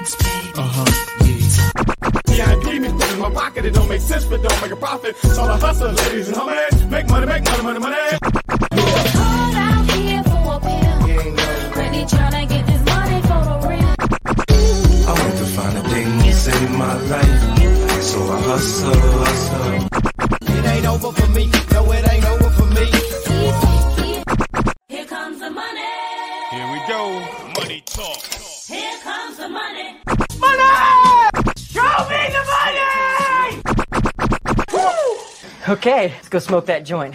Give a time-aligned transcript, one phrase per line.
[0.00, 0.84] Uh-huh.
[2.34, 3.66] Yeah, give me things in my pocket.
[3.66, 5.14] It don't make sense, but don't make a profit.
[5.16, 6.90] So I hustle, ladies and homies.
[6.90, 7.96] Make money, make money, money, money.
[8.18, 14.00] Caught out here for a pimp, trying to get this money for the rent.
[15.06, 18.02] I want to find a thing to save my life.
[18.02, 19.84] So I hustle, hustle.
[20.56, 21.50] It ain't over for me.
[21.72, 22.86] No, it ain't over for me.
[24.88, 25.92] Here comes the money.
[26.52, 27.39] Here we go.
[30.40, 30.70] Money.
[35.68, 37.14] Okay, let's go smoke that joint.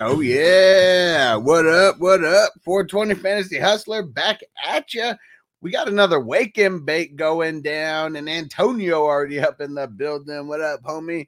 [0.00, 1.98] Oh yeah, what up?
[1.98, 2.52] What up?
[2.64, 5.12] 420 Fantasy Hustler back at you.
[5.60, 10.46] We got another wake and bake going down, and Antonio already up in the building.
[10.46, 11.26] What up, homie?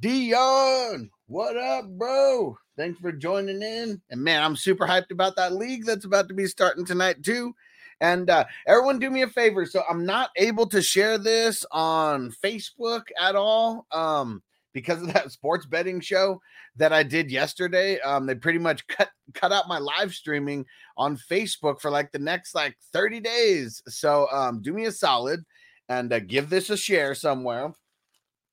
[0.00, 2.58] Dion, what up, bro?
[2.76, 4.02] Thanks for joining in.
[4.10, 7.54] And man, I'm super hyped about that league that's about to be starting tonight too.
[8.02, 9.64] And uh, everyone, do me a favor.
[9.64, 14.42] So I'm not able to share this on Facebook at all um,
[14.74, 16.42] because of that sports betting show
[16.76, 17.98] that I did yesterday.
[18.00, 20.64] Um, they pretty much cut cut out my live streaming
[20.96, 23.82] on Facebook for like the next like 30 days.
[23.88, 25.44] So um, do me a solid
[25.88, 27.72] and uh, give this a share somewhere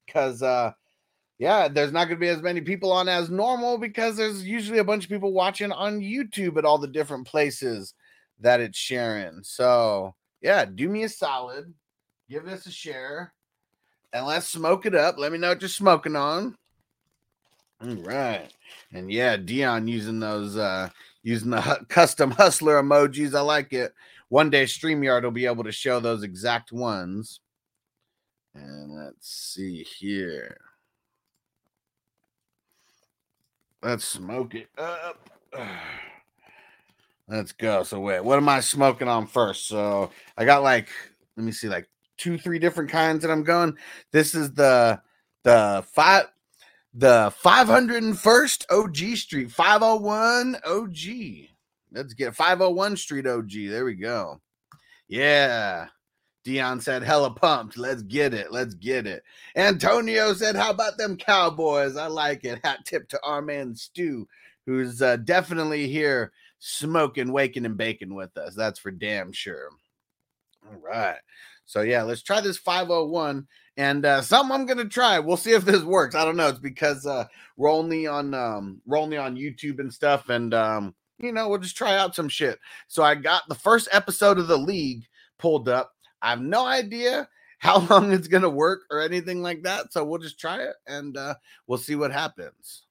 [0.06, 0.72] because uh,
[1.40, 4.80] yeah, there's not going to be as many people on as normal because there's usually
[4.80, 7.94] a bunch of people watching on YouTube at all the different places
[8.40, 9.42] that it's sharing.
[9.44, 11.74] So yeah, do me a solid,
[12.30, 13.34] give this a share,
[14.12, 15.18] and let's smoke it up.
[15.18, 16.56] Let me know what you're smoking on.
[17.84, 18.50] All right.
[18.94, 20.90] And yeah, Dion using those uh
[21.24, 23.36] using the custom hustler emojis.
[23.36, 23.94] I like it.
[24.30, 27.40] One day StreamYard will be able to show those exact ones.
[28.56, 30.58] And let's see here.
[33.82, 35.30] Let's smoke it up.
[37.28, 37.84] Let's go.
[37.84, 39.68] So wait, what am I smoking on first?
[39.68, 40.90] So I got like
[41.36, 43.78] let me see, like two, three different kinds that I'm going.
[44.12, 45.02] This is the
[45.44, 46.33] the five
[46.94, 51.50] the 501st OG Street, 501 OG.
[51.92, 53.52] Let's get 501 Street OG.
[53.52, 54.42] There we go.
[55.08, 55.88] Yeah.
[56.44, 57.78] Dion said, hella pumped.
[57.78, 58.52] Let's get it.
[58.52, 59.24] Let's get it.
[59.56, 61.96] Antonio said, how about them Cowboys?
[61.96, 62.60] I like it.
[62.64, 64.28] Hat tip to our man Stu,
[64.66, 68.56] who's uh, definitely here smoking, waking, and baking with us.
[68.56, 69.70] That's for damn sure.
[70.68, 71.20] All right.
[71.66, 73.48] So, yeah, let's try this 501
[73.78, 75.20] and uh, something I'm gonna try.
[75.20, 76.16] We'll see if this works.
[76.16, 76.48] I don't know.
[76.48, 77.26] It's because uh,
[77.58, 81.60] we're only on um, we're only on YouTube and stuff, and um, you know we'll
[81.60, 82.60] just try out some shit.
[82.88, 85.06] So I got the first episode of the league
[85.40, 85.94] pulled up.
[86.22, 87.28] I have no idea
[87.60, 89.92] how long it's gonna work or anything like that.
[89.92, 91.36] So we'll just try it and uh,
[91.68, 92.84] we'll see what happens.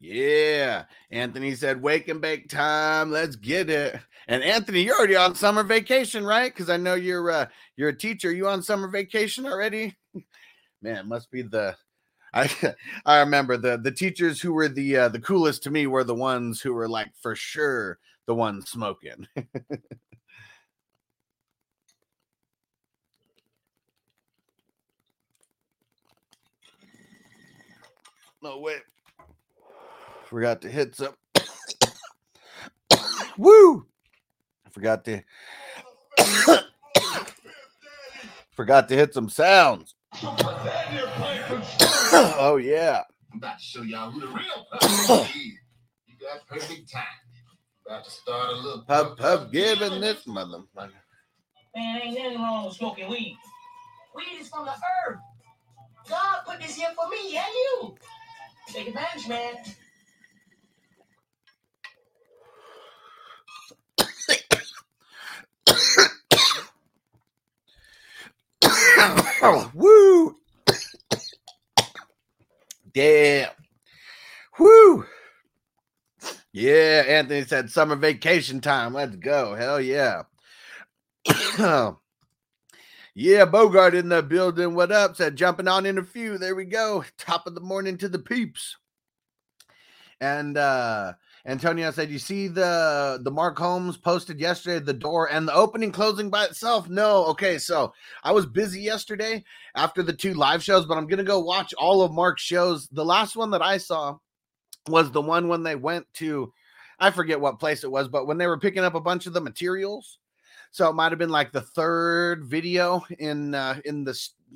[0.00, 3.10] Yeah, Anthony said, "Wake and bake time.
[3.10, 6.52] Let's get it." And Anthony, you're already on summer vacation, right?
[6.52, 7.46] Because I know you're uh,
[7.76, 8.30] you're a teacher.
[8.30, 9.96] You on summer vacation already?
[10.82, 11.74] Man, must be the.
[12.34, 12.50] I
[13.06, 16.14] I remember the the teachers who were the uh, the coolest to me were the
[16.14, 19.26] ones who were like for sure the ones smoking.
[28.42, 28.82] no wait,
[30.26, 31.14] forgot to hit some.
[33.38, 33.86] Woo!
[34.78, 35.22] I forgot to
[38.52, 39.96] forgot to hit some sounds.
[42.38, 43.02] oh yeah.
[43.32, 45.30] I'm about to show y'all who the real person is.
[46.06, 47.02] You got perfect time.
[47.86, 50.92] About to start a little Pub pub giving this motherfucker.
[51.74, 53.36] Man, ain't nothing wrong with smoking weed.
[54.14, 54.74] Weed is from the
[55.08, 55.18] earth.
[56.08, 57.96] God put this here for me and you.
[58.68, 59.54] Take advantage, man.
[69.74, 70.36] Woo!
[72.92, 73.50] Damn.
[74.58, 75.06] Woo!
[76.52, 78.94] Yeah, Anthony said summer vacation time.
[78.94, 79.54] Let's go.
[79.54, 80.22] Hell yeah.
[83.14, 84.74] yeah, Bogart in the building.
[84.74, 85.16] What up?
[85.16, 86.38] Said jumping on in a few.
[86.38, 87.04] There we go.
[87.18, 88.76] Top of the morning to the peeps.
[90.20, 91.12] And uh
[91.48, 95.90] Antonio said, "You see the the Mark Holmes posted yesterday, the door and the opening
[95.90, 97.56] closing by itself." No, okay.
[97.56, 99.42] So I was busy yesterday
[99.74, 102.86] after the two live shows, but I'm gonna go watch all of Mark's shows.
[102.88, 104.18] The last one that I saw
[104.88, 106.52] was the one when they went to,
[107.00, 109.32] I forget what place it was, but when they were picking up a bunch of
[109.32, 110.18] the materials.
[110.70, 114.12] So it might have been like the third video in uh, in the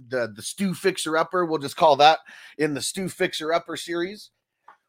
[0.08, 1.46] the the Stu Fixer Upper.
[1.46, 2.18] We'll just call that
[2.58, 4.30] in the Stu Fixer Upper series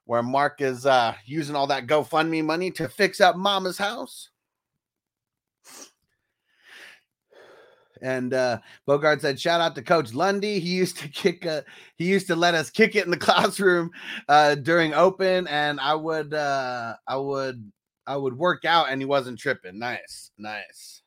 [0.06, 4.30] where Mark is uh, using all that GoFundMe money to fix up Mama's house.
[8.02, 10.60] And uh, Bogart said, "Shout out to Coach Lundy.
[10.60, 11.64] He used to kick a,
[11.96, 13.92] he used to let us kick it in the classroom
[14.28, 17.72] uh, during open, and I would, uh, I would,
[18.06, 19.80] I would work out, and he wasn't tripping.
[19.80, 21.03] Nice, nice."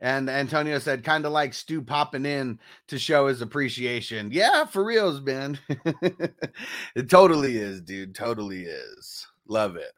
[0.00, 2.58] And Antonio said, kind of like Stu popping in
[2.88, 4.30] to show his appreciation.
[4.32, 5.58] Yeah, for reals, man.
[6.94, 8.14] it totally is, dude.
[8.14, 9.26] Totally is.
[9.46, 9.92] Love it.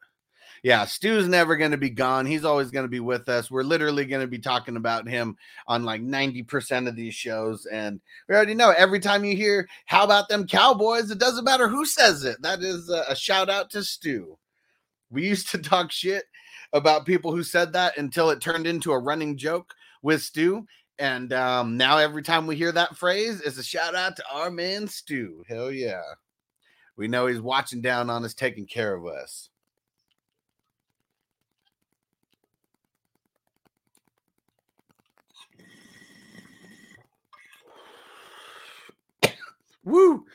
[0.63, 2.25] Yeah, Stu's never going to be gone.
[2.25, 3.51] He's always going to be with us.
[3.51, 7.65] We're literally going to be talking about him on like 90% of these shows.
[7.67, 11.11] And we already know every time you hear, How about them Cowboys?
[11.11, 12.41] It doesn't matter who says it.
[12.41, 14.37] That is a, a shout out to Stu.
[15.09, 16.25] We used to talk shit
[16.73, 20.65] about people who said that until it turned into a running joke with Stu.
[20.99, 24.49] And um, now every time we hear that phrase, it's a shout out to our
[24.49, 25.43] man Stu.
[25.47, 26.01] Hell yeah.
[26.95, 29.49] We know he's watching down on us, taking care of us.
[39.83, 40.25] Woo!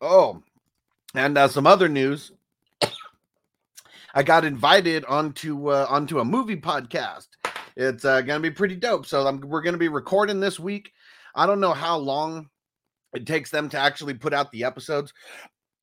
[0.00, 0.42] oh,
[1.14, 2.32] and uh, some other news.
[4.14, 7.28] I got invited onto uh, onto a movie podcast.
[7.76, 9.06] It's uh, gonna be pretty dope.
[9.06, 10.92] So I'm, we're gonna be recording this week.
[11.34, 12.48] I don't know how long
[13.14, 15.14] it takes them to actually put out the episodes,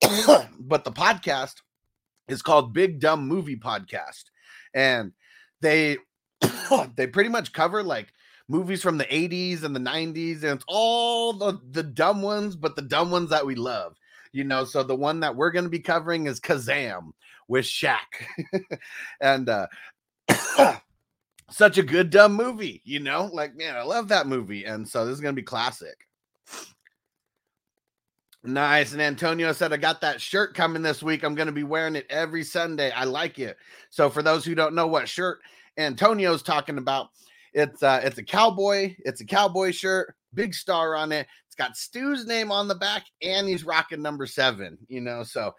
[0.60, 1.54] but the podcast
[2.28, 4.24] is called Big Dumb Movie Podcast,
[4.74, 5.12] and
[5.60, 5.98] they
[6.96, 8.12] they pretty much cover like
[8.48, 12.76] movies from the 80s and the 90s, and it's all the the dumb ones, but
[12.76, 13.96] the dumb ones that we love
[14.32, 17.10] you know so the one that we're going to be covering is Kazaam
[17.48, 17.98] with Shaq.
[19.20, 19.66] and uh
[21.50, 23.28] such a good dumb movie you know?
[23.32, 24.64] Like man i love that movie.
[24.64, 26.06] And so this is going to be classic.
[28.42, 28.92] Nice.
[28.92, 31.24] And antonio said i got that shirt coming this week.
[31.24, 32.90] I'm going to be wearing it every sunday.
[32.90, 33.56] I like it.
[33.90, 35.40] So for those who don't know what shirt
[35.76, 37.10] antonio's talking about
[37.52, 41.26] it's uh it's a cowboy it's a cowboy shirt big star on it
[41.60, 45.54] got stu's name on the back and he's rocking number seven you know so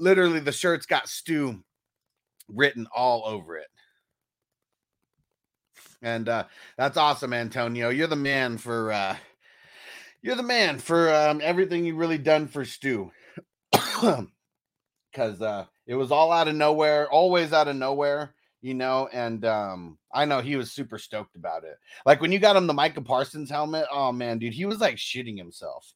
[0.00, 1.62] literally the shirt's got Stu
[2.48, 3.68] written all over it.
[6.02, 6.44] And uh
[6.76, 7.90] that's awesome, Antonio.
[7.90, 9.16] You're the man for uh
[10.22, 13.12] you're the man for um everything you really done for Stu.
[13.72, 19.44] Cause uh it was all out of nowhere, always out of nowhere, you know, and
[19.44, 21.78] um I know he was super stoked about it.
[22.04, 24.96] Like when you got him the Micah Parsons helmet, oh man, dude, he was like
[24.96, 25.92] shitting himself.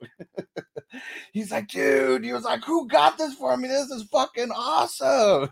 [1.32, 3.68] He's like, dude, he was like, who got this for me?
[3.68, 5.50] This is fucking awesome.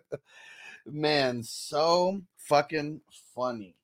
[0.86, 3.00] Man, so fucking
[3.34, 3.74] funny.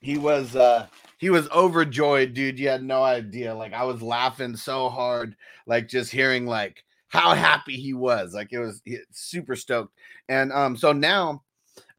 [0.00, 0.86] He was uh
[1.18, 2.58] he was overjoyed, dude.
[2.58, 3.54] You had no idea.
[3.54, 5.34] Like I was laughing so hard,
[5.66, 8.34] like just hearing like how happy he was.
[8.34, 9.94] Like it was super stoked.
[10.28, 11.42] And um so now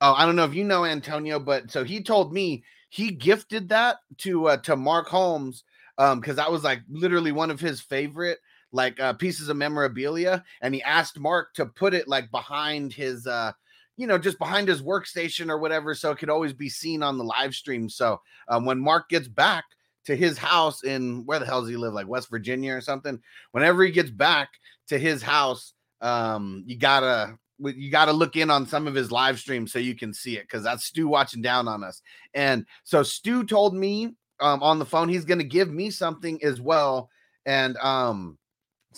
[0.02, 3.70] oh, I don't know if you know Antonio, but so he told me he gifted
[3.70, 5.64] that to uh to Mark Holmes
[5.98, 8.40] um because that was like literally one of his favorite
[8.72, 13.28] like uh pieces of memorabilia and he asked mark to put it like behind his
[13.28, 13.52] uh
[13.98, 17.18] you know just behind his workstation or whatever so it could always be seen on
[17.18, 19.66] the live stream so um when mark gets back
[20.06, 23.20] to his house in where the hell does he live like west virginia or something
[23.52, 24.50] whenever he gets back
[24.88, 29.12] to his house um you gotta you got to look in on some of his
[29.12, 32.02] live streams so you can see it because that's Stu watching down on us.
[32.34, 36.62] And so Stu told me um, on the phone he's to give me something as
[36.62, 37.10] well,
[37.46, 38.38] and um,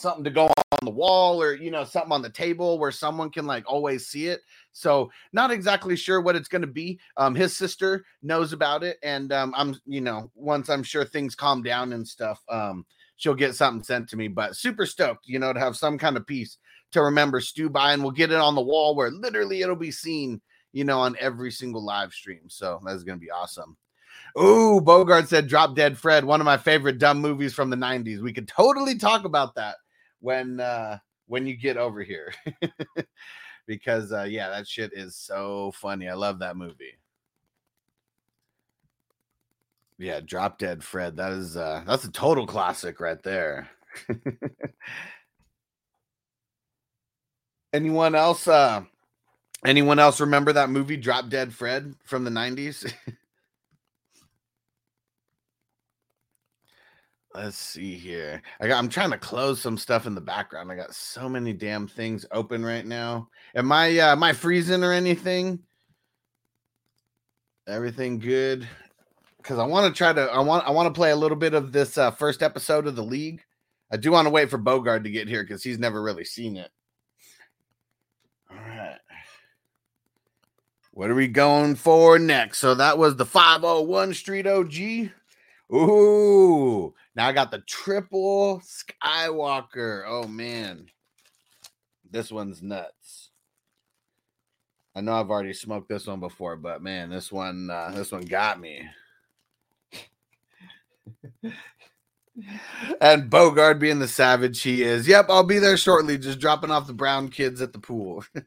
[0.01, 3.29] something to go on the wall or you know something on the table where someone
[3.29, 4.41] can like always see it.
[4.71, 6.99] So not exactly sure what it's going to be.
[7.17, 11.35] Um, his sister knows about it, and um, I'm you know once I'm sure things
[11.35, 12.85] calm down and stuff, um,
[13.17, 14.27] she'll get something sent to me.
[14.27, 16.57] But super stoked, you know, to have some kind of piece
[16.91, 19.91] to remember Stu by, and we'll get it on the wall where literally it'll be
[19.91, 20.41] seen,
[20.73, 22.43] you know, on every single live stream.
[22.47, 23.77] So that's gonna be awesome.
[24.39, 28.21] Ooh, Bogart said Drop Dead Fred, one of my favorite dumb movies from the 90s.
[28.21, 29.75] We could totally talk about that
[30.21, 30.97] when uh
[31.27, 32.33] when you get over here.
[33.67, 36.07] because uh yeah, that shit is so funny.
[36.07, 36.97] I love that movie.
[39.97, 41.17] Yeah, Drop Dead Fred.
[41.17, 43.69] That is uh that's a total classic right there.
[47.73, 48.83] anyone else uh
[49.65, 52.91] anyone else remember that movie Drop Dead Fred from the 90s?
[57.33, 58.41] Let's see here.
[58.59, 60.71] I got I'm trying to close some stuff in the background.
[60.71, 63.29] I got so many damn things open right now.
[63.55, 65.59] Am I uh am I freezing or anything?
[67.67, 68.67] Everything good?
[69.37, 71.53] Because I want to try to I want I want to play a little bit
[71.53, 73.41] of this uh first episode of the league.
[73.91, 76.57] I do want to wait for Bogart to get here because he's never really seen
[76.57, 76.69] it.
[78.49, 78.97] All right.
[80.91, 82.59] What are we going for next?
[82.59, 85.11] So that was the 501 Street OG.
[85.73, 90.03] Ooh, now I got the triple Skywalker.
[90.05, 90.87] Oh man,
[92.09, 93.29] this one's nuts.
[94.95, 98.23] I know I've already smoked this one before, but man, this one, uh, this one
[98.23, 98.85] got me.
[103.01, 105.07] and Bogart being the savage he is.
[105.07, 108.25] Yep, I'll be there shortly, just dropping off the brown kids at the pool.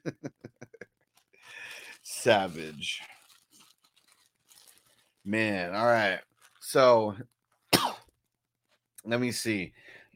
[2.02, 3.00] savage.
[5.24, 6.20] Man, all right.
[6.66, 7.14] So
[9.04, 9.72] let me see.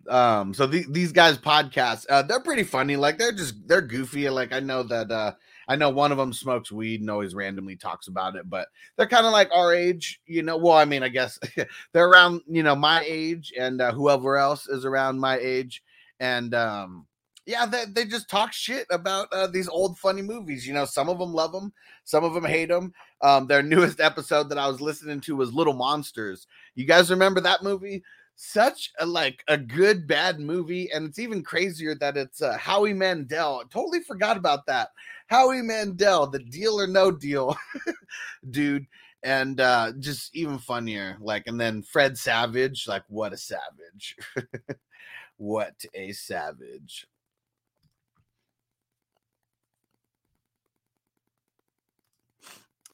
[0.08, 2.96] Um, so the, these guys podcasts, uh, they're pretty funny.
[2.96, 4.28] Like they're just they're goofy.
[4.30, 5.32] Like I know that uh
[5.68, 9.06] I know one of them smokes weed and always randomly talks about it, but they're
[9.06, 10.56] kind of like our age, you know.
[10.56, 11.38] Well, I mean, I guess
[11.92, 15.82] they're around, you know, my age and uh, whoever else is around my age.
[16.18, 17.06] And um,
[17.48, 20.66] yeah, they, they just talk shit about uh, these old funny movies.
[20.66, 21.72] You know, some of them love them,
[22.04, 22.92] some of them hate them.
[23.22, 26.46] Um, their newest episode that I was listening to was Little Monsters.
[26.74, 28.04] You guys remember that movie?
[28.36, 32.92] Such a like a good bad movie, and it's even crazier that it's uh, Howie
[32.92, 33.62] Mandel.
[33.64, 34.90] I totally forgot about that.
[35.28, 37.56] Howie Mandel, the deal or no deal,
[38.50, 38.86] dude,
[39.22, 41.16] and uh, just even funnier.
[41.18, 44.16] Like, and then Fred Savage, like, what a savage!
[45.38, 47.06] what a savage!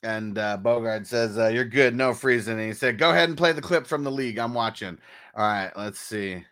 [0.04, 2.58] And uh, Bogart says, uh, You're good, no freezing.
[2.58, 4.38] And he said, Go ahead and play the clip from the league.
[4.38, 4.98] I'm watching.
[5.34, 6.44] All right, let's see.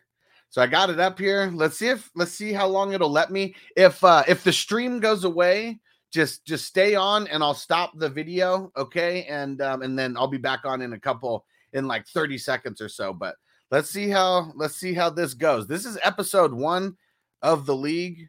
[0.48, 1.50] So I got it up here.
[1.54, 3.54] Let's see if let's see how long it'll let me.
[3.76, 5.80] If uh if the stream goes away,
[6.12, 9.24] just just stay on and I'll stop the video, okay?
[9.24, 12.82] And um and then I'll be back on in a couple in like 30 seconds
[12.82, 13.14] or so.
[13.14, 13.36] But
[13.70, 15.66] let's see how let's see how this goes.
[15.66, 16.96] This is episode 1
[17.40, 18.28] of the league,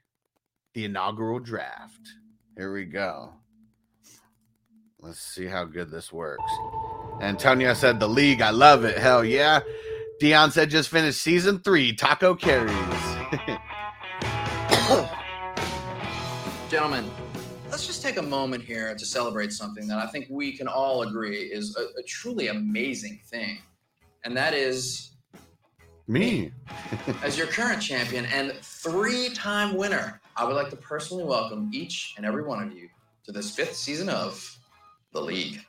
[0.73, 2.07] the inaugural draft.
[2.55, 3.33] Here we go.
[5.03, 6.49] Let's see how good this works.
[7.19, 8.39] Antonio said the league.
[8.39, 8.97] I love it.
[8.97, 9.59] Hell yeah.
[10.21, 11.93] Dion said just finished season three.
[11.93, 12.71] Taco carries.
[16.69, 17.11] Gentlemen,
[17.69, 21.03] let's just take a moment here to celebrate something that I think we can all
[21.03, 23.57] agree is a, a truly amazing thing.
[24.23, 25.11] And that is,
[26.07, 26.53] Me.
[27.23, 32.13] as your current champion and three time winner, I would like to personally welcome each
[32.15, 32.87] and every one of you
[33.25, 34.59] to this fifth season of
[35.13, 35.65] The League.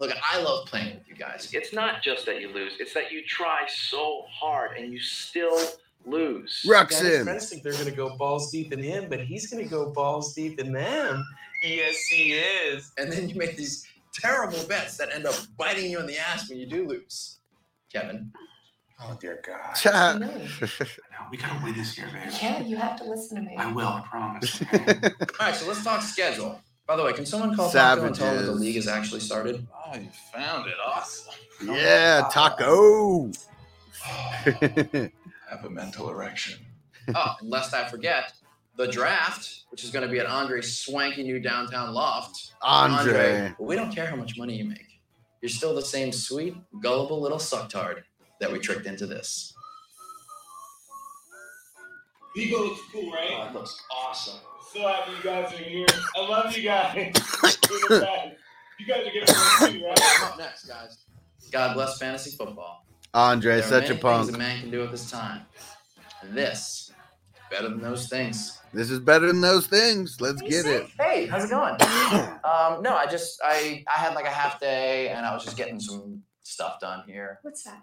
[0.00, 1.50] Look, I love playing with you guys.
[1.52, 5.58] It's not just that you lose, it's that you try so hard and you still
[6.06, 6.62] lose.
[6.64, 7.24] Yeah, his Ruxin.
[7.24, 10.60] friends think they're gonna go balls deep in him, but he's gonna go balls deep
[10.60, 11.24] in them.
[11.62, 12.92] Yes, he is.
[12.98, 16.48] And then you make these terrible bets that end up biting you in the ass
[16.48, 17.38] when you do lose.
[17.92, 18.32] Kevin.
[19.00, 19.74] Oh dear God.
[19.74, 20.20] Chat.
[20.20, 22.30] No, we gotta win this year, man.
[22.30, 23.56] Ken, you have to listen to me.
[23.56, 24.62] I will, I promise.
[24.72, 24.78] All
[25.40, 26.60] right, so let's talk schedule.
[26.88, 29.20] By the way, can someone call Taco and tell him that the league has actually
[29.20, 29.66] started?
[29.86, 30.74] Oh, you found it.
[30.82, 31.34] Awesome.
[31.66, 33.30] yeah, oh, taco.
[35.50, 36.58] Have a mental erection.
[37.14, 38.32] oh, and lest I forget,
[38.76, 42.52] the draft, which is going to be at Andre's swanky new downtown loft.
[42.62, 43.52] Andre.
[43.58, 44.86] we don't care how much money you make.
[45.42, 48.02] You're still the same sweet, gullible little sucktard
[48.40, 49.52] that we tricked into this.
[52.34, 53.30] Vigo looks cool, right?
[53.34, 54.38] Oh, it looks awesome.
[54.72, 55.86] So happy you guys are here.
[56.16, 56.94] I love you guys.
[56.94, 58.36] You're the best.
[58.78, 60.22] You guys are getting me too, right?
[60.22, 61.04] Up next, guys.
[61.50, 62.84] God bless fantasy football.
[63.14, 64.26] Andre, There are such a many punk.
[64.26, 65.42] Things a man can do at this time.
[66.22, 66.92] And this
[67.50, 68.58] better than those things.
[68.74, 70.20] This is better than those things.
[70.20, 70.86] Let's get it.
[71.00, 71.72] Hey, how's it going?
[72.44, 75.56] um, no, I just I I had like a half day and I was just
[75.56, 77.38] getting some stuff done here.
[77.42, 77.82] What's that?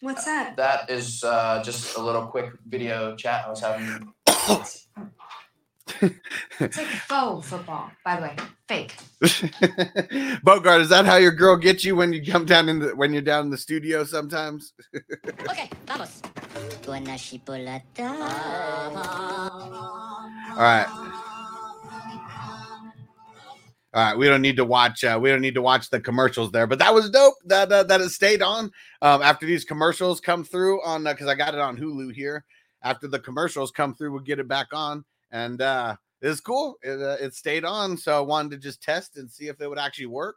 [0.00, 0.56] What's that?
[0.56, 4.12] That is uh, just a little quick video chat I was having.
[6.60, 8.36] It's like faux football, by the way.
[8.68, 8.94] Fake.
[10.42, 13.12] Bogart, is that how your girl gets you when you come down in the when
[13.12, 14.72] you're down in the studio sometimes?
[15.48, 16.22] Ok, vamos.
[16.84, 18.08] Con chipolata.
[20.50, 20.86] All right.
[23.94, 25.04] All right, we don't need to watch.
[25.04, 27.34] Uh, we don't need to watch the commercials there, but that was dope.
[27.44, 28.70] That uh, that it stayed on
[29.02, 32.44] um, after these commercials come through on because I got it on Hulu here.
[32.82, 36.76] After the commercials come through, we'll get it back on, and uh, it's cool.
[36.82, 39.68] It uh, it stayed on, so I wanted to just test and see if it
[39.68, 40.36] would actually work,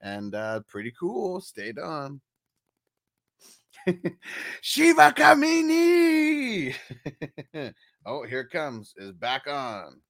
[0.00, 1.40] and uh, pretty cool.
[1.40, 2.20] Stayed on.
[4.60, 6.74] Shiva Kamini.
[8.06, 8.94] oh, here it comes.
[8.96, 10.00] Is back on.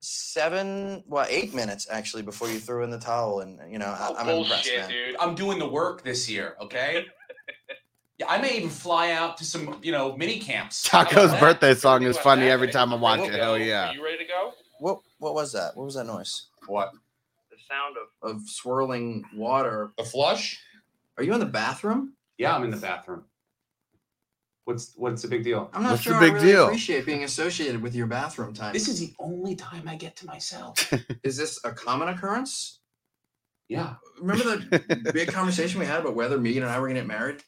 [0.00, 4.14] Seven, well, eight minutes actually before you threw in the towel, and you know I,
[4.18, 4.90] I'm impressed, man.
[4.90, 5.16] dude.
[5.18, 7.06] I'm doing the work this year, okay?
[8.18, 10.86] yeah, I may even fly out to some, you know, mini camps.
[10.86, 13.32] How Taco's birthday song is funny every time I watch it.
[13.32, 13.88] Hell yeah!
[13.88, 13.92] Are yeah.
[13.92, 14.52] you ready to go?
[14.78, 15.76] What what was that?
[15.76, 16.46] What was that noise?
[16.66, 16.92] What?
[17.50, 19.92] The sound of of swirling water.
[19.98, 20.60] A flush?
[21.16, 22.14] Are you in the bathroom?
[22.38, 23.24] Yeah, I'm in the bathroom.
[24.64, 25.68] What's what's the big deal?
[25.74, 28.72] I'm not sure I really appreciate being associated with your bathroom time.
[28.72, 30.92] This is the only time I get to myself.
[31.22, 32.78] Is this a common occurrence?
[33.68, 33.94] Yeah.
[34.20, 37.42] Remember the big conversation we had about whether Megan and I were gonna get married?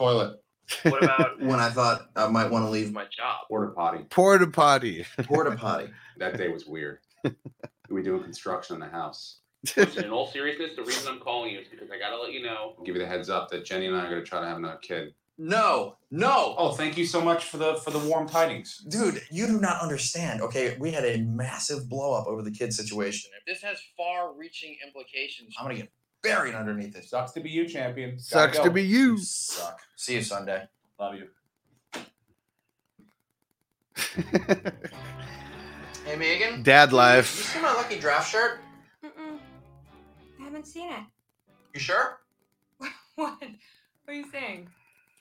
[0.00, 0.40] Toilet.
[0.84, 3.40] What about when I thought I might want to leave my job?
[3.48, 4.04] Porta potty.
[4.08, 5.04] Porta potty.
[5.24, 5.90] Porta potty.
[6.16, 6.98] That day was weird.
[7.88, 9.38] we doing construction in the house.
[9.74, 12.74] in all seriousness, the reason I'm calling you is because I gotta let you know.
[12.84, 14.78] Give you the heads up that Jenny and I are gonna try to have another
[14.82, 15.14] kid.
[15.38, 16.54] No, no.
[16.58, 18.84] Oh, thank you so much for the for the warm tidings.
[18.88, 20.42] Dude, you do not understand.
[20.42, 23.30] Okay, we had a massive blow up over the kid situation.
[23.38, 25.90] If this has far reaching implications, I'm gonna get
[26.22, 27.04] buried underneath it.
[27.04, 28.10] Sucks to be you, champion.
[28.10, 29.18] Gotta Sucks to be you.
[29.18, 29.80] Suck.
[29.96, 30.64] See you Sunday.
[30.98, 31.28] Love you.
[36.10, 36.64] Hey Megan.
[36.64, 37.36] Dad life.
[37.36, 37.54] You life.
[37.54, 38.58] see my lucky draft shirt?
[39.04, 39.38] Mm-mm.
[40.40, 41.04] I haven't seen it.
[41.72, 42.18] You sure?
[43.14, 43.38] What?
[43.38, 44.66] What are you saying?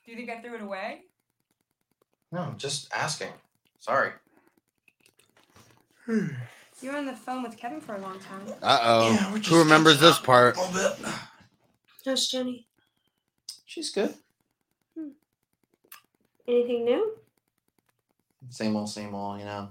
[0.04, 1.02] Do you think I threw it away?
[2.32, 3.34] No, I'm just asking.
[3.78, 4.14] Sorry.
[6.82, 8.42] You were on the phone with Kevin for a long time.
[8.62, 9.12] Uh oh.
[9.12, 10.58] Yeah, Who remembers this part?
[12.06, 12.68] How's Jenny?
[13.66, 14.14] She's good.
[14.98, 15.10] Hmm.
[16.48, 17.14] Anything new?
[18.50, 19.70] Same old, same old, you know.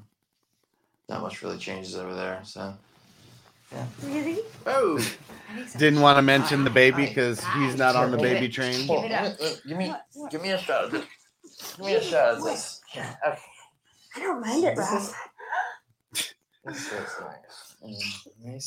[1.09, 2.75] Not much really changes over there, so.
[3.73, 3.87] Yeah.
[4.05, 4.39] Really?
[4.67, 4.99] Oh.
[5.79, 8.87] Didn't want to mention the baby because he's not on the baby train.
[8.87, 9.37] Give it up.
[9.67, 9.93] Give me,
[10.31, 11.05] give me a shot of this.
[11.77, 12.81] Give me a shot of this.
[12.95, 13.09] Okay.
[14.17, 15.03] I don't mind it, This Rob.
[15.03, 15.15] is-
[16.69, 16.93] Nice.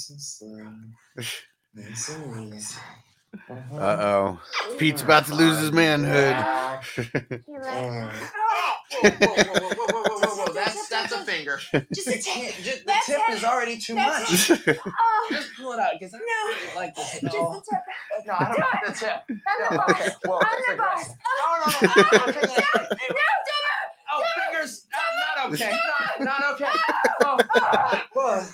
[0.09, 0.73] And slow.
[1.75, 2.79] Nice and easy.
[3.49, 4.41] Uh oh,
[4.77, 6.35] Pete's about to lose his manhood.
[10.53, 11.59] That's that's a finger.
[11.93, 12.55] Just a tip.
[12.85, 14.27] The tip is already too much.
[14.29, 14.51] Just
[15.57, 17.23] pull it out because I don't like this.
[17.23, 17.29] No.
[17.29, 17.81] Just the tip.
[18.27, 19.23] No, I don't like the tip.
[19.29, 20.43] I'm no, the boss.
[20.45, 21.09] I'm the boss.
[21.37, 21.87] No, no, no.
[21.87, 22.25] No, no, no.
[22.25, 22.41] no, no, no.
[22.41, 22.57] no, no,
[22.91, 22.91] no.
[24.11, 24.50] no, no, no
[25.47, 25.77] okay.
[26.19, 26.69] Not, not okay.
[28.15, 28.47] Oh.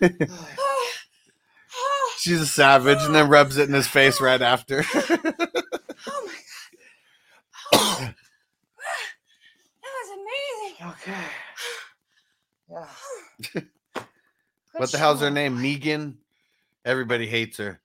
[2.18, 4.84] She's a savage and then rubs it in his face right after.
[6.08, 6.32] Oh my
[7.72, 7.74] god.
[7.74, 7.98] Oh.
[9.82, 10.76] that was amazing.
[10.92, 11.24] Okay.
[12.70, 13.62] Yeah.
[14.72, 15.60] what the hell's her name?
[15.60, 16.18] Megan?
[16.84, 17.80] Everybody hates her.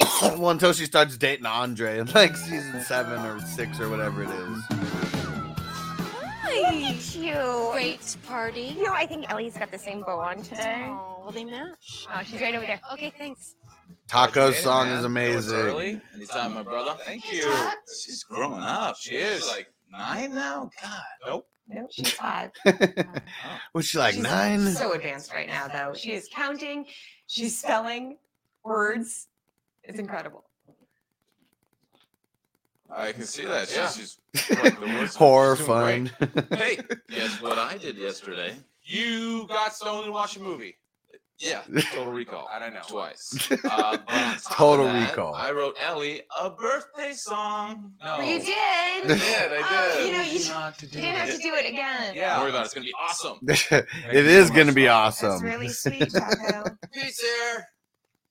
[0.22, 4.30] well, until she starts dating Andre in like season seven or six or whatever it
[4.30, 5.03] is.
[6.62, 7.68] Look at you.
[7.72, 8.74] Great party.
[8.76, 10.84] You know, I think Ellie's got the same bow on today.
[10.88, 12.06] Oh, will they match?
[12.14, 12.80] Oh, she's right over there.
[12.92, 13.56] Okay, thanks.
[14.08, 15.56] Taco's song is amazing.
[15.56, 16.00] early.
[16.14, 16.96] Anytime, my brother.
[17.04, 17.52] Thank you.
[18.04, 18.96] She's growing up.
[18.98, 20.70] She is like nine now.
[20.82, 21.02] God.
[21.26, 21.48] Nope.
[21.66, 22.50] Nope, she's five.
[23.74, 24.60] Was she like She's nine?
[24.72, 25.94] So advanced right now, though.
[25.94, 26.84] She is counting.
[27.26, 28.18] She's spelling
[28.62, 29.28] words.
[29.82, 30.43] It's incredible.
[32.90, 33.68] I can see that.
[33.68, 33.90] She's Yeah.
[33.96, 34.18] just
[34.62, 35.16] like the worst.
[35.16, 36.46] Horror She's doing fun.
[36.48, 36.54] great.
[36.58, 36.78] hey,
[37.10, 38.54] guess what I did yesterday?
[38.84, 40.76] You got stoned and watched a movie.
[41.38, 42.48] Yeah, Total Recall.
[42.52, 43.48] I don't know twice.
[43.64, 45.34] Uh, but on top of Total that, Recall.
[45.34, 47.92] I wrote Ellie a birthday song.
[48.04, 48.54] No, You did.
[48.54, 49.18] I did.
[49.20, 50.06] I Oh, did.
[50.06, 52.14] you know, you, Did not to you do didn't have to do it again.
[52.14, 52.64] Yeah, don't worry about it.
[52.66, 53.38] It's gonna be awesome.
[54.12, 55.30] it is going to be awesome.
[55.30, 56.70] That's really sweet, Taco.
[56.92, 57.66] Pete's here.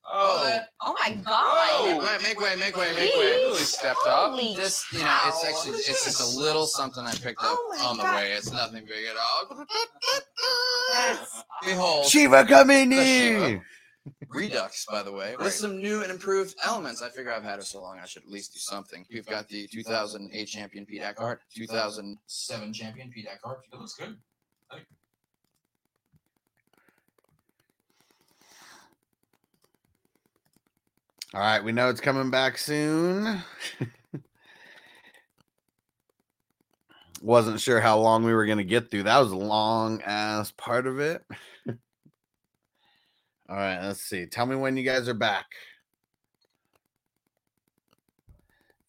[0.06, 1.98] Oh, oh my Make god.
[2.00, 3.36] way, make way, make way, make way.
[3.38, 4.32] really stepped up.
[4.32, 7.78] Holy Just you know, it's actually it's just a little something I picked up Oh
[7.88, 8.16] on the God.
[8.16, 8.32] way.
[8.34, 9.66] It's nothing big at all.
[10.94, 11.44] Yes.
[11.64, 13.62] Behold, Shiva coming the in.
[14.30, 17.02] Redux, by the way, with some new and improved elements.
[17.02, 19.06] I figure I've had it so long, I should at least do something.
[19.12, 23.62] We've got the 2008 champion Pete Eckhart, 2007 champion Pete Eckhart.
[23.72, 24.18] It looks good.
[31.34, 33.42] All right, we know it's coming back soon.
[37.24, 39.04] Wasn't sure how long we were going to get through.
[39.04, 41.24] That was a long ass part of it.
[41.68, 44.28] All right, let's see.
[44.28, 45.48] Tell me when you guys are back.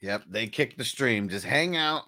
[0.03, 1.31] Yep, they kicked the stream.
[1.31, 2.03] Just hang out.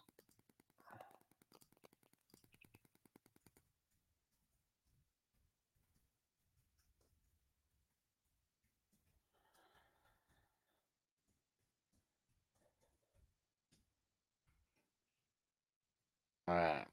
[16.49, 16.85] All right.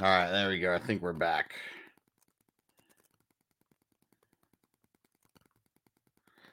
[0.00, 0.74] All right, there we go.
[0.74, 1.54] I think we're back.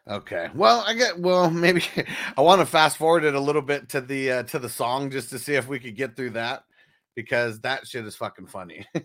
[0.07, 0.49] Okay.
[0.55, 1.83] Well, I get well, maybe
[2.37, 5.11] I want to fast forward it a little bit to the uh, to the song
[5.11, 6.63] just to see if we could get through that
[7.15, 8.85] because that shit is fucking funny.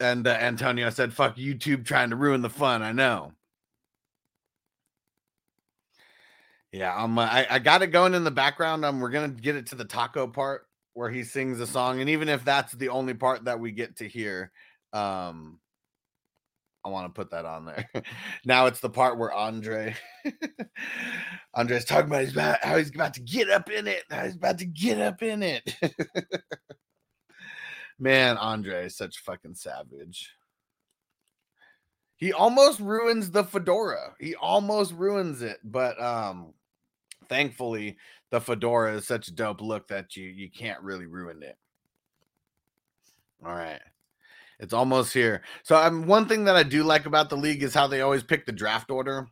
[0.00, 3.32] and uh, Antonio said, "Fuck YouTube trying to ruin the fun." I know.
[6.72, 8.84] Yeah, um, I, I got it going in the background.
[8.84, 12.10] Um, we're gonna get it to the taco part where he sings the song, and
[12.10, 14.52] even if that's the only part that we get to hear,
[14.92, 15.60] um,
[16.84, 17.88] I want to put that on there.
[18.44, 19.96] now it's the part where Andre,
[21.54, 24.04] Andre's talking about about how he's about to get up in it.
[24.10, 25.74] How he's about to get up in it.
[27.98, 30.32] Man, Andre is such fucking savage.
[32.16, 34.14] He almost ruins the fedora.
[34.18, 36.52] He almost ruins it, but um
[37.28, 37.96] thankfully
[38.30, 41.56] the fedora is such a dope look that you you can't really ruin it.
[43.44, 43.80] All right.
[44.60, 45.42] It's almost here.
[45.62, 48.24] So um, one thing that I do like about the league is how they always
[48.24, 49.28] pick the draft order.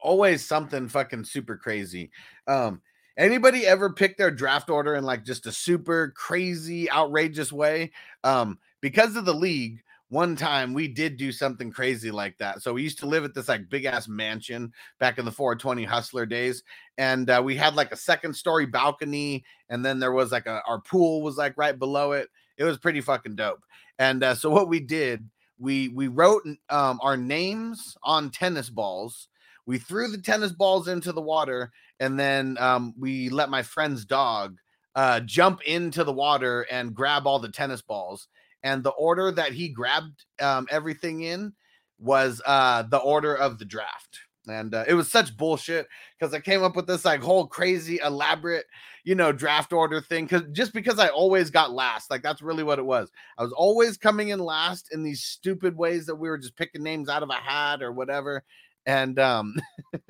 [0.00, 2.10] Always something fucking super crazy.
[2.46, 2.82] Um
[3.16, 7.92] anybody ever pick their draft order in like just a super crazy outrageous way?
[8.24, 12.62] Um because of the league, one time we did do something crazy like that.
[12.62, 15.84] So we used to live at this like big ass mansion back in the 420
[15.84, 16.64] hustler days.
[16.98, 19.44] And uh, we had like a second story balcony.
[19.68, 22.28] And then there was like a, our pool was like right below it.
[22.56, 23.62] It was pretty fucking dope.
[24.00, 25.28] And uh, so what we did,
[25.60, 29.28] we, we wrote um, our names on tennis balls.
[29.66, 31.70] We threw the tennis balls into the water.
[31.98, 34.56] And then um, we let my friend's dog
[34.94, 38.28] uh, jump into the water and grab all the tennis balls
[38.62, 41.52] and the order that he grabbed um, everything in
[41.98, 44.20] was uh, the order of the draft.
[44.48, 45.86] And uh, it was such bullshit
[46.18, 48.64] because I came up with this like whole crazy elaborate,
[49.04, 50.26] you know, draft order thing.
[50.26, 53.10] Cause just because I always got last, like that's really what it was.
[53.38, 56.82] I was always coming in last in these stupid ways that we were just picking
[56.82, 58.42] names out of a hat or whatever.
[58.86, 59.54] And um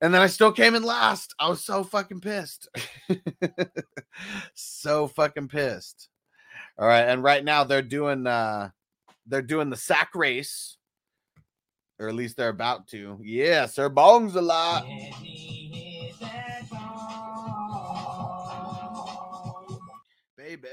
[0.00, 1.34] and then I still came in last.
[1.38, 2.68] I was so fucking pissed.
[4.54, 6.08] so fucking pissed.
[6.78, 8.70] All right, and right now they're doing uh
[9.26, 10.76] they're doing the sack race,
[11.98, 13.18] or at least they're about to.
[13.22, 14.86] Yeah, Sir Bong's a lot.
[20.36, 20.68] Baby.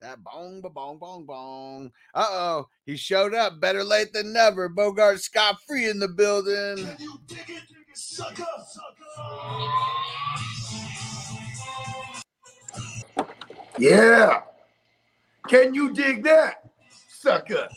[0.00, 1.90] That bong ba bong bong bong.
[2.14, 4.68] Uh oh, he showed up better late than never.
[4.68, 6.86] Bogart Scott free in the building.
[13.76, 14.42] Yeah.
[15.48, 16.70] Can you dig that,
[17.08, 17.68] sucker?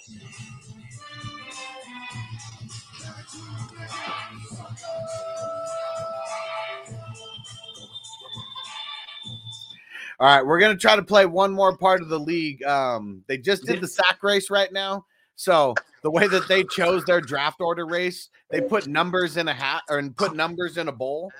[10.21, 12.63] All right, we're gonna try to play one more part of the league.
[12.63, 15.03] Um, they just did the sack race right now.
[15.35, 19.53] So the way that they chose their draft order race, they put numbers in a
[19.53, 21.31] hat or and put numbers in a bowl.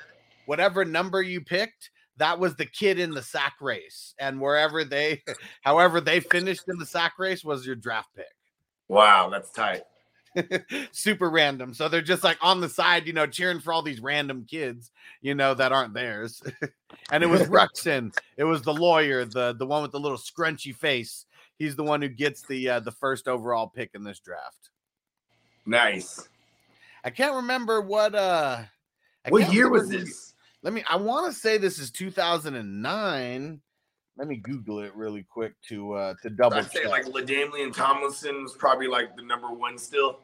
[0.48, 4.16] Whatever number you picked, that was the kid in the sack race.
[4.20, 5.22] And wherever they,
[5.62, 8.26] however they finished in the sack race was your draft pick.
[8.88, 9.84] Wow, that's tight.
[10.92, 11.74] super random.
[11.74, 14.92] So they're just like on the side, you know, cheering for all these random kids,
[15.22, 16.42] you know, that aren't theirs.
[17.12, 18.16] and it was Ruxin.
[18.38, 21.26] It was the lawyer, the the one with the little scrunchy face.
[21.58, 24.70] He's the one who gets the uh, the first overall pick in this draft.
[25.66, 26.28] Nice.
[27.04, 28.62] I can't remember what uh
[29.26, 30.34] I What year was this?
[30.64, 33.62] Let me I want to say this is 2009.
[34.22, 36.92] Let me Google it really quick to uh to double I'd say check.
[36.92, 40.20] like LaDainian Tomlinson was probably like the number one still.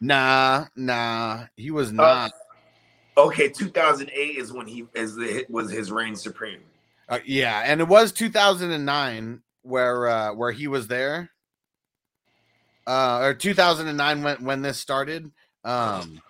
[0.00, 2.32] Nah, nah, he was not.
[3.18, 6.60] Okay, 2008 is when he is the was his reign supreme.
[7.06, 11.30] Uh, yeah, and it was 2009 where uh where he was there.
[12.86, 15.30] Uh or 2009 when when this started.
[15.64, 16.22] Um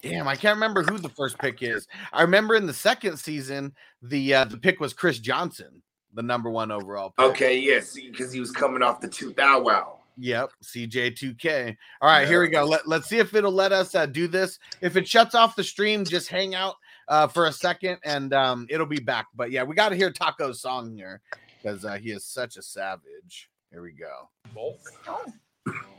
[0.00, 1.86] damn, I can't remember who the first pick is.
[2.14, 5.81] I remember in the second season the uh the pick was Chris Johnson,
[6.14, 7.26] the number 1 overall pick.
[7.26, 9.98] Okay, yes, because he was coming off the two thou wow.
[10.18, 11.76] Yep, CJ2K.
[12.00, 12.64] All right, here we go.
[12.64, 14.58] Let, let's see if it'll let us uh, do this.
[14.80, 16.74] If it shuts off the stream, just hang out
[17.08, 19.26] uh, for a second and um, it'll be back.
[19.34, 21.22] But yeah, we got to hear Taco's song here
[21.62, 23.48] because uh, he is such a savage.
[23.70, 24.28] Here we go.
[24.56, 24.76] Oh.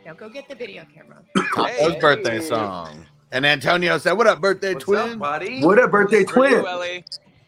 [0.06, 1.24] Now go get the video camera.
[1.56, 3.06] Taco's birthday song.
[3.32, 5.18] And Antonio said, What up, birthday twin?
[5.18, 5.64] buddy?
[5.64, 7.04] What up, birthday For you, twin?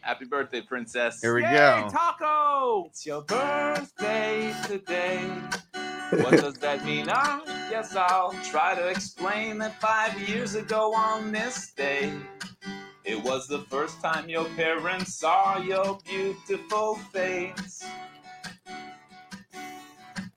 [0.06, 0.14] Ellie.
[0.14, 1.20] Happy birthday, princess.
[1.20, 1.88] Here we Yay, go.
[1.90, 2.86] Taco!
[2.86, 5.28] It's your birthday today.
[6.10, 7.08] What does that mean?
[7.08, 7.40] I
[7.70, 12.12] guess I'll try to explain that five years ago on this day,
[13.04, 17.84] it was the first time your parents saw your beautiful face.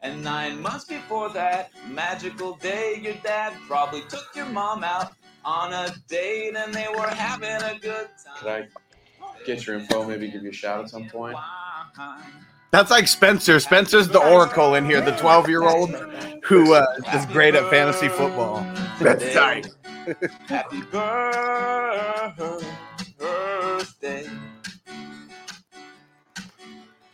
[0.02, 5.12] And nine months before that magical day, your dad probably took your mom out
[5.44, 8.08] on a date and they were having a good
[8.42, 8.68] time.
[9.50, 10.06] Could I get your info?
[10.06, 11.36] Maybe give you a shout at some point.
[12.70, 13.60] That's like Spencer.
[13.60, 15.90] Spencer's the oracle in here, the 12 year old
[16.44, 16.86] who uh,
[17.16, 18.64] is great at fantasy football.
[19.02, 19.70] That's tight.
[20.48, 21.34] Happy birthday.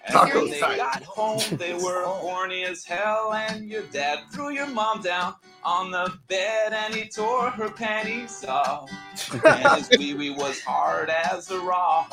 [0.08, 4.50] And Taco when they got home, they were horny as hell, and your dad threw
[4.50, 8.92] your mom down on the bed, and he tore her panties off.
[9.46, 12.06] and his wee wee was hard as a raw.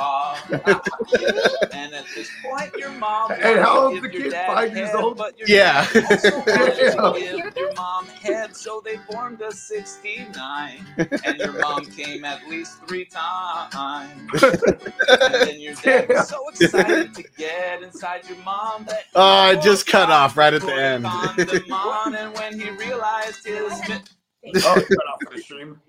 [1.73, 4.33] and at this point, your mom And how old old's the kid?
[4.47, 5.19] Five years old?
[5.19, 5.87] but your Yeah.
[5.93, 7.12] dad also Yeah.
[7.37, 10.87] give your mom head, so they formed a 69.
[11.25, 14.43] And your mom came at least three times.
[15.27, 19.51] And then your dad was so excited to get inside your mom that he Oh,
[19.51, 21.05] it just cut off right at the end.
[21.05, 23.42] condom on, and when he realized his mi-
[24.65, 24.83] Oh,
[25.33, 25.81] the stream.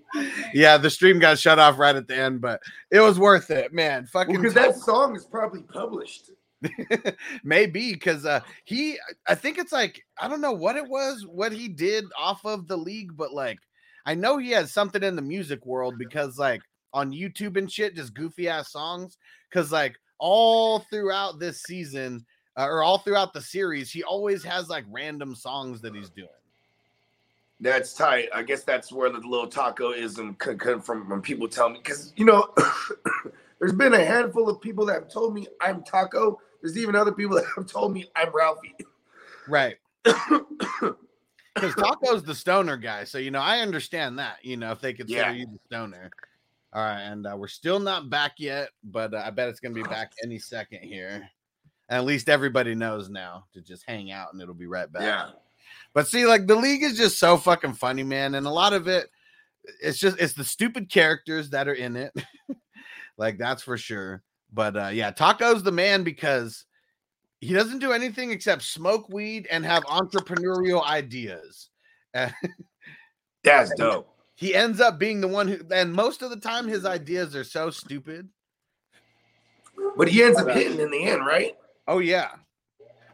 [0.54, 3.72] yeah, the stream got shut off right at the end, but it was worth it,
[3.72, 4.06] man.
[4.06, 6.30] Fucking Because that song is probably published.
[7.44, 11.52] maybe because uh he i think it's like i don't know what it was what
[11.52, 13.58] he did off of the league but like
[14.06, 16.62] i know he has something in the music world because like
[16.94, 19.18] on youtube and shit just goofy ass songs
[19.50, 22.24] because like all throughout this season
[22.56, 26.28] uh, or all throughout the series he always has like random songs that he's doing
[27.64, 28.28] That's tight.
[28.34, 32.12] I guess that's where the little tacoism could come from when people tell me because
[32.14, 32.48] you know
[33.58, 36.38] there's been a handful of people that have told me I'm taco.
[36.60, 38.74] There's even other people that have told me I'm Rafi.
[39.48, 44.80] right because taco's the stoner guy so you know i understand that you know if
[44.80, 45.32] they consider Yeah.
[45.32, 46.10] you the stoner
[46.72, 49.74] all right and uh, we're still not back yet but uh, i bet it's gonna
[49.74, 51.24] be back any second here and
[51.90, 55.30] at least everybody knows now to just hang out and it'll be right back Yeah.
[55.94, 58.88] But see like the league is just so fucking funny man and a lot of
[58.88, 59.08] it
[59.82, 62.12] it's just it's the stupid characters that are in it
[63.16, 66.66] like that's for sure but uh yeah taco's the man because
[67.44, 71.68] he doesn't do anything except smoke weed and have entrepreneurial ideas.
[73.44, 74.08] That's dope.
[74.34, 77.44] He ends up being the one who, and most of the time, his ideas are
[77.44, 78.30] so stupid.
[79.94, 81.54] But he ends up hitting in the end, right?
[81.86, 82.30] Oh, yeah.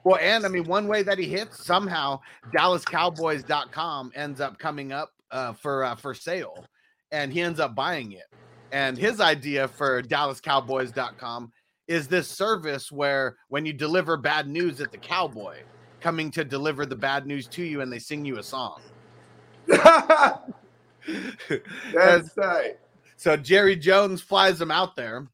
[0.05, 2.21] Well, and I mean, one way that he hits somehow,
[2.55, 6.65] DallasCowboys.com ends up coming up uh, for uh, for sale,
[7.13, 8.25] and he ends up buying it.
[8.73, 11.53] And his idea for DallasCowboys.com
[11.89, 15.59] is this service where when you deliver bad news at the Cowboy,
[16.01, 18.81] coming to deliver the bad news to you, and they sing you a song.
[19.67, 20.41] That's
[22.37, 22.77] right.
[23.17, 25.27] So Jerry Jones flies him out there,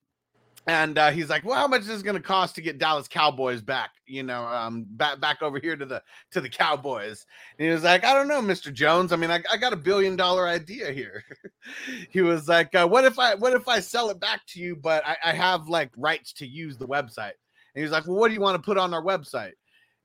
[0.67, 3.07] and uh, he's like, "Well, how much is this going to cost to get Dallas
[3.07, 3.91] Cowboys back?
[4.07, 6.03] You know, um, back back over here to the
[6.33, 7.25] to the Cowboys?"
[7.59, 9.13] And he was like, "I don't know, Mister Jones.
[9.13, 11.23] I mean, I, I got a billion dollar idea here."
[12.11, 14.75] he was like, uh, "What if I what if I sell it back to you,
[14.75, 17.35] but I, I have like rights to use the website?"
[17.75, 19.53] And he was like, "Well, what do you want to put on our website?"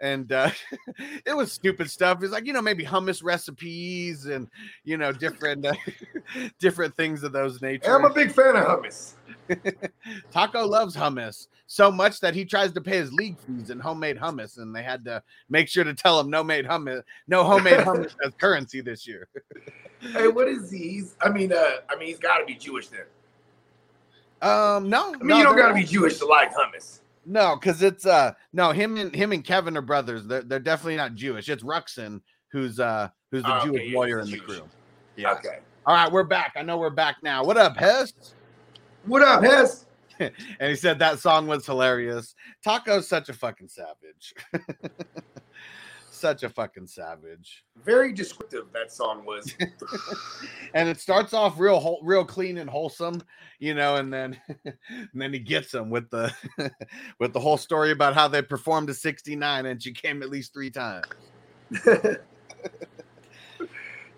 [0.01, 0.49] And uh,
[1.25, 2.21] it was stupid stuff.
[2.21, 4.47] It's like you know maybe hummus recipes and
[4.83, 5.73] you know different uh,
[6.59, 7.95] different things of those nature.
[7.95, 9.13] I'm a big fan of hummus.
[10.31, 14.17] Taco loves hummus so much that he tries to pay his league fees in homemade
[14.17, 17.79] hummus, and they had to make sure to tell him no made hummus, no homemade
[17.79, 19.27] hummus as currency this year.
[19.99, 20.89] Hey, what is he?
[20.89, 23.01] He's, I mean, uh, I mean, he's got to be Jewish then.
[24.41, 27.00] Um, no, I mean, you don't got to be Jewish to like hummus.
[27.25, 30.25] No, because it's uh no him and him and Kevin are brothers.
[30.25, 31.49] They're they're definitely not Jewish.
[31.49, 34.57] It's Ruxin who's uh who's the Oh, Jewish yeah, lawyer in the Jewish.
[34.57, 34.69] crew.
[35.15, 35.33] Yeah.
[35.33, 35.59] Okay.
[35.85, 36.53] All right, we're back.
[36.55, 37.43] I know we're back now.
[37.43, 38.13] What up, Hess?
[39.05, 39.85] What up, Hess?
[40.19, 42.35] and he said that song was hilarious.
[42.63, 44.33] Taco's such a fucking savage.
[46.21, 47.65] such a fucking savage.
[47.83, 49.53] Very descriptive that song was.
[50.73, 53.21] and it starts off real whole, real clean and wholesome,
[53.59, 56.33] you know, and then and then he gets them with the
[57.19, 60.53] with the whole story about how they performed a 69 and she came at least
[60.53, 61.05] three times.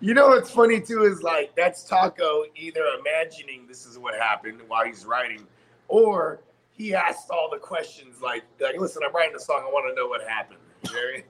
[0.00, 4.60] You know what's funny too is like that's Taco either imagining this is what happened
[4.68, 5.46] while he's writing,
[5.88, 6.40] or
[6.72, 9.94] he asked all the questions like, like listen, I'm writing a song, I want to
[9.98, 10.58] know what happened.
[10.84, 11.24] You know I mean?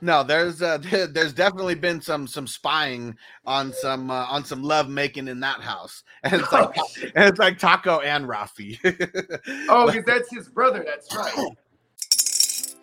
[0.00, 0.78] No, there's uh,
[1.10, 5.60] there's definitely been some some spying on some uh, on some love making in that
[5.60, 6.76] house, and it's like
[7.14, 8.78] and it's like Taco and Rafi.
[9.68, 10.84] Oh, because that's his brother.
[10.86, 11.48] That's right.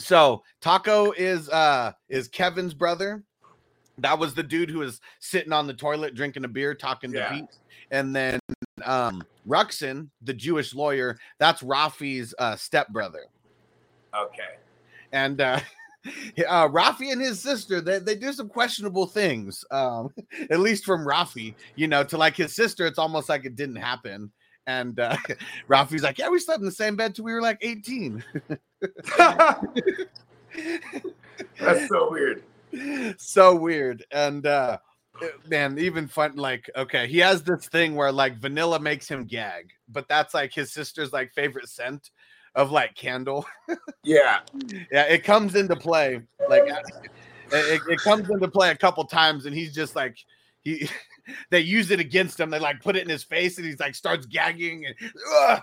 [0.00, 3.24] So Taco is uh is Kevin's brother.
[3.98, 7.18] That was the dude who was sitting on the toilet drinking a beer, talking to
[7.18, 7.32] Yeah.
[7.32, 7.50] Pete.
[7.90, 8.38] And then
[8.84, 13.24] um Ruxin, the Jewish lawyer, that's Rafi's uh stepbrother.
[14.16, 14.56] Okay.
[15.12, 15.60] And uh
[16.48, 19.64] uh Rafi and his sister, they, they do some questionable things.
[19.72, 20.10] Um,
[20.50, 23.76] at least from Rafi, you know, to like his sister, it's almost like it didn't
[23.76, 24.30] happen.
[24.68, 25.16] And uh
[25.68, 28.22] Rafi's like, Yeah, we slept in the same bed till we were like 18.
[31.60, 32.42] That's so weird.
[33.18, 34.78] so weird and uh
[35.48, 39.70] man even fun like okay he has this thing where like vanilla makes him gag
[39.88, 42.10] but that's like his sister's like favorite scent
[42.54, 43.46] of like candle
[44.04, 44.40] Yeah.
[44.92, 47.02] yeah it comes into play like it,
[47.52, 50.16] it, it comes into play a couple times and he's just like
[50.62, 50.88] he
[51.50, 53.94] they use it against him they like put it in his face and he's like
[53.94, 54.94] starts gagging and
[55.40, 55.62] "Ugh,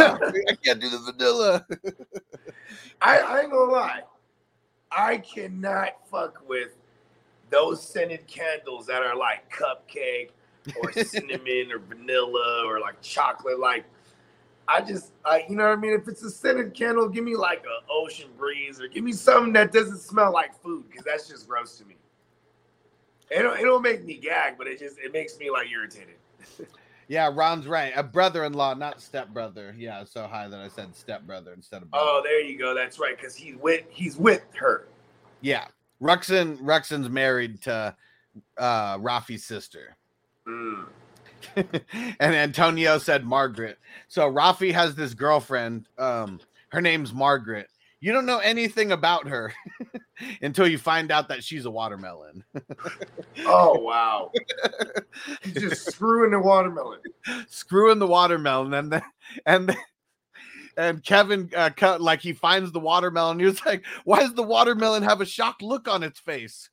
[0.00, 1.66] ugh, i can't do the vanilla
[3.00, 4.02] I, I ain't gonna lie.
[4.90, 6.76] I cannot fuck with
[7.50, 10.30] those scented candles that are like cupcake
[10.80, 13.58] or cinnamon or vanilla or like chocolate.
[13.58, 13.84] Like,
[14.68, 15.92] I just, I, you know what I mean?
[15.92, 19.52] If it's a scented candle, give me like a ocean breeze or give me something
[19.52, 21.95] that doesn't smell like food because that's just gross to me.
[23.30, 26.14] It don't, it don't make me gag, but it just it makes me like irritated.
[27.08, 31.82] yeah ron's right a brother-in-law not stepbrother yeah so high that i said stepbrother instead
[31.82, 32.04] of brother.
[32.06, 32.74] Oh, there you go.
[32.74, 34.88] That's right, because he's with he's with her.
[35.40, 35.66] Yeah.
[36.02, 37.94] Ruxin Ruxin's married to
[38.58, 39.96] uh Rafi's sister.
[40.46, 40.86] Mm.
[41.56, 43.78] and Antonio said Margaret.
[44.08, 45.88] So Rafi has this girlfriend.
[45.98, 47.68] Um, her name's Margaret.
[48.06, 49.52] You don't know anything about her
[50.40, 52.44] until you find out that she's a watermelon.
[53.44, 54.30] Oh wow,
[55.42, 57.00] he's just screwing the watermelon.
[57.48, 59.02] Screwing the watermelon, and then
[59.44, 59.76] and then,
[60.76, 63.38] and Kevin uh, cut like he finds the watermelon.
[63.38, 66.70] He was like, "Why does the watermelon have a shocked look on its face?"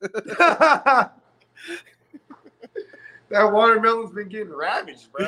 [3.34, 5.26] That watermelon's been getting ravaged, bro.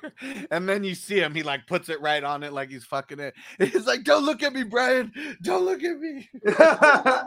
[0.52, 3.18] and then you see him, he like puts it right on it like he's fucking
[3.18, 3.34] it.
[3.58, 5.12] He's like, Don't look at me, Brian.
[5.42, 6.30] Don't look at me.
[6.46, 7.26] Damn,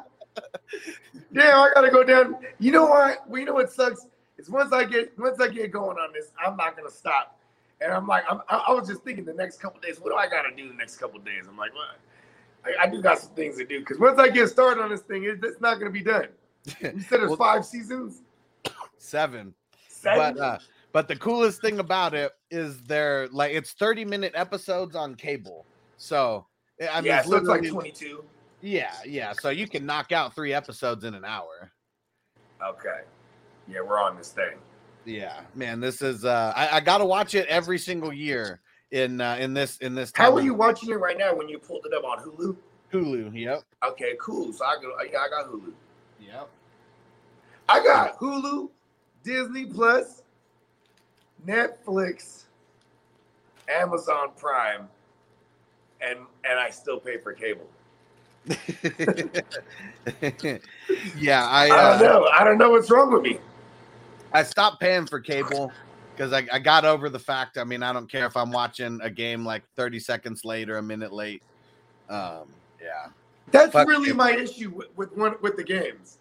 [1.33, 2.37] I gotta go down.
[2.59, 3.27] You know what?
[3.27, 4.07] Well, you know what sucks?
[4.37, 7.37] Is once I get once I get going on this, I'm not gonna stop.
[7.81, 10.29] And I'm like, I'm, I, was just thinking the next couple days, what do I
[10.29, 11.43] gotta do the next couple days?
[11.49, 11.97] I'm like, what?
[12.63, 15.01] I, I do got some things to do because once I get started on this
[15.01, 16.29] thing, it, it's not gonna be done.
[16.79, 18.21] You said it's five seasons.
[18.97, 19.53] Seven.
[20.03, 20.59] But uh
[20.93, 25.65] but the coolest thing about it is they're like it's 30 minute episodes on cable.
[25.97, 26.45] So
[26.91, 28.23] I mean yeah, it's so it's like 22.
[28.61, 29.33] Yeah, yeah.
[29.33, 31.71] So you can knock out three episodes in an hour.
[32.63, 33.01] Okay.
[33.67, 34.57] Yeah, we're on this thing.
[35.05, 38.61] Yeah, man, this is uh I, I gotta watch it every single year
[38.91, 41.49] in uh in this in this How time are you watching it right now when
[41.49, 42.55] you pulled it up on Hulu?
[42.91, 43.63] Hulu, yep.
[43.83, 44.51] Okay, cool.
[44.53, 45.71] So I go, yeah, I got Hulu.
[46.19, 46.49] Yep.
[47.69, 48.69] I got Hulu,
[49.23, 50.23] Disney Plus,
[51.45, 52.43] Netflix,
[53.69, 54.87] Amazon Prime,
[56.01, 57.67] and and I still pay for cable.
[61.17, 62.27] yeah, I, I, uh, don't know.
[62.27, 63.39] I don't know what's wrong with me.
[64.33, 65.71] I stopped paying for cable
[66.15, 67.57] because I, I got over the fact.
[67.57, 70.77] I mean, I don't care if I'm watching a game like 30 seconds late or
[70.77, 71.43] a minute late.
[72.09, 72.47] Um,
[72.81, 73.07] yeah.
[73.51, 74.17] That's Fuck really cable.
[74.17, 76.17] my issue with with, one, with the games.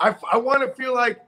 [0.00, 1.20] I I want to feel like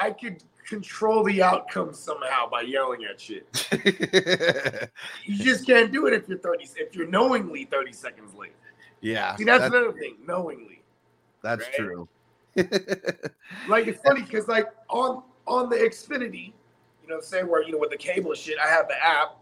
[0.00, 3.46] I could control the outcome somehow by yelling at shit.
[5.24, 8.52] you just can't do it if you're 30 if you're knowingly 30 seconds late.
[9.00, 9.36] Yeah.
[9.36, 10.82] See, that's that- another thing, knowingly.
[11.42, 11.74] that's right?
[11.74, 12.08] true.
[13.68, 16.52] Like it's funny because like on on the Xfinity,
[17.02, 19.36] you know, say where you know with the cable shit, I have the app,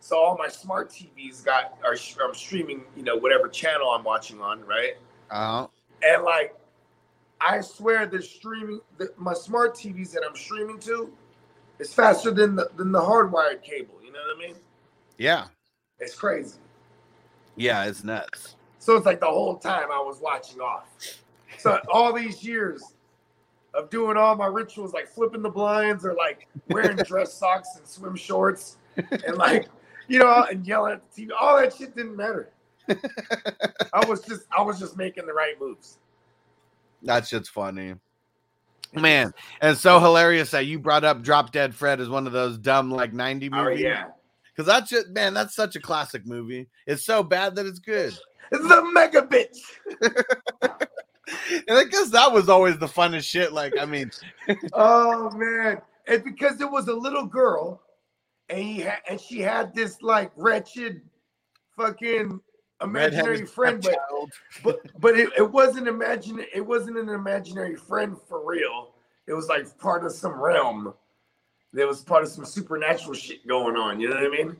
[0.00, 4.40] so all my smart TVs got are I'm streaming, you know, whatever channel I'm watching
[4.40, 4.94] on, right?
[5.30, 5.66] Uh,
[6.02, 6.54] And like,
[7.40, 11.10] I swear the streaming, the, my smart TVs that I'm streaming to,
[11.78, 13.94] is faster than the than the hardwired cable.
[14.04, 14.56] You know what I mean?
[15.18, 15.46] yeah.
[15.98, 16.56] It's crazy.
[17.56, 18.56] Yeah, it's nuts.
[18.78, 20.88] So it's like the whole time I was watching off.
[21.58, 22.82] So all these years
[23.74, 27.86] of doing all my rituals, like flipping the blinds or like wearing dress socks and
[27.86, 29.68] swim shorts, and like
[30.08, 32.50] you know, and yelling at the TV, all that shit didn't matter.
[32.88, 35.98] I was just I was just making the right moves.
[37.02, 37.94] That shit's funny.
[38.92, 42.58] Man, and so hilarious that you brought up Drop Dead Fred as one of those
[42.58, 44.06] dumb like 90 Oh yeah,
[44.50, 46.68] Because that's just man, that's such a classic movie.
[46.86, 48.16] It's so bad that it's good.
[48.50, 49.58] the mega bitch.
[51.68, 53.52] And I guess that was always the funnest shit.
[53.52, 54.10] Like, I mean,
[54.72, 57.80] oh man, it's because it was a little girl,
[58.48, 61.02] and he had and she had this like wretched,
[61.76, 62.40] fucking
[62.82, 63.98] imaginary redheaded friend, but
[64.62, 68.90] but but it, it wasn't imagine it wasn't an imaginary friend for real.
[69.26, 70.94] It was like part of some realm.
[71.72, 74.00] There was part of some supernatural shit going on.
[74.00, 74.56] You know what I mean?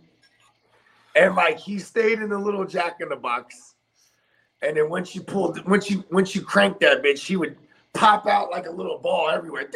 [1.17, 3.75] And like he stayed in the little jack in the box,
[4.63, 7.57] and then when she pulled, when she when she cranked that bitch, he would
[7.93, 9.69] pop out like a little ball everywhere,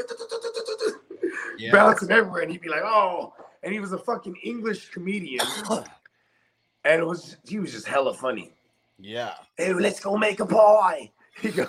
[1.59, 1.73] Yeah.
[1.73, 3.33] bouncing everywhere, and he'd be like, "Oh!"
[3.65, 5.45] And he was a fucking English comedian,
[6.85, 8.53] and it was he was just hella funny.
[8.99, 9.35] yeah.
[9.57, 11.11] Hey, let's go make a pie.
[11.41, 11.69] He goes,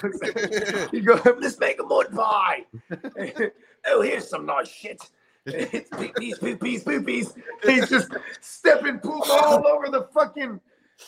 [0.91, 2.65] he goes, let's make a mud pie.
[3.87, 5.01] oh, here's some nice shit.
[5.47, 7.33] Poopies, poopies, poopies.
[7.63, 8.11] He's just
[8.41, 10.59] stepping poop all over the fucking,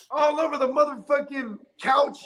[0.10, 2.18] all over the motherfucking couch.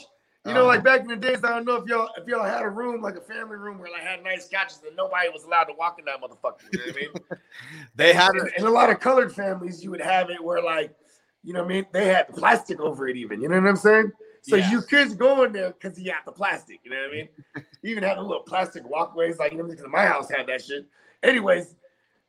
[0.46, 0.98] You know, like uh-huh.
[0.98, 3.16] back in the days, I don't know if y'all if y'all had a room like
[3.16, 6.06] a family room where like had nice couches and nobody was allowed to walk in
[6.06, 6.62] that motherfucker.
[6.72, 7.40] You know what I mean?
[7.96, 8.54] They had it.
[8.58, 10.96] in a lot of colored families, you would have it where like,
[11.44, 11.86] you know what I mean?
[11.92, 13.42] They had plastic over it even.
[13.42, 14.12] You know what I'm saying?
[14.44, 14.72] So Yeah.
[14.72, 16.80] you kids go in there because you have the plastic.
[16.84, 17.30] You know what I mean?
[17.82, 20.64] you even had the little plastic walkways, like you know, because my house had that
[20.64, 20.86] shit.
[21.24, 21.76] Anyways,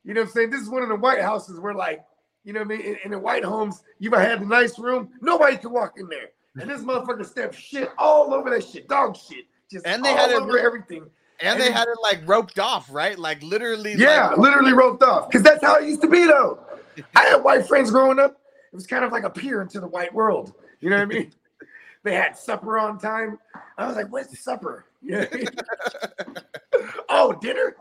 [0.04, 0.50] you know what I'm saying?
[0.50, 2.04] This is one of the white houses where like,
[2.44, 2.80] you know what I mean?
[2.80, 6.08] In, in the white homes, you might have the nice room, nobody can walk in
[6.08, 6.30] there.
[6.60, 9.46] And this motherfucker stepped shit all over that shit, dog shit.
[9.70, 11.08] Just And they all had it over everything.
[11.40, 13.18] And they had it like roped off, right?
[13.18, 13.94] Like literally.
[13.94, 15.28] Yeah, like, literally roped off.
[15.28, 16.60] Because that's how it used to be, though.
[17.16, 18.38] I had white friends growing up.
[18.72, 20.54] It was kind of like a peer into the white world.
[20.80, 21.32] You know what I mean?
[22.02, 23.38] they had supper on time.
[23.76, 25.48] I was like, "Where's the supper?" You know I mean?
[27.08, 27.74] oh, dinner.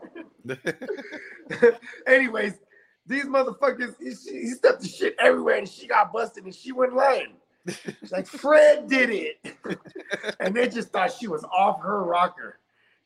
[2.04, 2.54] Anyways,
[3.06, 6.94] these motherfuckers, he, he stepped the shit everywhere, and she got busted, and she went
[6.94, 7.34] lying.
[7.68, 9.56] She's like Fred did it,
[10.40, 12.58] and they just thought she was off her rocker.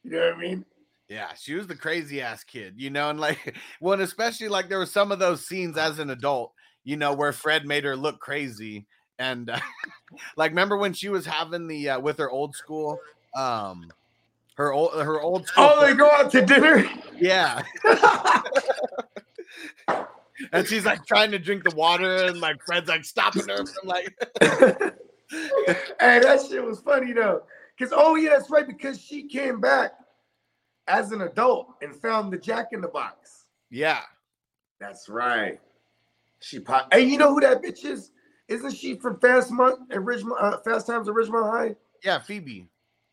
[0.02, 0.64] You know what I mean?
[1.08, 4.68] Yeah, she was the crazy ass kid, you know, and like, well, and especially like
[4.68, 6.52] there were some of those scenes as an adult,
[6.86, 8.86] you know, where Fred made her look crazy,
[9.18, 9.58] and uh,
[10.36, 12.98] like, remember when she was having the uh, with her old school,
[13.36, 13.90] um,
[14.56, 16.88] her old her old school, Oh, they go out to dinner.
[17.18, 17.60] yeah,
[20.52, 23.88] and she's like trying to drink the water, and like Fred's like stopping her from
[23.88, 27.42] like, hey, that shit was funny though.
[27.78, 28.66] Cause oh yeah, that's right.
[28.66, 29.92] Because she came back
[30.88, 33.44] as an adult and found the Jack in the Box.
[33.70, 34.02] yeah,
[34.80, 35.58] That's right.
[36.40, 36.92] She pop.
[36.92, 38.10] Hey, you know who that bitch is?
[38.48, 40.36] Isn't she from Fast Month at Ridgemont?
[40.40, 41.76] Uh, Fast Times at Ridgemont High?
[42.04, 42.68] yeah, Phoebe,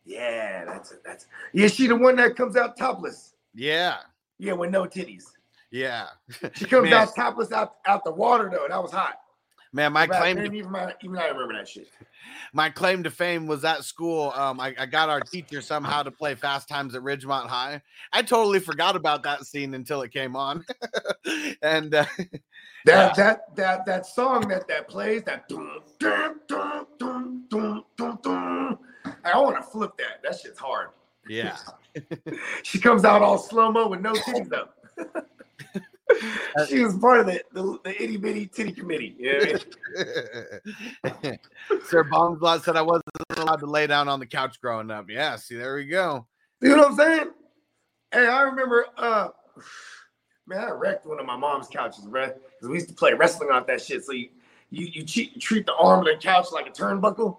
[0.05, 1.01] Yeah, that's it.
[1.05, 1.67] That's yeah.
[1.67, 3.33] She the one that comes out topless.
[3.55, 3.97] yeah,
[4.37, 5.23] Yeah, with no titties.
[5.71, 6.07] yeah,
[6.55, 6.93] She comes Man.
[6.93, 8.67] out topless out out the water though.
[8.69, 9.15] That was hot.
[9.71, 11.87] man, my Back claim to even my, even I remember that shit.
[12.53, 14.31] my claim to fame was at school.
[14.35, 17.81] Um, I, I got our teacher somehow to play Fast Times at Ridgemont High.
[18.11, 20.63] I totally forgot about that scene until it came on,
[21.63, 22.05] and uh,
[22.85, 28.19] That that that that song that that plays that dum, dum, dum, dum, dum, dum,
[28.21, 28.79] dum.
[29.23, 30.21] I want to flip that.
[30.23, 30.89] That shit's hard.
[31.27, 31.57] Yeah.
[32.63, 34.67] She comes out all slow mo with no titties though.
[36.67, 39.15] she was part of the, the, the itty bitty titty committee.
[39.19, 39.57] Yeah.
[41.85, 43.03] Sir Bongslot said I wasn't
[43.37, 45.07] allowed to lay down on the couch growing up.
[45.07, 46.25] Yeah, see, there we go.
[46.61, 47.31] You know what I'm saying?
[48.11, 49.27] Hey, I remember, uh,
[50.47, 52.27] man, I wrecked one of my mom's couches, bro.
[52.27, 54.03] Because we used to play wrestling off that shit.
[54.03, 54.29] So you
[54.69, 57.37] you you cheat, treat the arm of the couch like a turnbuckle.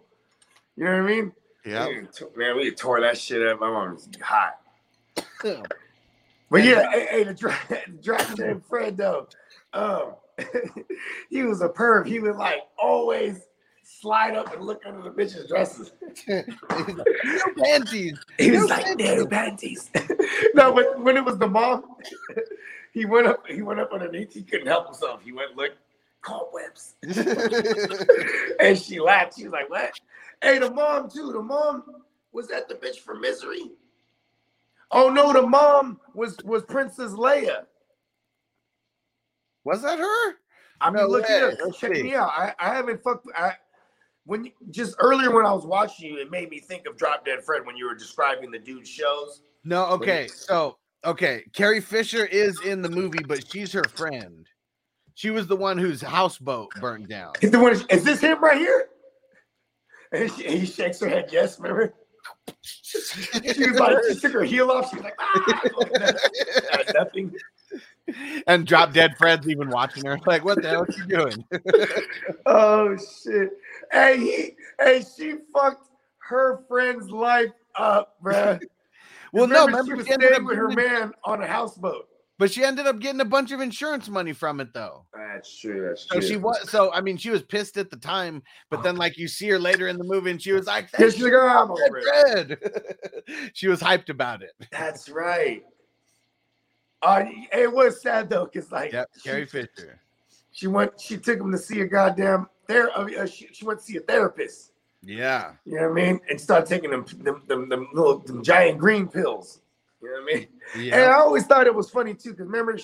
[0.77, 1.33] You know what I mean?
[1.65, 1.87] Yeah.
[1.87, 3.61] Man, t- Man, we tore that shit up.
[3.61, 4.59] My mom was hot.
[6.51, 7.59] But yeah, hey, hey the dra-
[8.03, 9.29] the Fred though,
[9.73, 10.15] um,
[11.31, 12.07] he was a perv.
[12.07, 13.41] He would like always
[13.83, 15.93] slide up and look under the bitch's dresses.
[16.29, 16.45] no
[17.63, 18.19] panties.
[18.39, 19.91] He was No like, no panties.
[20.55, 21.97] no, but when it was the mom,
[22.95, 23.45] he went up.
[23.47, 24.33] He went up underneath.
[24.33, 25.21] He couldn't help himself.
[25.23, 25.73] He went look,
[26.23, 26.95] cobwebs,
[28.61, 29.37] and she laughed.
[29.37, 29.93] She was like, "What?"
[30.41, 31.33] Hey, the mom too.
[31.33, 31.83] The mom
[32.33, 33.73] was that the bitch from Misery.
[34.93, 37.65] Oh no, the mom was was Princess Leia.
[39.65, 40.35] Was that her?
[40.81, 41.35] I mean, No look way.
[41.35, 41.59] at it.
[41.65, 42.03] Let's Check see.
[42.03, 42.29] me out.
[42.29, 43.27] I, I haven't fucked.
[43.37, 43.55] I
[44.27, 47.25] when you, just earlier when I was watching you, it made me think of Drop
[47.27, 49.41] Dead Fred when you were describing the dude's shows.
[49.65, 50.29] No, okay.
[50.29, 54.47] So, okay, Carrie Fisher is in the movie, but she's her friend.
[55.15, 57.35] She was the one whose houseboat burned down.
[57.41, 58.89] Is, the one, is this him right here?
[60.13, 61.29] And she, he shakes her head.
[61.31, 61.95] Yes, remember?
[62.63, 64.91] she was like, she took her heel off.
[64.91, 67.33] She was like, ah, nothing.
[68.47, 70.19] And Drop Dead Fred's even watching her.
[70.27, 71.45] Like, what the hell is she doing?
[72.47, 73.51] Oh shit!
[73.91, 75.89] Hey, he, hey, she fucked
[76.19, 78.61] her friend's life up, bruh.
[79.35, 82.07] Well, no, remember, remember she was staying with her man on a houseboat.
[82.39, 85.07] but she ended up getting a bunch of insurance money from it, though.
[85.13, 85.89] That's true.
[85.89, 86.71] That's So she was.
[86.71, 89.59] So I mean, she was pissed at the time, but then like you see her
[89.59, 93.67] later in the movie, and she was like, she's like, "Oh, I'm over it." She
[93.67, 94.53] was hyped about it.
[94.71, 95.65] That's right.
[97.03, 100.01] Uh, it was sad though, cause like Yep, Carrie Fisher.
[100.53, 102.97] she went, she took him to see a goddamn there.
[102.97, 104.71] Uh, she, she went to see a therapist.
[105.07, 105.53] Yeah.
[105.65, 106.21] You know what I mean?
[106.31, 109.61] And start taking them, them, them, them little them giant green pills.
[110.03, 110.49] You know what I mean?
[110.79, 110.97] Yeah.
[110.97, 112.79] And I always thought it was funny too, because remember,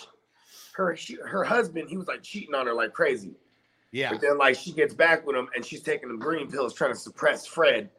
[0.75, 3.33] her she, her husband, he was like cheating on her like crazy.
[3.93, 4.11] Yeah.
[4.13, 6.93] But then like she gets back with him, and she's taking them green pills, trying
[6.93, 7.91] to suppress Fred.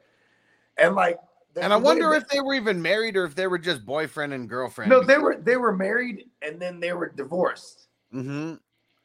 [0.77, 1.17] And like,
[1.61, 4.47] And I wonder if they were even married or if they were just boyfriend and
[4.47, 4.89] girlfriend.
[4.89, 7.87] no, they were they were married, and then they were divorced.
[8.13, 8.55] Mm-hmm.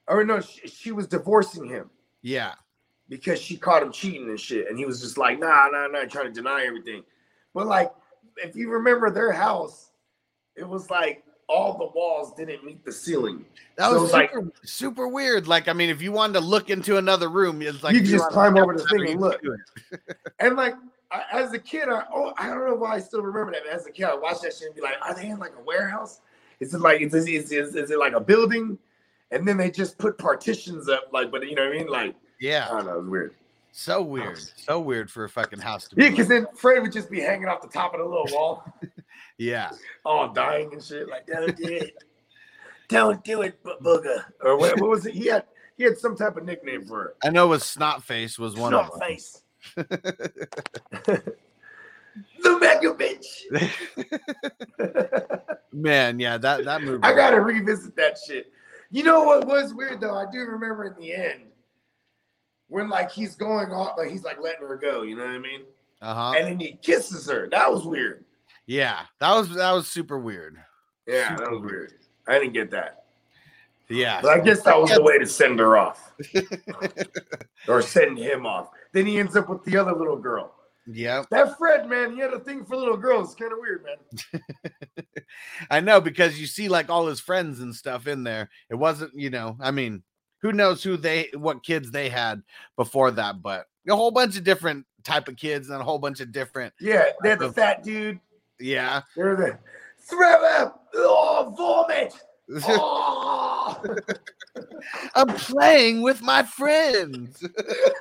[0.09, 1.91] Or no, she, she was divorcing him
[2.23, 2.55] Yeah.
[3.09, 6.05] Because she caught him cheating and shit, and he was just like, nah, nah, nah,
[6.05, 7.03] trying to deny everything.
[7.55, 7.93] But like,
[8.37, 9.91] if you remember their house,
[10.57, 13.45] it was like all the walls didn't meet the ceiling.
[13.77, 15.47] That So was like super, super weird.
[15.47, 18.31] Like, I mean, if you wanted to look into another room, it's like You just
[18.31, 19.41] climb over the thing and look.
[20.39, 20.75] And like
[21.11, 23.63] I, as a kid, I oh I don't know why I still remember that.
[23.65, 25.53] But as a kid, I watched that shit and be like, are they in like
[25.59, 26.21] a warehouse?
[26.61, 28.79] Is it like is is, is, is it like a building?
[29.31, 31.89] And then they just put partitions up, like, but you know what I mean?
[31.89, 32.67] Like, Yeah.
[32.71, 33.35] I don't know, it was weird.
[33.73, 34.39] So weird.
[34.57, 36.05] So weird for a fucking house to be.
[36.05, 38.27] Yeah, because like- then Fred would just be hanging off the top of the little
[38.33, 38.65] wall,
[39.39, 39.71] yeah.
[40.05, 41.09] all dying and shit.
[41.11, 42.03] Like, don't do it,
[42.89, 44.25] don't do it, bu- booger.
[44.43, 45.13] Or what, what was it?
[45.15, 45.45] He had
[45.77, 47.17] he had some type of nickname for it.
[47.23, 49.09] I know it was Snot Face was one of Snot them.
[49.09, 49.43] face.
[52.43, 53.47] the mega bitch.
[55.73, 57.03] Man, yeah, that that movie.
[57.03, 58.51] I gotta revisit that shit.
[58.91, 60.15] You know what was weird though?
[60.15, 61.43] I do remember in the end
[62.69, 65.03] when like he's going off, like he's like letting her go.
[65.03, 65.63] You know what I mean?
[66.03, 66.35] Uh huh.
[66.39, 67.49] And then he kisses her.
[67.51, 68.25] That was weird.
[68.67, 70.57] Yeah, that was that was super weird.
[71.07, 71.95] Yeah, that was weird.
[72.27, 73.05] I didn't get that.
[73.89, 74.21] Yeah.
[74.21, 76.13] But I guess that was the way to send her off,
[77.69, 78.71] or send him off.
[78.93, 80.53] Then he ends up with the other little girl.
[80.89, 83.35] Yeah, That Fred man, he had a thing for little girls.
[83.35, 84.43] Kind of weird, man.
[85.71, 88.51] I know because you see like all his friends and stuff in there.
[88.71, 90.05] It wasn't, you know, I mean,
[90.47, 92.41] who knows who they what kids they had
[92.77, 96.21] before that, but a whole bunch of different type of kids and a whole bunch
[96.21, 98.21] of different Yeah, they had the Of- fat dude.
[98.61, 99.03] yeah.
[99.17, 99.59] They're the
[99.99, 100.87] throw up.
[100.95, 102.15] Oh, vomit.
[102.69, 103.83] Oh.
[105.17, 107.45] I'm playing with my friends.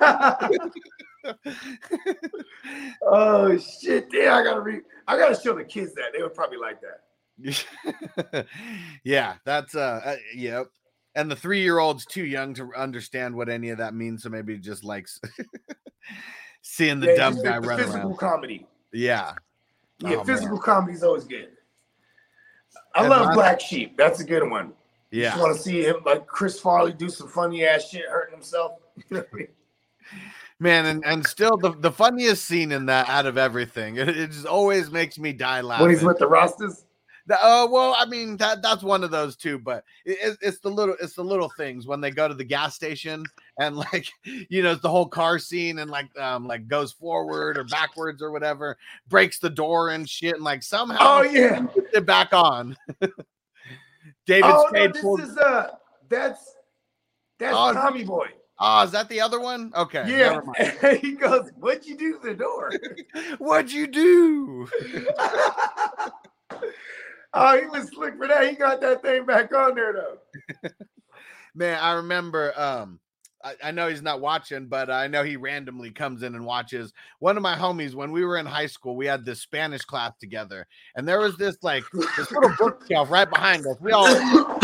[3.02, 4.06] oh shit!
[4.12, 4.82] Yeah, I gotta read.
[5.08, 8.46] I gotta show the kids that they would probably like that.
[9.04, 10.68] yeah, that's uh, uh yep.
[11.16, 14.28] And the three year old's too young to understand what any of that means, so
[14.28, 15.18] maybe he just likes
[16.62, 18.16] seeing the Yeah, dumb guy the run physical around.
[18.18, 18.66] comedy.
[18.92, 19.32] Yeah.
[20.00, 21.48] Yeah, Oh, physical comedy is always good.
[22.94, 23.96] I And love Black Sheep.
[23.96, 24.72] That's a good one.
[25.10, 25.30] Yeah.
[25.30, 28.72] just want to see him like Chris Farley do some funny ass shit, hurting himself.
[28.96, 29.48] You know what I mean?
[30.58, 33.96] Man, and, and still the, the funniest scene in that out of everything.
[33.98, 35.86] It, it just always makes me die laughing.
[35.86, 36.84] When he's with the Rastas.
[37.28, 40.58] The- uh, well, I mean that that's one of those too, but it, it- it's
[40.60, 43.24] the little it's the little things when they go to the gas station
[43.58, 47.58] and like you know it's the whole car scene and like um like goes forward
[47.58, 48.76] or backwards or whatever,
[49.08, 51.66] breaks the door and shit, and like somehow Oh, yeah.
[51.92, 52.76] it back on.
[54.26, 55.70] David oh no, this pulled- is uh
[56.08, 56.54] that's
[57.38, 58.28] that's Oh, Tommy Boy.
[58.58, 59.70] Oh, is that the other one?
[59.76, 60.04] Okay.
[60.06, 60.98] Yeah, never mind.
[61.02, 62.72] he goes, "What'd you do to the door?"
[63.38, 64.66] What'd you do?
[67.36, 68.48] Oh, he was slick for that.
[68.48, 70.68] He got that thing back on there though.
[71.54, 73.00] Man, I remember um
[73.44, 76.92] I, I know he's not watching, but I know he randomly comes in and watches.
[77.20, 80.12] One of my homies, when we were in high school, we had this Spanish class
[80.18, 80.66] together,
[80.96, 81.84] and there was this like
[82.16, 83.76] this little bookshelf right behind us.
[83.80, 84.55] We all, we all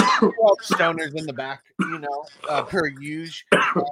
[0.62, 3.46] stoners in the back, you know, uh, per usual.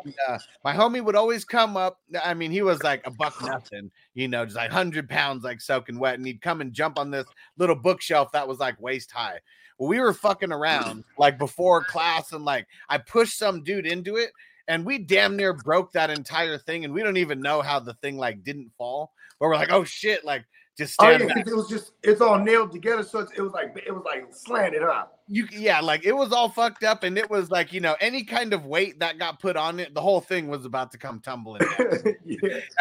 [0.04, 2.00] And, uh, my homie would always come up.
[2.22, 5.60] I mean, he was like a buck nothing, you know, just like hundred pounds, like
[5.60, 7.26] soaking wet, and he'd come and jump on this
[7.58, 9.40] little bookshelf that was like waist high.
[9.78, 14.16] Well, we were fucking around like before class, and like I pushed some dude into
[14.16, 14.30] it,
[14.68, 17.94] and we damn near broke that entire thing, and we don't even know how the
[17.94, 19.12] thing like didn't fall.
[19.38, 20.44] But we're like, oh shit, like
[20.76, 23.82] just Oh yeah, it was just it's all nailed together, so it's, it was like
[23.86, 25.19] it was like slanted up.
[25.32, 28.24] You yeah, like it was all fucked up, and it was like you know any
[28.24, 31.20] kind of weight that got put on it, the whole thing was about to come
[31.20, 32.14] tumbling down.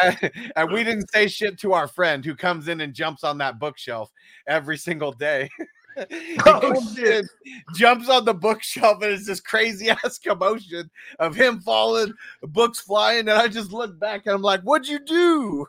[0.56, 3.60] and we didn't say shit to our friend who comes in and jumps on that
[3.60, 4.10] bookshelf
[4.48, 5.48] every single day.
[6.46, 7.28] Oh, in,
[7.74, 10.88] jumps on the bookshelf, and it's this crazy ass commotion
[11.18, 15.00] of him falling, books flying, and I just look back and I'm like, "What'd you
[15.00, 15.66] do?"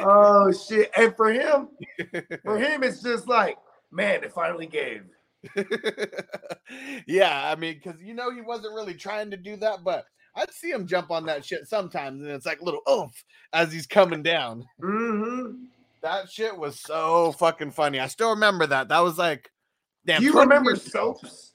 [0.00, 0.90] Oh shit!
[0.96, 1.68] And for him,
[2.44, 3.56] for him, it's just like,
[3.90, 5.02] man, it finally gave.
[7.06, 10.52] yeah, I mean, because you know he wasn't really trying to do that, but I'd
[10.52, 13.86] see him jump on that shit sometimes, and it's like a little oomph as he's
[13.86, 14.64] coming down.
[14.82, 15.64] Mm-hmm.
[16.02, 17.98] That shit was so fucking funny.
[17.98, 18.88] I still remember that.
[18.88, 19.50] That was like,
[20.06, 20.22] damn.
[20.22, 21.47] You 20 remember soaps?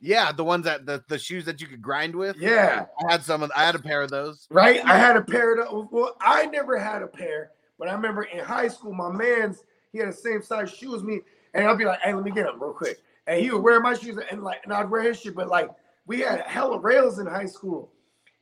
[0.00, 2.36] Yeah, the ones that the, the shoes that you could grind with.
[2.38, 2.86] Yeah.
[3.06, 3.50] I had some of.
[3.54, 4.46] I had a pair of those.
[4.50, 4.84] Right?
[4.84, 5.86] I had a pair of those.
[5.90, 9.98] Well, I never had a pair, but I remember in high school, my man's he
[9.98, 11.20] had the same size shoe as me,
[11.52, 13.80] and I'd be like, "Hey, let me get them real quick." And he would wear
[13.80, 15.34] my shoes, and like, and I'd wear his shit.
[15.34, 15.68] But like,
[16.06, 17.92] we had hella rails in high school,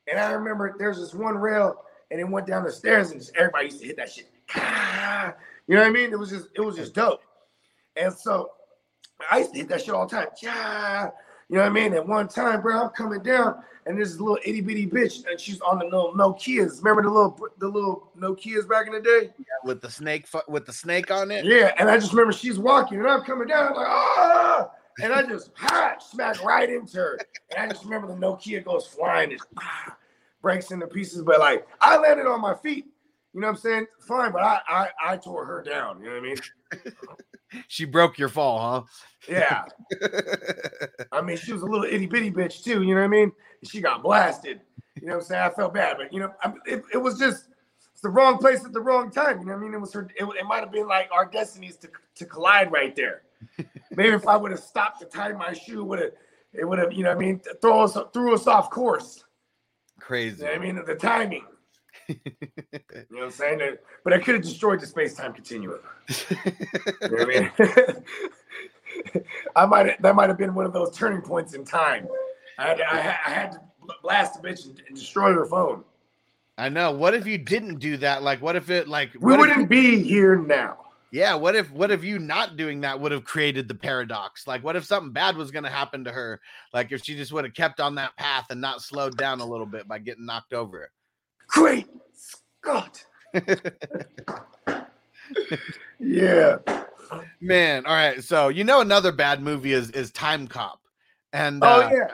[0.07, 3.35] and I remember there's this one rail, and it went down the stairs, and just
[3.35, 4.29] everybody used to hit that shit.
[5.69, 6.11] You know what I mean?
[6.11, 7.21] It was just, it was just dope.
[7.95, 8.49] And so
[9.29, 10.29] I used to hit that shit all the time.
[10.41, 11.11] Yeah.
[11.49, 11.93] You know what I mean?
[11.95, 15.39] At one time, bro, I'm coming down, and there's this little itty bitty bitch, and
[15.39, 16.77] she's on the little Nokias.
[16.77, 19.33] Remember the little the little Nokias back in the day?
[19.39, 21.45] Yeah, with the snake with the snake on it.
[21.45, 24.69] Yeah, and I just remember she's walking, and I'm coming down, I'm like, ah,
[25.01, 27.19] and I just ha, smack right into her,
[27.55, 29.97] and I just remember the Nokia goes flying, and ah,
[30.43, 31.23] breaks into pieces.
[31.23, 32.85] But like, I landed on my feet.
[33.33, 33.87] You know what I'm saying?
[34.01, 35.99] Fine, but I I, I tore her down.
[35.99, 36.37] You know what I mean?
[37.67, 38.83] She broke your fall, huh?
[39.27, 39.65] Yeah.
[41.11, 42.83] I mean, she was a little itty bitty bitch too.
[42.83, 43.31] You know what I mean?
[43.63, 44.61] She got blasted.
[44.99, 45.43] You know what I'm saying?
[45.43, 47.49] I felt bad, but you know, I, it, it was just
[47.91, 49.39] it's the wrong place at the wrong time.
[49.39, 49.73] You know what I mean?
[49.73, 50.07] It was her.
[50.15, 53.23] It, it might have been like our destinies to to collide right there.
[53.91, 56.11] Maybe if I would have stopped to tie my shoe, would have
[56.53, 59.23] it would have you know what I mean throw us threw us off course.
[59.99, 60.37] Crazy.
[60.37, 61.45] You know what I mean the timing.
[62.09, 62.19] You
[63.11, 63.77] know what I'm saying?
[64.03, 65.79] But I could have destroyed the space time continuum.
[66.29, 66.37] you
[67.01, 67.51] know what I mean?
[69.55, 72.07] I might that might have been one of those turning points in time.
[72.57, 73.61] I had to, I had, I had to
[74.01, 75.83] blast a bitch and, and destroy her phone.
[76.57, 76.91] I know.
[76.91, 78.21] What if you didn't do that?
[78.21, 80.77] Like, what if it like We wouldn't be here now.
[81.11, 84.45] Yeah, what if what if you not doing that would have created the paradox?
[84.45, 86.39] Like what if something bad was going to happen to her?
[86.73, 89.45] Like if she just would have kept on that path and not slowed down a
[89.45, 90.91] little bit by getting knocked over.
[91.49, 93.03] Great Scott.
[95.99, 96.57] yeah.
[97.41, 98.23] Man, all right.
[98.23, 100.79] So, you know another bad movie is is Time Cop.
[101.33, 102.07] And Oh uh, yeah.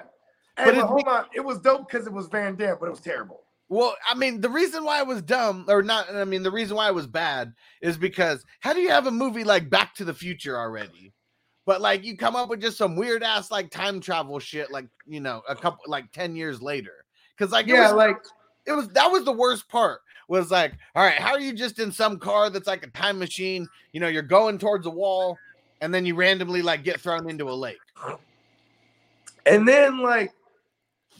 [0.58, 1.26] Hey, but but hold on.
[1.34, 3.42] It was dope because it was Van Damme, but it was terrible.
[3.68, 6.78] Well, I mean, the reason why it was dumb, or not, I mean, the reason
[6.78, 10.06] why it was bad is because how do you have a movie like Back to
[10.06, 11.14] the Future already?
[11.66, 14.88] But like you come up with just some weird ass like time travel shit, like
[15.08, 16.94] you know, a couple like 10 years later.
[17.40, 18.18] Cause like, it Yeah, was, like-
[18.66, 21.80] it was that was the worst part was like, all right, how are you just
[21.80, 23.68] in some car that's like a time machine?
[23.92, 25.38] You know, you're going towards a wall
[25.82, 27.78] and then you randomly like get thrown into a lake.
[29.46, 30.32] And then like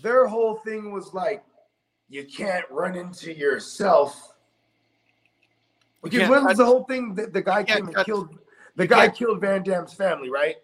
[0.02, 1.44] their whole thing was like,
[2.10, 4.34] you can't run into yourself.
[6.04, 8.38] Because can't was the whole thing that the guy came and touch- killed
[8.76, 10.56] the guy killed Van Damme's family, right?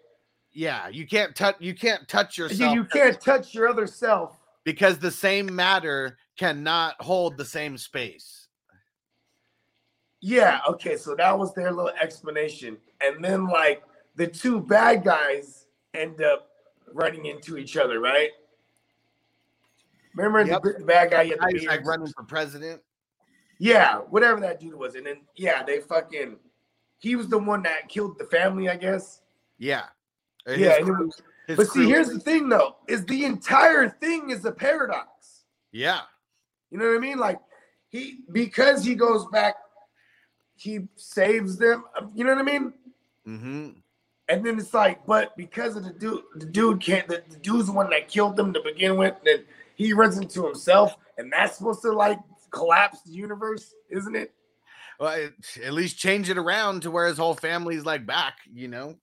[0.52, 4.38] Yeah, you can't touch you can't touch You, yourself you can't touch your other self.
[4.64, 8.48] because the same matter cannot hold the same space.
[10.20, 12.76] Yeah, okay, so that was their little explanation.
[13.00, 13.82] And then like
[14.16, 16.48] the two bad guys end up
[16.92, 18.30] running into each other, right?
[20.14, 20.62] Remember Yep.
[20.62, 21.28] the, bad guy?
[21.28, 22.80] the Guys like running for president.
[23.58, 24.94] Yeah, whatever that dude was.
[24.94, 26.36] And then yeah, they fucking
[26.98, 29.22] he was the one that killed the family, I guess.
[29.58, 29.84] Yeah.
[30.46, 31.22] Yeah, his and it crew- was-
[31.56, 35.42] but see, here's the thing though, is the entire thing is a paradox.
[35.72, 36.02] Yeah.
[36.72, 37.18] You know what I mean?
[37.18, 37.38] Like
[37.90, 39.56] he because he goes back,
[40.56, 41.84] he saves them.
[42.14, 42.72] You know what I mean?
[43.28, 43.68] Mm-hmm.
[44.28, 47.06] And then it's like, but because of the dude, the dude can't.
[47.06, 49.14] The, the dude's the one that killed them to begin with.
[49.18, 49.44] And then
[49.74, 52.18] he runs into himself, and that's supposed to like
[52.50, 54.32] collapse the universe, isn't it?
[54.98, 58.68] Well, it, at least change it around to where his whole family's like back, you
[58.68, 58.96] know?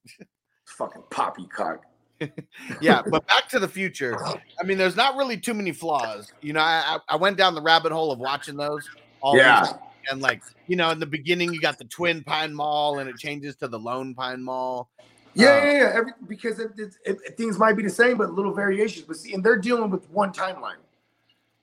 [0.65, 1.83] Fucking poppycock.
[2.81, 4.17] yeah, but Back to the Future.
[4.59, 6.31] I mean, there's not really too many flaws.
[6.41, 8.87] You know, I I went down the rabbit hole of watching those.
[9.21, 9.73] All Yeah.
[10.09, 13.17] and like you know, in the beginning, you got the Twin Pine Mall, and it
[13.17, 14.89] changes to the Lone Pine Mall.
[15.33, 15.91] Yeah, Uh, yeah, yeah.
[15.93, 19.05] Every, because it, it, it, things might be the same, but little variations.
[19.05, 20.81] But see, and they're dealing with one timeline.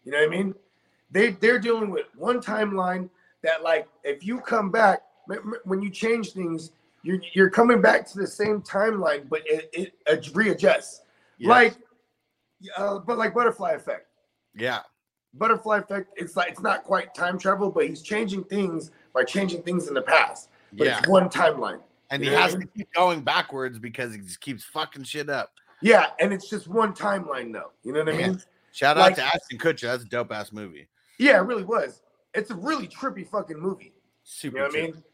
[0.04, 0.54] You know what I mean?
[1.10, 3.08] They they're dealing with one timeline
[3.42, 5.02] that, like, if you come back
[5.64, 6.72] when you change things,
[7.02, 11.02] you're you're coming back to the same timeline, but it, it, it readjusts.
[11.38, 11.48] Yes.
[11.48, 11.74] Like,
[12.76, 14.06] uh, but like butterfly effect.
[14.54, 14.80] Yeah.
[15.34, 16.10] Butterfly effect.
[16.16, 19.94] It's like it's not quite time travel, but he's changing things by changing things in
[19.94, 20.48] the past.
[20.72, 20.98] But Yeah.
[20.98, 21.80] it's one timeline.
[22.10, 25.50] And he has to keep going backwards because he just keeps fucking shit up.
[25.82, 27.72] Yeah, and it's just one timeline though.
[27.82, 28.42] You know what I mean?
[28.72, 29.82] Shout Like- out to Ashton Kutcher.
[29.82, 30.88] That's a dope ass movie.
[31.18, 32.02] Yeah, it really was.
[32.34, 33.94] It's a really trippy fucking movie.
[34.22, 35.04] Super You know what I mean?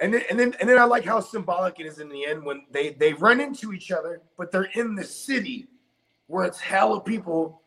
[0.00, 2.42] And then and then and then I like how symbolic it is in the end
[2.42, 5.68] when they they run into each other, but they're in the city
[6.26, 7.60] where it's hella people.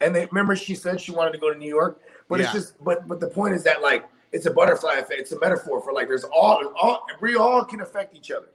[0.00, 2.84] And they remember she said she wanted to go to New York, but it's just
[2.84, 5.20] but but the point is that like it's a butterfly effect.
[5.20, 8.50] It's a metaphor for like there's all all we all can affect each other.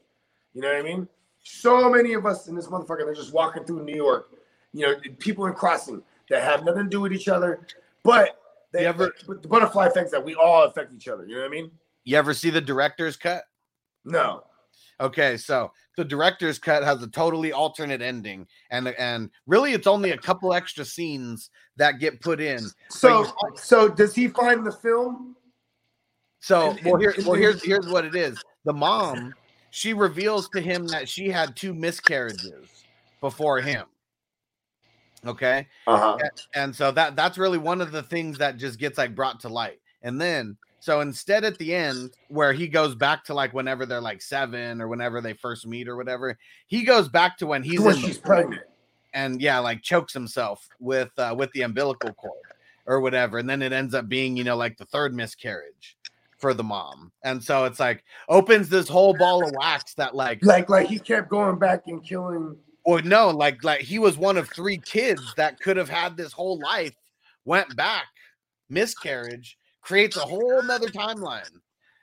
[0.54, 1.08] You know what I mean?
[1.44, 4.30] So many of us in this motherfucker they're just walking through New York.
[4.74, 7.66] You know, people in crossing that have nothing to do with each other,
[8.04, 8.40] but
[8.72, 11.26] they ever the butterfly effects that we all affect each other.
[11.26, 11.72] You know what I mean?
[12.04, 13.44] You ever see the director's cut?
[14.06, 14.44] No.
[15.00, 20.12] Okay, so the director's cut has a totally alternate ending, and and really it's only
[20.12, 22.60] a couple extra scenes that get put in.
[22.90, 23.26] So
[23.56, 25.36] so does he find the film?
[26.40, 28.42] So well and- here well here's here's what it is.
[28.66, 29.34] The mom
[29.72, 32.84] she reveals to him that she had two miscarriages
[33.20, 33.86] before him.
[35.26, 35.68] Okay.
[35.88, 36.18] Uh-huh.
[36.22, 39.40] A- And so that that's really one of the things that just gets like brought
[39.42, 39.80] to light.
[40.04, 44.02] And then so instead at the end where he goes back to like whenever they're
[44.02, 47.80] like seven or whenever they first meet or whatever, he goes back to when he's
[47.80, 48.64] when she's pregnant.
[49.14, 52.34] and yeah, like chokes himself with uh, with the umbilical cord
[52.86, 55.96] or whatever, and then it ends up being you know like the third miscarriage
[56.38, 60.44] for the mom, and so it's like opens this whole ball of wax that like
[60.44, 62.58] Like like he kept going back and killing.
[62.84, 66.34] or no, like like he was one of three kids that could have had this
[66.34, 66.98] whole life,
[67.46, 68.08] went back,
[68.70, 71.50] miscarriage, creates a whole nother timeline,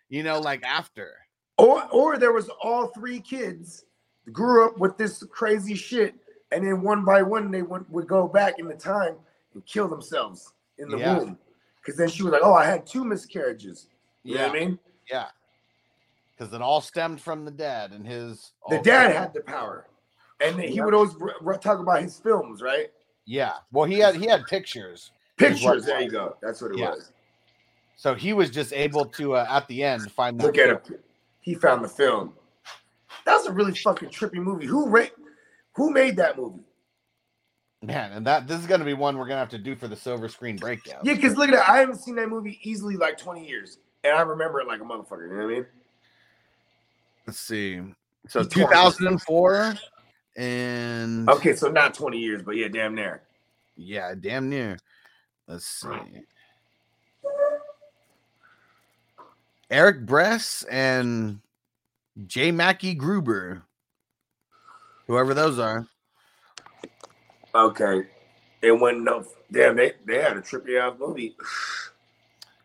[0.08, 1.12] you know, like after.
[1.58, 3.84] Or or there was all three kids
[4.32, 6.14] grew up with this crazy shit,
[6.52, 9.16] and then one by one they went would go back in the time
[9.54, 11.18] and kill themselves in the Yeah.
[11.18, 11.38] womb.
[11.80, 13.88] Because then she was like, "Oh, I had two miscarriages."
[14.22, 14.78] You know what I mean?
[15.10, 15.28] Yeah.
[16.36, 19.86] Because it all stemmed from the dad and his The dad had the power,
[20.40, 22.90] and he would always r- r- talk about his films, right?
[23.26, 23.54] Yeah.
[23.72, 25.12] Well, he had he had pictures.
[25.36, 25.84] Pictures.
[25.86, 26.36] There you go.
[26.42, 26.90] That's what it Yeah.
[26.90, 27.12] was.
[28.00, 30.46] So he was just able to uh, at the end find that.
[30.46, 30.94] Look at film.
[30.98, 31.04] it.
[31.42, 32.32] He found the film.
[33.26, 34.64] That was a really fucking trippy movie.
[34.64, 35.04] Who ra-
[35.74, 36.62] Who made that movie?
[37.82, 39.96] Man, and that this is gonna be one we're gonna have to do for the
[39.96, 41.00] silver screen breakdown.
[41.04, 41.68] Yeah, because look at that.
[41.68, 43.76] I haven't seen that movie easily like 20 years.
[44.02, 45.28] And I remember it like a motherfucker.
[45.28, 45.66] You know what I mean?
[47.26, 47.82] Let's see.
[48.28, 48.76] So He tore it.
[48.76, 49.74] 2004,
[50.38, 53.24] and Okay, so not 20 years, but yeah, damn near.
[53.76, 54.78] yeah, damn near.
[55.46, 55.88] Let's see.
[59.70, 61.40] Eric Bress and
[62.26, 62.50] J.
[62.50, 63.62] Mackye Gruber,
[65.06, 65.86] whoever those are.
[67.54, 68.02] Okay.
[68.62, 71.36] It went no damn, they, they had a trippy ass movie.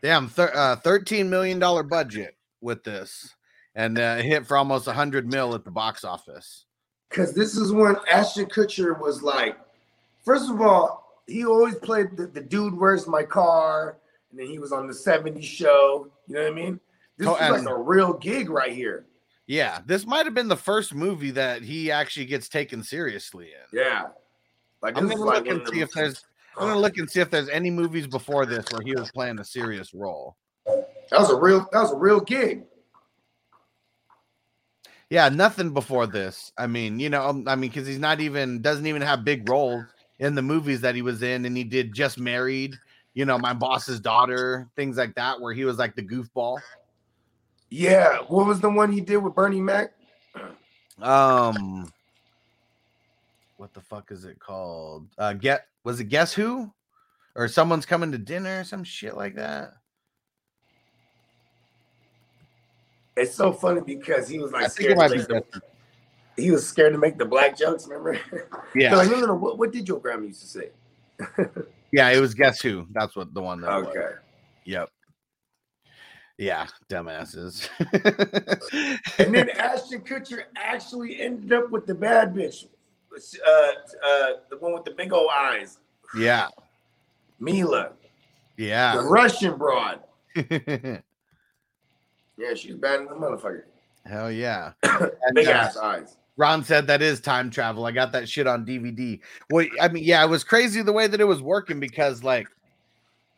[0.02, 3.34] Damn, thir- uh, thirteen million dollar budget with this,
[3.76, 6.66] and uh, hit for almost hundred mil at the box office.
[7.10, 9.58] Because this is when Ashton Kutcher was like,
[10.24, 13.98] first of all, he always played the, the dude, where's my car?
[14.32, 16.10] And then he was on the 70s show.
[16.28, 16.80] You know what I mean?
[17.18, 19.06] This is like a real gig right here.
[19.48, 23.80] Yeah, this might have been the first movie that he actually gets taken seriously in.
[23.80, 24.08] Yeah.
[24.82, 26.26] Like I'm gonna like look and see if there's.
[26.58, 29.40] I'm gonna look and see if there's any movies before this where he was playing
[29.40, 30.36] a serious role.
[30.66, 31.68] That was a real.
[31.72, 32.64] That was a real gig.
[35.10, 36.52] Yeah, nothing before this.
[36.58, 39.48] I mean, you know, um, I mean, because he's not even doesn't even have big
[39.48, 39.86] roles
[40.20, 42.76] in the movies that he was in, and he did just married.
[43.14, 46.60] You know, my boss's daughter, things like that, where he was like the goofball.
[47.70, 48.20] Yeah.
[48.28, 49.94] What was the one he did with Bernie Mac?
[51.02, 51.92] Um,
[53.58, 55.08] what the fuck is it called?
[55.18, 56.72] Uh, get was it Guess Who,
[57.36, 59.74] or someone's coming to dinner, some shit like that.
[63.18, 64.98] It's so funny because he was like I scared.
[64.98, 65.62] To make the,
[66.38, 67.88] he was scared to make the black jokes.
[67.88, 68.20] Remember?
[68.76, 68.90] Yeah.
[68.90, 69.36] They're like, no, no, no.
[69.36, 70.70] What, what did your grandma used to say?
[71.92, 72.86] Yeah, it was Guess Who.
[72.92, 73.62] That's what the one.
[73.62, 73.88] That was.
[73.88, 74.16] Okay.
[74.66, 74.90] Yep.
[76.38, 77.70] Yeah, dumbasses.
[79.20, 82.66] And then Ashton Kutcher actually ended up with the bad bitch,
[83.16, 85.80] uh, uh, the one with the big old eyes,
[86.18, 86.48] yeah,
[87.40, 87.92] Mila,
[88.58, 89.04] Yeah, the.
[89.04, 90.02] Russian broad.
[92.38, 93.64] Yeah, she's bad in the motherfucker.
[94.06, 94.74] Hell yeah.
[95.34, 96.18] Big uh, ass eyes.
[96.38, 97.86] Ron said that is time travel.
[97.86, 99.20] I got that shit on DVD.
[99.50, 102.48] Well, I mean, yeah, it was crazy the way that it was working because like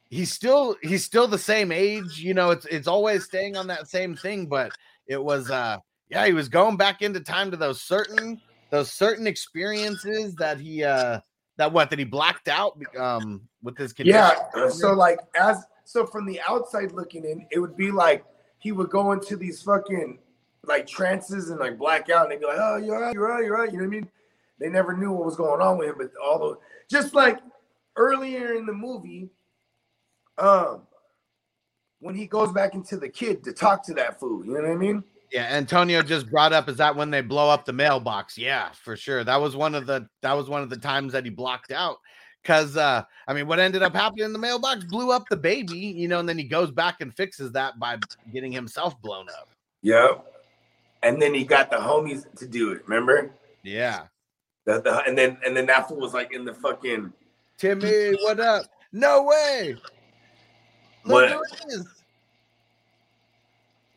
[0.09, 3.87] he's still he's still the same age, you know, it's it's always staying on that
[3.87, 4.71] same thing, but
[5.07, 5.77] it was uh
[6.09, 8.39] yeah, he was going back into time to those certain
[8.69, 11.19] those certain experiences that he uh
[11.57, 14.21] that what that he blacked out um with his condition.
[14.55, 14.69] Yeah.
[14.69, 18.23] So like as so from the outside looking in, it would be like
[18.59, 20.19] he would go into these fucking
[20.65, 23.43] like trances and like black out, and they'd be like, "Oh, you're right, you're right,
[23.43, 24.09] you're right." You know what I mean?
[24.59, 26.57] They never knew what was going on with him, but all the
[26.89, 27.39] just like
[27.95, 29.29] earlier in the movie,
[30.37, 30.81] um,
[31.99, 34.71] when he goes back into the kid to talk to that fool, you know what
[34.71, 35.03] I mean?
[35.31, 38.37] Yeah, Antonio just brought up is that when they blow up the mailbox?
[38.37, 39.23] Yeah, for sure.
[39.23, 41.97] That was one of the that was one of the times that he blocked out.
[42.45, 45.77] Cause uh I mean what ended up happening in the mailbox blew up the baby,
[45.77, 47.97] you know, and then he goes back and fixes that by
[48.31, 49.49] getting himself blown up.
[49.81, 50.25] Yep.
[51.03, 52.87] And then he got the homies to do it.
[52.87, 53.31] Remember?
[53.63, 54.03] Yeah.
[54.65, 57.11] The, the, and then and then that fool was like in the fucking
[57.57, 58.65] Timmy, what up?
[58.93, 59.75] No way.
[61.07, 61.29] What?
[61.29, 61.87] Look is.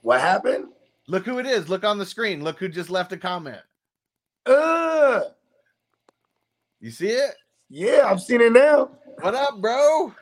[0.03, 0.69] What happened?
[1.09, 1.69] Look who it is.
[1.69, 2.43] Look on the screen.
[2.43, 3.61] Look who just left a comment.
[4.47, 5.21] Uh,
[6.81, 7.35] You see it?
[7.69, 8.91] yeah, I've seen it now.
[9.21, 10.15] What up, bro?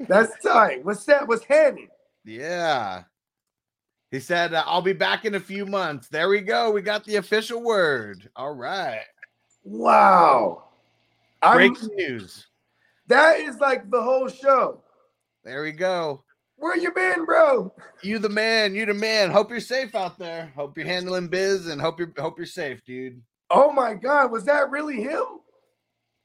[0.00, 0.84] That's tight.
[0.84, 1.26] What's that?
[1.26, 1.88] What's happening?
[2.24, 3.02] Yeah.
[4.10, 6.08] He said, uh, I'll be back in a few months.
[6.08, 6.70] There we go.
[6.70, 8.30] We got the official word.
[8.36, 9.02] All right.
[9.64, 10.64] Wow.
[11.42, 12.46] I'm, Breaking news.
[13.08, 14.82] that is like the whole show.
[15.48, 16.22] There we go.
[16.56, 17.72] Where you been, bro?
[18.02, 18.74] You the man.
[18.74, 19.30] You the man.
[19.30, 20.52] Hope you're safe out there.
[20.54, 23.22] Hope you're handling biz and hope you're hope you're safe, dude.
[23.48, 25.24] Oh my god, was that really him?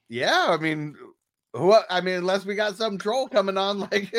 [0.10, 0.98] Yeah, I mean,
[1.54, 1.74] who?
[1.90, 4.14] I mean, unless we got some troll coming on, like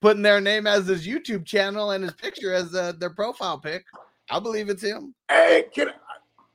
[0.00, 3.84] putting their name as his YouTube channel and his picture as uh, their profile pic,
[4.30, 5.14] I believe it's him.
[5.28, 5.90] Hey, can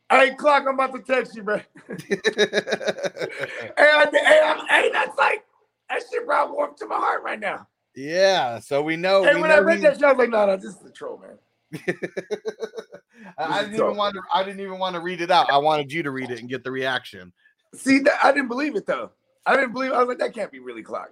[0.09, 1.57] I, hey, clock, I'm about to text you, bro.
[1.87, 2.17] hey,
[3.77, 5.45] I, hey, I'm, hey, that's like
[5.89, 7.67] that shit brought warmth to my heart right now.
[7.95, 9.25] Yeah, so we know.
[9.25, 10.91] And we when know I read that I was like, no, no, this is the
[10.91, 11.37] troll, man.
[13.37, 14.21] I didn't even want to.
[14.33, 15.49] I didn't even want to read it out.
[15.49, 17.31] I wanted you to read it and get the reaction.
[17.73, 19.11] See, that, I didn't believe it though.
[19.45, 19.91] I didn't believe.
[19.91, 21.11] I was like, that can't be really clock.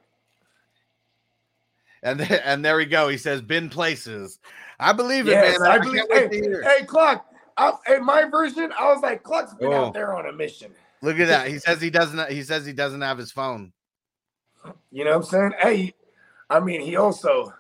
[2.03, 3.07] And there, and there we go.
[3.07, 4.39] He says, "Been places."
[4.79, 5.71] I believe it, Yes, man.
[5.71, 6.03] I, I, believe.
[6.11, 7.25] Hey, hey, clock.
[7.55, 9.86] I, in my version, I was like, clock's been Oh.
[9.86, 10.71] out there on a mission.
[11.01, 11.47] Look at that.
[11.47, 12.29] He says he doesn't.
[12.31, 13.71] He says he doesn't have his phone.
[14.91, 15.53] You know what I'm saying?
[15.59, 15.93] Hey,
[16.54, 17.51] I mean, he also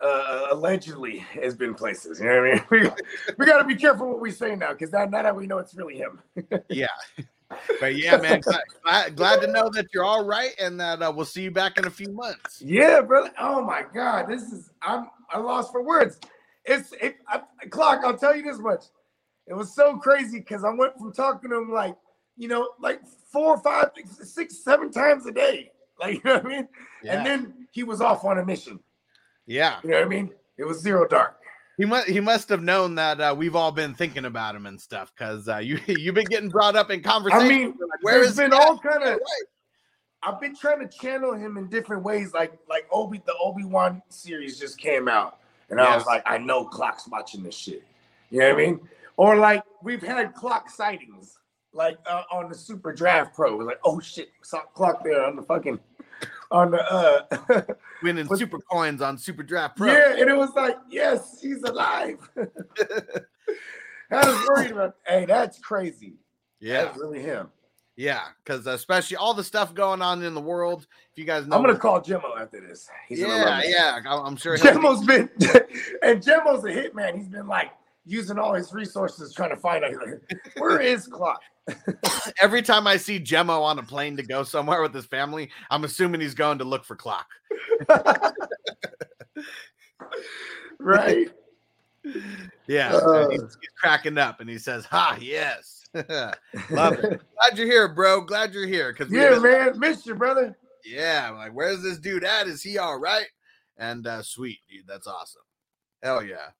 [0.00, 2.20] uh, allegedly has been places.
[2.20, 2.64] You know what I mean?
[2.70, 5.48] We, we got to be careful what we say now because now, now that we
[5.48, 6.20] know it's really him.
[6.68, 6.86] Yeah.
[7.80, 11.10] But yeah, man, glad, glad, glad to know that you're all right and that uh,
[11.14, 12.60] we'll see you back in a few months.
[12.60, 13.32] Yeah, brother.
[13.40, 16.20] Oh my God, this is I'm I lost for words.
[16.66, 17.40] It's it I,
[17.70, 18.02] clock.
[18.04, 18.84] I'll tell you this much.
[19.46, 21.96] It was so crazy because I went from talking to him like
[22.36, 23.00] you know like
[23.32, 23.92] four, five,
[24.22, 25.70] six, seven times a day.
[26.00, 26.68] Like you know what I mean?
[27.02, 27.12] Yeah.
[27.16, 28.78] And then he was off on a mission.
[29.46, 30.30] Yeah, You know what I mean?
[30.56, 31.38] It was zero dark.
[31.76, 34.80] he must he must have known that uh, we've all been thinking about him and
[34.80, 37.46] stuff because uh, you you've been getting brought up in conversation.
[37.46, 39.20] I mean, like, where is been all kind of.
[40.22, 44.02] I've been trying to channel him in different ways, like like Obi the Obi Wan
[44.08, 45.38] series just came out,
[45.70, 47.84] and I was like, I know Clock's watching this shit.
[48.30, 48.80] You know what I mean?
[49.16, 51.38] Or like we've had Clock sightings,
[51.72, 53.54] like uh, on the Super Draft Pro.
[53.54, 55.78] It was like, oh shit, saw Clock there on the fucking
[56.50, 57.62] on the uh
[58.02, 59.92] winning super coins on Super Draft Pro.
[59.92, 62.18] yeah, and it was like, yes, he's alive.
[64.10, 64.96] I was worried about.
[65.06, 66.14] Hey, that's crazy.
[66.60, 66.84] Yeah.
[66.84, 67.48] That's really him.
[67.96, 70.86] Yeah, because especially all the stuff going on in the world.
[71.10, 72.88] If you guys know, I'm gonna call Jimmo after this.
[73.08, 74.00] He's yeah, yeah.
[74.06, 74.56] I'm sure.
[74.56, 75.28] Jimmo's been,
[76.02, 77.16] and Jimmo's a hitman.
[77.16, 77.72] He's been like
[78.06, 79.94] using all his resources trying to find out.
[79.94, 81.42] Like, Where is Clock?
[82.42, 85.84] every time I see Gemmo on a plane to go somewhere with his family, I'm
[85.84, 87.26] assuming he's going to look for clock.
[90.78, 91.28] Right.
[92.66, 93.28] Yeah, Uh.
[93.30, 95.84] he's, he's cracking up and he says, "Ha, yes,
[96.70, 97.20] love it.
[97.34, 98.20] Glad you're here, bro.
[98.20, 99.78] Glad you're here." Because Yeah, man.
[99.78, 100.56] Missed you, brother.
[100.84, 102.46] Yeah, I'm like, where's this dude at?
[102.46, 103.26] Is he all right?
[103.78, 104.86] And uh sweet, dude.
[104.86, 105.42] That's awesome.
[106.02, 106.50] Hell yeah.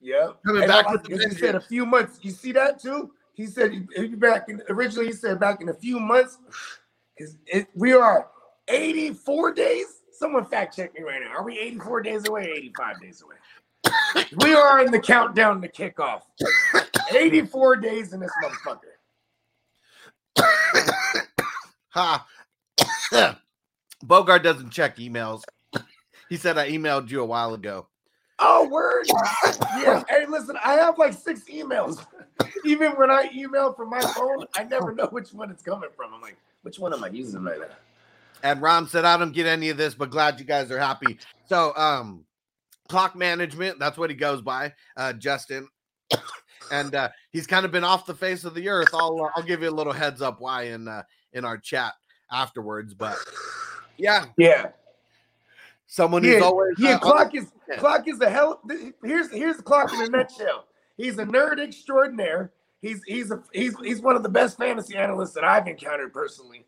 [0.00, 0.30] Yeah.
[0.44, 2.18] Coming And back I with the he said a few months.
[2.22, 3.12] You see that too?
[3.34, 6.38] He said he, he back in originally he said back in a few months.
[7.16, 8.28] Is it we are
[8.68, 9.86] 84 days?
[10.12, 11.36] Someone fact check me right now.
[11.36, 12.52] Are we 84 days away?
[12.54, 13.36] 85 days away.
[14.44, 16.22] we are in the countdown to kickoff.
[17.12, 18.76] 84 days in this motherfucker.
[21.90, 22.26] Ha.
[24.02, 25.42] Bogart doesn't check emails.
[26.28, 27.88] he said I emailed you a while ago.
[28.38, 29.06] Oh, word.
[29.78, 30.02] yeah.
[30.08, 32.04] Hey, listen, I have like six emails.
[32.64, 36.14] Even when I email from my phone, I never know which one it's coming from.
[36.14, 37.66] I'm like, which one am I using right now?
[38.42, 41.18] And Ron said, I don't get any of this, but glad you guys are happy.
[41.46, 42.24] So, um,
[42.88, 45.68] clock management, that's what he goes by, uh, Justin.
[46.72, 48.88] and uh, he's kind of been off the face of the earth.
[48.92, 51.02] I'll uh, I'll give you a little heads up why in uh,
[51.32, 51.94] in our chat
[52.30, 52.94] afterwards.
[52.94, 53.16] But
[53.96, 54.68] yeah, Yeah.
[55.86, 56.96] someone yeah, who's always yeah.
[56.96, 58.60] uh, Clock is clock is the hell.
[59.02, 60.66] Here's here's the clock in a nutshell.
[60.96, 62.52] He's a nerd extraordinaire.
[62.80, 66.66] He's he's a he's he's one of the best fantasy analysts that I've encountered personally,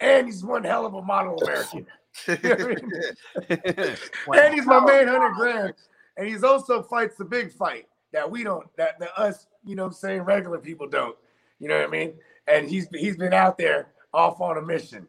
[0.00, 1.86] and he's one hell of a model American.
[2.28, 3.96] You know I mean?
[4.36, 5.74] and he's my man, hundred grand,
[6.16, 9.82] and he's also fights the big fight that we don't that the us you know
[9.82, 11.16] what I'm saying regular people don't.
[11.58, 12.14] You know what I mean?
[12.46, 15.08] And he's he's been out there off on a mission,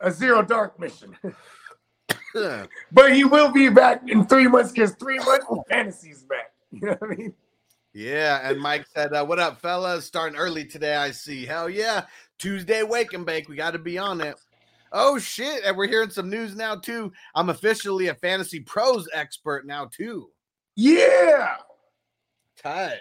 [0.00, 1.16] a zero dark mission.
[2.92, 6.52] But he will be back in three months because three months fantasy's back.
[6.70, 7.34] You know what I mean?
[7.96, 10.04] Yeah, and Mike said, uh, "What up, fellas?
[10.04, 10.96] Starting early today.
[10.96, 11.46] I see.
[11.46, 12.02] Hell yeah,
[12.36, 13.48] Tuesday wake and bake.
[13.48, 14.36] We got to be on it.
[14.92, 15.64] Oh shit!
[15.64, 17.10] And we're hearing some news now too.
[17.34, 20.28] I'm officially a fantasy pros expert now too.
[20.74, 21.56] Yeah,
[22.62, 22.98] Tight.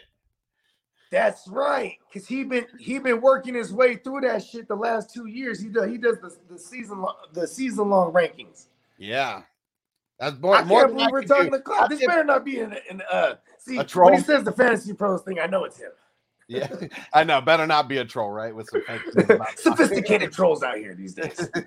[1.12, 1.98] that's right.
[2.14, 5.60] Cause he been he been working his way through that shit the last two years.
[5.60, 8.68] He does he does the, the season the season long rankings.
[8.98, 9.42] Yeah,
[10.20, 10.56] that's more.
[10.56, 11.58] I more can't than believe I we're can talking do.
[11.58, 11.90] the clock.
[11.90, 14.94] This I'll better not be in in uh see A when he says the fantasy
[14.94, 15.40] pros thing.
[15.40, 15.92] I know it's him.
[16.48, 16.68] Yeah,
[17.14, 17.42] I know.
[17.42, 18.56] Better not be a troll, right?
[18.56, 21.50] With some fake news about- Sophisticated trolls out here these days.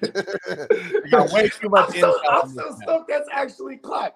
[0.49, 4.14] You got way too much I'm so, intel I'm so stoked that's actually Clock.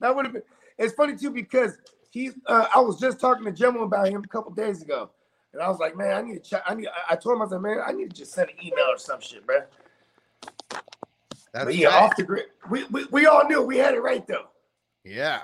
[0.00, 0.42] That would have been.
[0.78, 1.76] It's funny too because
[2.10, 2.34] he's.
[2.46, 5.10] Uh, I was just talking to Gemma about him a couple days ago,
[5.52, 6.50] and I was like, man, I need to.
[6.50, 6.86] Check, I need.
[6.88, 8.96] I- I told him I said, man, I need to just send an email or
[8.98, 9.58] some shit, bro.
[11.58, 12.46] That's But yeah, off the grid.
[12.70, 14.46] We, we we all knew we had it right though.
[15.04, 15.42] Yeah.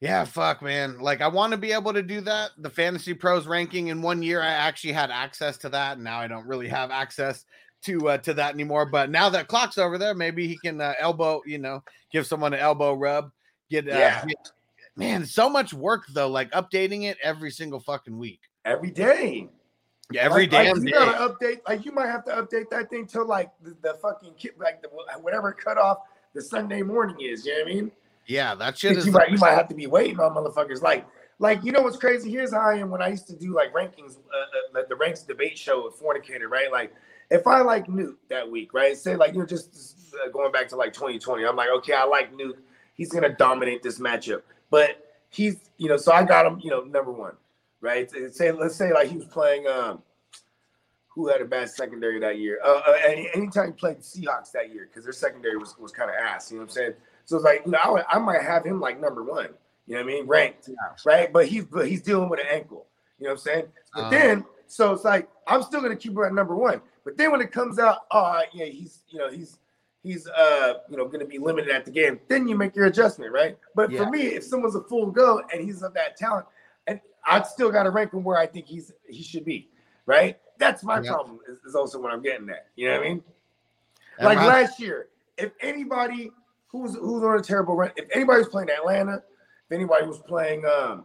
[0.00, 0.98] Yeah, fuck, man.
[0.98, 2.50] Like, I want to be able to do that.
[2.58, 5.94] The Fantasy Pros ranking in one year, I actually had access to that.
[5.94, 7.44] And now I don't really have access
[7.84, 8.86] to uh, to that anymore.
[8.86, 11.82] But now that clock's over there, maybe he can uh, elbow, you know,
[12.12, 13.30] give someone an elbow rub.
[13.70, 14.24] Get, uh, Yeah.
[14.24, 14.50] get-
[14.96, 16.28] man, so much work though.
[16.28, 18.40] Like updating it every single fucking week.
[18.64, 19.48] Every day.
[20.12, 20.90] Yeah, every like, like, damn you day.
[20.92, 21.60] gotta update.
[21.68, 24.82] Like you might have to update that thing till like the, the fucking ki- like
[24.82, 24.88] the,
[25.20, 25.98] whatever cutoff
[26.32, 27.44] the Sunday morning is.
[27.44, 27.92] You know what I mean?
[28.26, 30.80] Yeah, that shit is you might you might have to be waiting on motherfuckers.
[30.80, 31.06] Like
[31.38, 32.30] like you know what's crazy?
[32.30, 35.22] Here's how I am when I used to do like rankings, uh, uh, the ranks
[35.22, 36.70] debate show with Fornicator, right?
[36.70, 36.94] Like
[37.30, 38.96] if I like Newt that week, right?
[38.96, 42.04] Say like you know just uh, going back to like 2020, I'm like okay, I
[42.04, 42.58] like Newt.
[42.94, 46.82] He's gonna dominate this matchup, but he's you know so I got him you know
[46.82, 47.34] number one,
[47.80, 48.10] right?
[48.32, 50.02] Say let's say like he was playing um.
[51.14, 52.58] Who had a bad secondary that year?
[52.62, 55.90] Uh, uh, any, anytime he played the Seahawks that year, because their secondary was, was
[55.90, 56.50] kind of ass.
[56.50, 56.92] You know what I'm saying?
[57.24, 59.48] So it's like, you know, I, would- I might have him like number one.
[59.86, 60.26] You know what I mean?
[60.26, 60.68] Ranked,
[61.06, 61.32] right?
[61.32, 62.84] But he's but he's dealing with an ankle.
[63.18, 63.64] You know what I'm saying?
[63.94, 64.10] But Uh.
[64.10, 66.82] then, so it's like I'm still gonna keep him at number one.
[67.02, 69.58] But then when it comes out, oh yeah, he's you know he's
[70.02, 72.20] he's uh you know gonna be limited at the game.
[72.28, 73.56] Then you make your adjustment, right?
[73.74, 74.04] But Yeah.
[74.04, 76.44] for me, if someone's a full go and he's of that talent,
[76.86, 79.68] and I still got to rank him where I think he's he should be,
[80.06, 80.38] right?
[80.58, 81.12] That's my Yeah.
[81.12, 81.40] problem.
[81.48, 82.66] Is, is also what I'm getting at.
[82.76, 83.24] You know what I mean?
[84.18, 86.30] And like last year, if anybody
[86.68, 90.64] who's who's on a terrible run, if anybody was playing Atlanta, if anybody was playing
[90.64, 91.04] um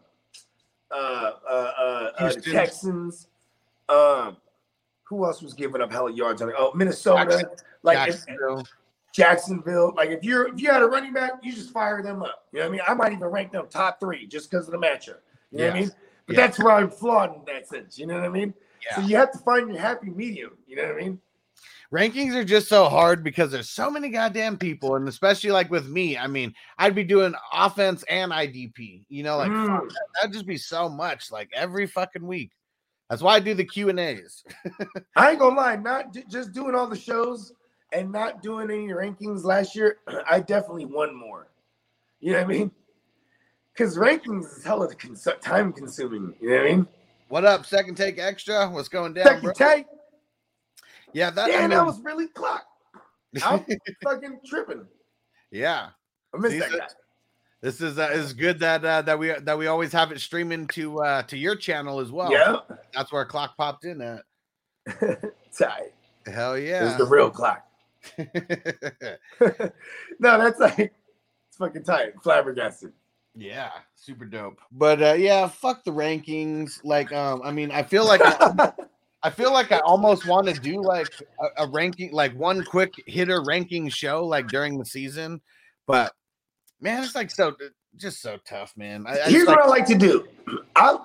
[0.92, 3.28] uh uh uh, uh the Texans,
[3.90, 4.38] um
[5.04, 6.42] who else was giving up hella yards?
[6.42, 7.50] Oh, Minnesota, Jackson-
[7.84, 8.64] like if- Jacksonville.
[9.14, 9.94] Jacksonville.
[9.96, 12.46] Like if you're if you had a running back, you just fire them up.
[12.54, 12.82] You know what I mean?
[12.88, 15.18] I might even rank them top three just because of the matchup.
[15.52, 15.92] You know what I mean?
[16.28, 17.98] But that's where I'm flawed in that sense.
[17.98, 18.54] You know what I mean?
[18.96, 20.58] So you have to find your happy medium.
[20.68, 21.20] You know what I mean?
[21.92, 25.88] rankings are just so hard because there's so many goddamn people, and especially like with
[25.88, 29.06] me, I mean, I'd be doing offense and IDP.
[29.10, 29.88] You know, like Mm.
[29.90, 32.52] that, that'd just be so much, like every fucking week.
[33.10, 34.44] That's why I do the Q and A's.
[35.16, 37.54] I ain't gonna lie, not ju- just doing all the shows
[37.92, 39.98] and not doing any rankings last year,
[40.30, 41.48] I definitely won more.
[42.22, 42.72] You know what I mean?
[43.82, 46.36] Because rankings is hella cons- time consuming.
[46.40, 46.88] You know what I mean?
[47.30, 48.70] What up, second take extra?
[48.70, 49.54] What's going down, Second bro?
[49.54, 49.88] take.
[51.14, 51.50] Yeah, that.
[51.50, 52.64] Yeah, I that was really clock.
[53.44, 53.66] I'm
[54.04, 54.86] fucking tripping.
[55.50, 55.88] Yeah.
[56.32, 56.88] I missed See, that so- guy.
[57.62, 60.68] This is uh, is good that uh, that we that we always have it streaming
[60.70, 62.32] to uh, to your channel as well.
[62.32, 62.58] Yeah.
[62.94, 64.22] that's where clock popped in at.
[65.58, 65.94] Tight.
[66.28, 67.66] Hell yeah, It's the real clock.
[68.20, 68.30] no,
[70.20, 72.14] that's like it's fucking tight.
[72.22, 72.94] Flabbergasted.
[73.36, 74.60] Yeah, super dope.
[74.72, 76.84] But uh, yeah, fuck the rankings.
[76.84, 78.74] Like, um, I mean, I feel like I,
[79.24, 81.08] I feel like I almost want to do like
[81.40, 85.42] a, a ranking, like one quick hitter ranking show, like during the season.
[85.88, 86.14] But
[86.82, 87.56] man, it's like so
[87.96, 89.06] just so tough, man.
[89.08, 90.28] I, I Here's just, what I like to do.
[90.76, 90.98] I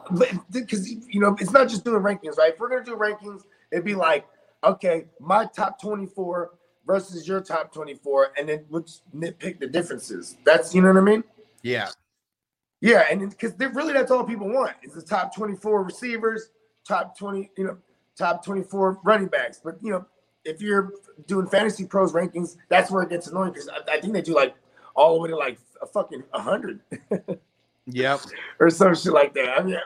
[0.51, 2.55] because you know it's not just doing rankings, right?
[2.55, 4.27] If we're gonna do rankings, it'd be like,
[4.65, 6.51] okay, my top 24
[6.87, 10.37] versus your top 24, and then let's nitpick the differences.
[10.45, 11.25] That's you know what I mean?
[11.63, 11.91] Yeah.
[12.87, 16.51] Yeah, and because really that's all people want is the top 24 receivers,
[16.87, 17.79] top 20, you know,
[18.17, 19.61] top 24 running backs.
[19.63, 20.07] But you know,
[20.45, 20.93] if you're
[21.27, 24.37] doing fantasy pros rankings, that's where it gets annoying because I, I think they do
[24.37, 24.55] like
[24.95, 26.79] all the way to like a fucking hundred
[27.87, 28.21] Yep.
[28.61, 29.59] or some shit like that.
[29.59, 29.79] I mean,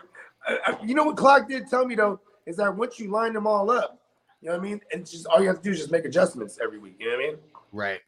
[0.47, 3.33] I, I, you know what Clock did tell me though is that once you line
[3.33, 3.99] them all up,
[4.43, 6.05] you know what I mean, and just all you have to do is just make
[6.05, 6.97] adjustments every week.
[6.99, 7.37] You know what I mean?
[7.73, 8.01] Right.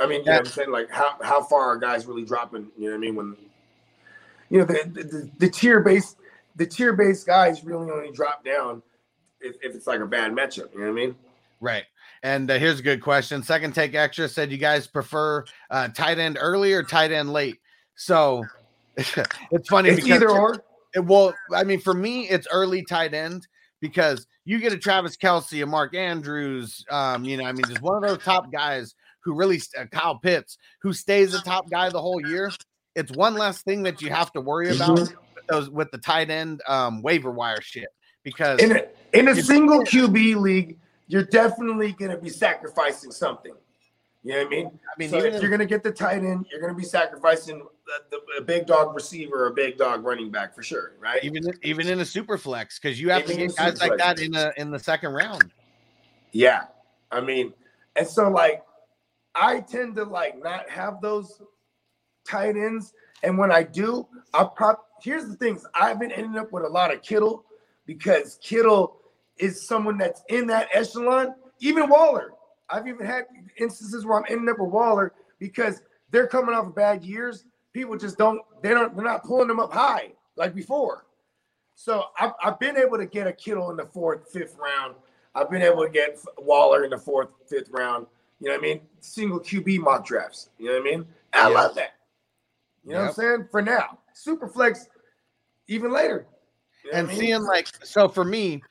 [0.00, 0.72] I mean, you know what I'm saying?
[0.72, 2.72] Like how how far are guys really dropping?
[2.76, 3.14] You know what I mean?
[3.14, 3.36] When
[4.52, 6.14] you know the the, the tier base
[6.56, 8.82] the tier base guys really only drop down
[9.40, 10.72] if, if it's like a bad matchup.
[10.74, 11.16] You know what I mean?
[11.60, 11.84] Right.
[12.22, 13.42] And uh, here's a good question.
[13.42, 17.58] Second take extra said you guys prefer uh, tight end early or tight end late.
[17.96, 18.44] So
[18.96, 20.62] it's funny It's either or.
[20.94, 23.46] It, well, I mean, for me, it's early tight end
[23.80, 27.80] because you get a Travis Kelce, a Mark Andrews, um, you know, I mean, just
[27.80, 28.94] one of those top guys
[29.24, 32.50] who really, uh, Kyle Pitts, who stays the top guy the whole year.
[32.94, 35.00] It's one less thing that you have to worry about Mhm.
[35.00, 37.88] with those with the tight end um, waiver wire shit
[38.22, 40.78] because In a, in a single QB league,
[41.08, 43.52] you're definitely going to be sacrificing something.
[44.24, 44.66] You know what I mean?
[44.66, 46.78] I mean, so even if you're going to get the tight end, you're going to
[46.78, 50.62] be sacrificing the, the, a big dog receiver or a big dog running back for
[50.62, 51.22] sure, right?
[51.24, 53.92] even even in a super flex because you have to Even in get guys like
[53.92, 53.98] superflex.
[53.98, 55.52] that in a in the second round.
[56.30, 56.66] Yeah.
[57.10, 57.52] I mean,
[57.96, 58.62] and so like
[59.34, 61.42] I tend to like not have those
[62.24, 62.92] tight ends.
[63.22, 66.68] And when I do, I prop here's the things I've been ending up with a
[66.68, 67.44] lot of Kittle
[67.86, 68.96] because Kittle
[69.38, 72.32] is someone that's in that echelon, even Waller.
[72.70, 73.24] I've even had
[73.58, 77.44] instances where I'm ending up with Waller because they're coming off of bad years.
[77.72, 81.04] People just don't, they don't, they're not pulling them up high like before.
[81.74, 84.94] So I've, I've been able to get a Kittle in the fourth, fifth round.
[85.34, 88.06] I've been able to get Waller in the fourth, fifth round.
[88.40, 88.80] You know what I mean?
[89.00, 90.50] Single QB mock drafts.
[90.58, 91.06] You know what I mean?
[91.32, 91.54] I Yeah.
[91.54, 91.94] love that.
[92.84, 93.48] You know what I'm saying?
[93.50, 94.86] For now, super flex,
[95.68, 96.26] even later.
[96.84, 97.26] You know and what I mean?
[97.26, 98.62] seeing like so for me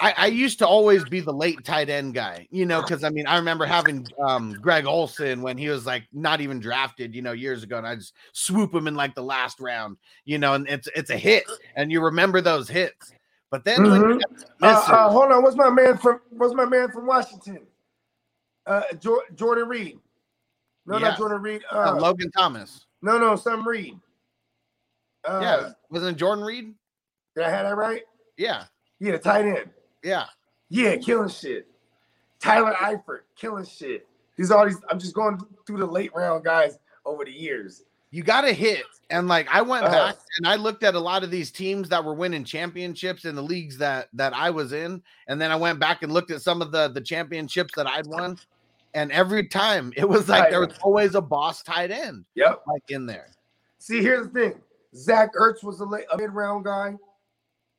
[0.00, 3.10] I, I used to always be the late tight end guy, you know, because I
[3.10, 7.20] mean, I remember having um, Greg Olsen when he was like not even drafted, you
[7.20, 10.54] know, years ago, and I just swoop him in like the last round, you know,
[10.54, 11.44] and it's it's a hit,
[11.76, 13.12] and you remember those hits.
[13.50, 14.18] But then when you Mhm.
[14.20, 14.30] get
[14.62, 16.20] Uh, missing- uh, hold on, what's my man from?
[16.30, 17.66] What's my man from Washington?
[18.66, 19.98] Uh, Jor- Jordan Reed.
[20.86, 21.10] No, Yeah.
[21.10, 21.62] not Jordan Reed.
[21.70, 23.98] uh, Uh, Logan Thomas, no, no, some Reed.
[25.24, 26.74] Uh, yeah, wasn't it Jordan Reed?
[27.36, 28.02] Did I have that right?
[28.36, 28.64] Yeah,
[28.98, 29.70] Yeah, tight end.
[30.02, 30.26] yeah,
[30.68, 31.66] Yeah, killing shit.
[32.40, 34.06] Tyler Eifert, killing shit.
[34.36, 34.78] These all these.
[34.90, 37.82] I'm just going through the late round guys over the years.
[38.12, 38.82] you got to hit.
[39.10, 39.94] And like I went Uh-huh.
[40.08, 43.34] back and I looked at a lot of these teams that were winning championships in
[43.34, 46.40] the leagues that that I was in, and then I went back and looked at
[46.40, 48.38] some of the the championships that I'd won,
[48.94, 52.62] and every time it was like there was always a boss tight end, Yep.
[52.66, 53.28] like in there.
[53.78, 54.60] See, here's the thing.
[54.94, 56.96] Zach Ertz was a, late, a mid-round guy.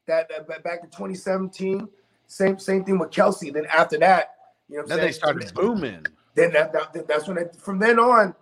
[0.08, 1.88] That, that back in 2017.
[2.28, 3.54] Same same thing with Kelce.
[3.54, 4.36] Then after that,
[4.70, 6.06] you know, what I'm Then they started booming.
[6.34, 8.34] Then that, that that's when it, from then on,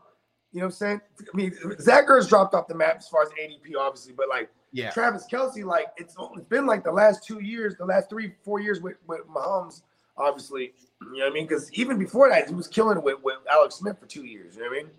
[0.52, 1.02] you know, what I'm saying.
[1.22, 4.50] I mean, Zach Ertz dropped off the map as far as ADP, obviously, but like
[4.72, 4.92] Yeah.
[4.92, 8.60] Travis Kelce, like it's it's been like the last two years, the last three four
[8.60, 9.82] years with with Mahomes,
[10.20, 10.74] obviously.
[11.02, 11.48] You know what I mean?
[11.48, 14.56] Because even before that, he was killing with, with Alex Smith for two years.
[14.56, 14.92] You know what I mean?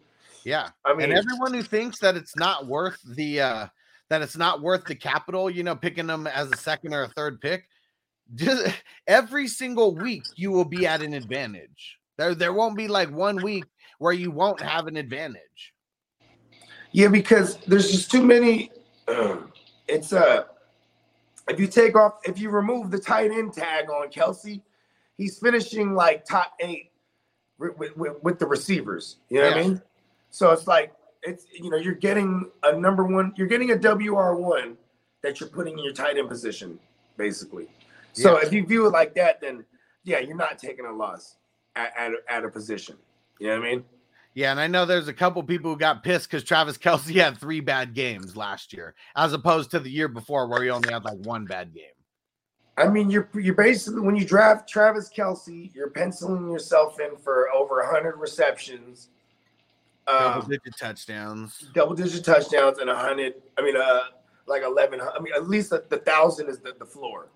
[0.44, 0.68] Yeah.
[0.84, 3.66] I mean- and everyone who thinks that it's not worth the uh
[4.08, 7.08] that it's not worth the capital, you know, picking them as a second or a
[7.08, 7.68] third pick.
[8.34, 8.66] Just
[9.06, 11.98] every single week you will be at an advantage.
[12.16, 13.64] There there won't be like one week
[13.98, 15.74] where you won't have an advantage.
[16.92, 18.72] Yeah, because there's just too many.
[19.88, 20.44] it's uh,
[21.48, 24.60] if you take off, if you remove the tight end tag on Kelce,
[25.20, 26.90] he's finishing like top eight
[27.58, 29.16] with, with, with- the receivers.
[29.28, 29.82] You know what I mean?
[30.30, 30.92] So it's like
[31.22, 34.76] it's you know you're getting a number one, you're getting a WR one
[35.22, 36.78] that you're putting in your tight end position,
[37.18, 37.68] basically.
[38.14, 38.46] So Yeah.
[38.46, 39.64] if you view it like that, then
[40.04, 41.36] yeah, you're not taking a loss
[41.76, 42.96] at, at, at a position.
[43.38, 43.84] You know what I mean?
[44.32, 47.36] Yeah, and I know there's a couple people who got pissed because Travis Kelce had
[47.36, 51.04] three bad games last year, as opposed to the year before where he only had
[51.04, 51.84] like one bad game.
[52.80, 57.50] I mean, you're you're basically when you draft Travis Kelce, you're penciling yourself in for
[57.50, 59.08] over 100 receptions,
[60.06, 61.68] Double um, digit touchdowns.
[61.74, 63.34] double digit touchdowns, and 100.
[63.58, 64.00] I mean, uh,
[64.46, 65.00] like 11.
[65.00, 67.28] I mean, at least the, the thousand is the, the floor.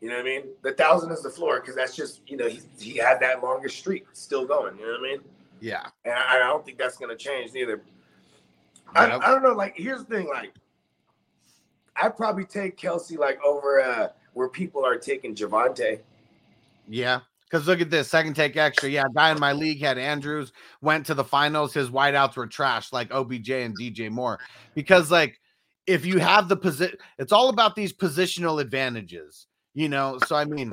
[0.00, 0.42] You know what I mean?
[0.62, 3.78] The thousand is the floor because that's just you know he he had that longest
[3.78, 4.78] streak still going.
[4.78, 5.20] You know what I mean?
[5.60, 5.86] Yeah.
[6.04, 7.82] And I, I don't think that's gonna change neither.
[8.94, 9.20] I, Yep.
[9.22, 9.52] I don't know.
[9.52, 10.28] Like, here's the thing.
[10.28, 10.52] Like,
[11.96, 16.00] I'd probably take Kelce like over uh where people are taking Javante.
[16.88, 17.20] Yeah.
[17.50, 18.88] Because look at this second take extra.
[18.88, 20.52] Yeah, guy in my league had Andrews,
[20.82, 21.74] went to the finals.
[21.74, 24.38] His wideouts were trash, like OBJ and DJ Moore.
[24.74, 25.40] Because, like,
[25.86, 30.20] if you have the position, it's all about these positional advantages, you know.
[30.28, 30.72] So, I mean,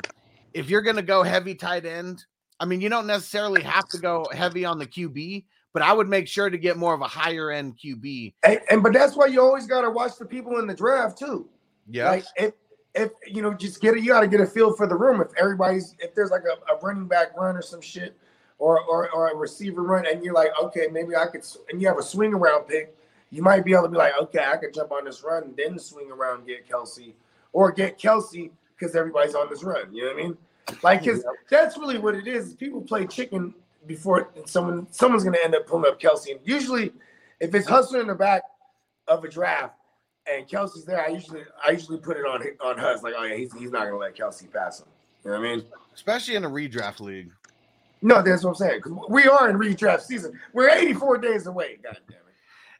[0.53, 2.23] if you're going to go heavy tight end,
[2.59, 6.07] I mean, you don't necessarily have to go heavy on the QB, but I would
[6.07, 8.33] make sure to get more of a higher end QB.
[8.43, 11.47] And, and but that's why you always gotta watch the people in the draft too.
[11.89, 12.09] Yeah.
[12.11, 12.25] Like
[12.97, 15.21] if you know, just get it, you gotta get a feel for the room.
[15.21, 18.17] If everybody's if there's like a, a running back run or some shit,
[18.59, 21.87] or, or or a receiver run, and you're like, okay, maybe I could, and you
[21.87, 22.95] have a swing around pick,
[23.29, 25.55] you might be able to be like, okay, I could jump on this run, and
[25.55, 27.13] then swing around and get Kelce,
[27.53, 29.93] or get Kelce because everybody's on this run.
[29.93, 30.37] You know what I mean?
[30.83, 32.53] Like, cause that's really what it is.
[32.53, 33.53] People play chicken
[33.85, 36.91] before someone someone's gonna end up pulling up Kelce, and usually,
[37.39, 38.41] if it's hustling in the back
[39.07, 39.76] of a draft
[40.31, 43.35] and Kelce's there, I usually I usually put it on on Hus like, oh yeah,
[43.35, 44.87] he's, he's not gonna let Kelce pass him.
[45.23, 45.65] You know what I mean?
[45.93, 47.31] Especially in a redraft league.
[48.01, 48.81] No, that's what I'm saying.
[48.81, 50.39] 'cause we are in redraft season.
[50.53, 51.77] We're 84 days away.
[51.83, 52.23] God damn it.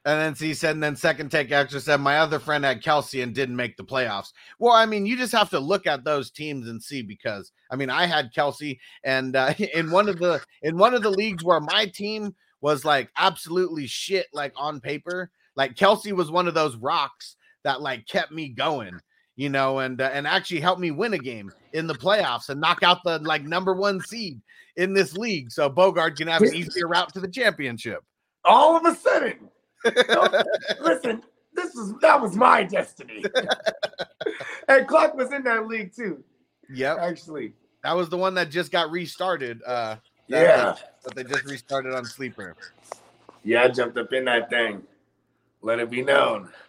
[0.06, 3.22] And then he said, and then second take extra said, my other friend had Kelce
[3.22, 4.32] and didn't make the playoffs.
[4.58, 7.76] Well, I mean, you just have to look at those teams and see because I
[7.76, 11.44] mean, I had Kelce, and uh, in one of the in one of the leagues
[11.44, 16.54] where my team was like absolutely shit, like on paper, like Kelce was one of
[16.54, 18.98] those rocks that like kept me going,
[19.36, 22.62] you know, and uh, and actually helped me win a game in the playoffs and
[22.62, 24.40] knock out the like number one seed
[24.78, 25.52] in this league.
[25.52, 28.04] So Bogart can have an easier route to the championship.
[28.46, 29.50] All of a sudden,
[30.80, 31.24] listen,
[31.54, 33.26] this was that was my destiny.
[34.70, 36.24] and Clark was in that league too.
[36.70, 37.00] Yep.
[37.00, 37.54] Actually.
[37.84, 39.62] That was the one that just got restarted.
[39.66, 39.98] Uh
[40.28, 40.76] Yeah.
[41.04, 42.56] That they just restarted on Sleeper.
[43.44, 44.84] Yeah, I jumped up in that thing.
[45.62, 46.50] Let it be known.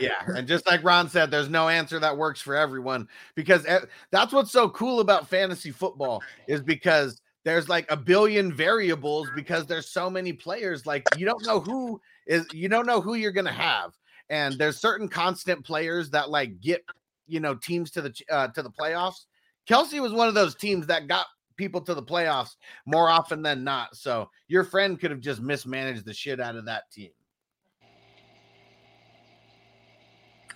[0.00, 0.22] Yeah.
[0.26, 3.64] And just like Ron said, there's no answer that works for everyone because
[4.10, 9.66] that's what's so cool about fantasy football is because there's like a billion variables because
[9.66, 10.86] there's so many players.
[10.86, 13.92] Like you don't know who is, you don't know who you're going to have.
[14.30, 16.84] And there's certain constant players that like get,
[17.26, 19.26] you know, teams to the, uh, to the playoffs.
[19.68, 21.26] Kelce was one of those teams that got
[21.56, 23.96] people to the playoffs more often than not.
[23.96, 27.10] So your friend could have just mismanaged the shit out of that team.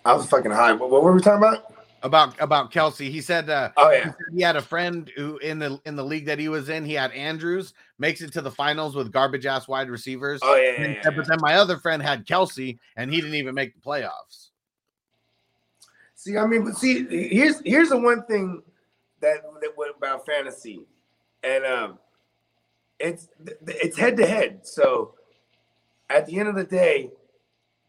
[0.07, 0.73] I was fucking high.
[0.73, 1.73] What, what were we talking about?
[2.03, 3.11] about about Kelce.
[3.11, 4.05] He said, uh, Oh, he yeah.
[4.05, 6.85] said he had a friend who in the in the league that he was in,
[6.85, 10.41] he had Andrews makes it to the finals with garbage ass wide receivers.
[10.43, 13.35] Oh, yeah, yeah, he yeah, But then my other friend had Kelce, and he didn't
[13.37, 14.51] even make the playoffs.
[16.15, 18.62] See, I mean, but see, here's here's the one thing
[19.20, 20.87] that that went about fantasy,
[21.43, 21.99] and um,
[22.99, 23.28] it's
[23.66, 24.66] it's head to head.
[24.66, 25.15] So
[26.09, 27.11] at the end of the day,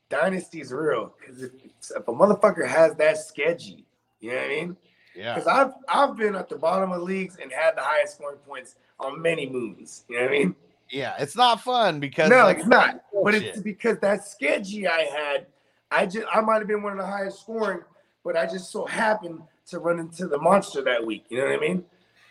[0.10, 1.49] dynasty's real because
[1.91, 3.85] if, a motherfucker has that sketchy,
[4.19, 4.77] you know what I mean?
[5.15, 5.34] Yeah.
[5.34, 8.76] Because I've I've been at the bottom of leagues and had the highest scoring points
[8.99, 10.03] on many moons.
[10.07, 10.55] You know what I mean?
[10.89, 13.01] Yeah, it's not fun because no, it's not.
[13.23, 15.47] But it's because that sketchy I had,
[15.91, 17.81] I just I might have been one of the highest scoring,
[18.23, 21.26] but I just so happened to run into the monster that week.
[21.30, 21.84] You know what I mean?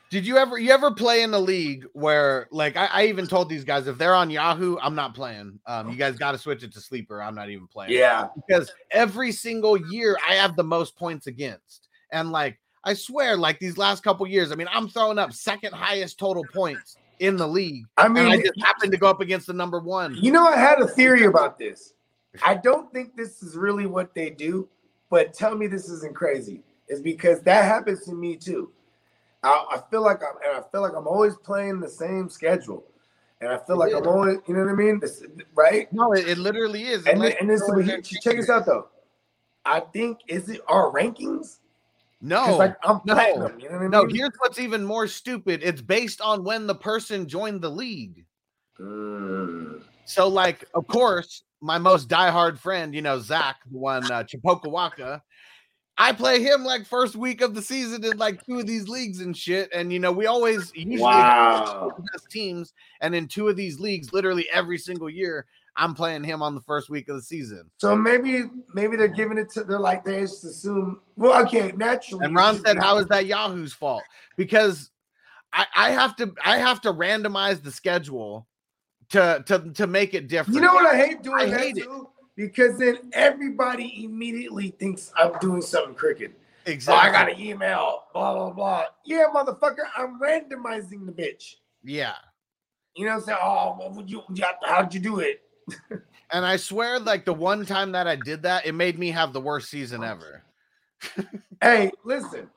[0.09, 3.49] Did you ever you ever play in a league where like I, I even told
[3.49, 5.59] these guys if they're on Yahoo, I'm not playing.
[5.66, 7.20] Um, you guys got to switch it to sleeper.
[7.20, 7.93] I'm not even playing.
[7.93, 8.28] Yeah.
[8.37, 13.59] because every single year I have the most points against, and like I swear, like
[13.59, 17.47] these last couple years, I mean, I'm throwing up second highest total points in the
[17.47, 17.85] league.
[17.97, 20.16] I and I just happened to go up against the number one.
[20.20, 21.95] You know, I had a theory about this.
[22.45, 24.69] I don't think this is really what they do,
[25.11, 26.62] but tell me this isn't crazy.
[26.89, 28.70] Is because that happens to me too.
[29.43, 32.85] I, I feel like I'm and I feel like I'm always playing the same schedule.
[33.41, 33.97] And I feel It like is.
[33.99, 34.99] I'm always, you know what I mean?
[34.99, 35.23] This,
[35.55, 35.93] right?
[35.93, 37.07] No, it, it literally is.
[37.07, 38.89] And, Like, then, and this know, he- check this out though.
[39.65, 41.59] I think is it our rankings?
[42.23, 44.07] No, like I'm no, platinum, you know what I no.
[44.09, 45.61] Here's what's even more stupid.
[45.63, 48.25] It's based on when the person joined the league.
[48.81, 49.83] Mm.
[50.07, 55.21] So, like, of course, my most diehard friend, you know, Zach, the one uh, Chipokawaka.
[55.98, 59.20] I play him like first week of the season in like two of these leagues
[59.20, 59.70] and shit.
[59.73, 61.93] And you know, we always usually Wow.
[62.12, 62.74] best teams.
[63.01, 65.47] And in two of these leagues, literally every single year,
[65.77, 67.70] I'm playing him on the first week of the season.
[67.78, 68.44] So maybe
[68.74, 72.59] maybe they're giving it to they're like they just assume well okay naturally And Ron
[72.64, 74.02] said, "How is that Yahoo's fault?"
[74.36, 74.90] Because
[75.52, 78.47] I, I have to I have to randomize the schedule
[79.10, 80.56] to to to make it different.
[80.56, 81.86] You know what I hate doing I hate it.
[82.37, 86.35] Because then everybody immediately thinks I'm doing something crooked.
[86.67, 87.09] Exactly.
[87.09, 88.85] Oh, I got an email, blah blah blah.
[89.05, 91.55] Yeah, motherfucker, I'm randomizing the bitch.
[91.83, 92.15] Yeah.
[92.95, 93.39] You know what I'm saying?
[93.43, 94.23] Oh, what would you,
[94.65, 95.43] how'd you do it?
[96.33, 99.33] And I swear, like the one time that I did that, it made me have
[99.33, 100.43] the worst season ever.
[101.63, 102.51] Hey, listen,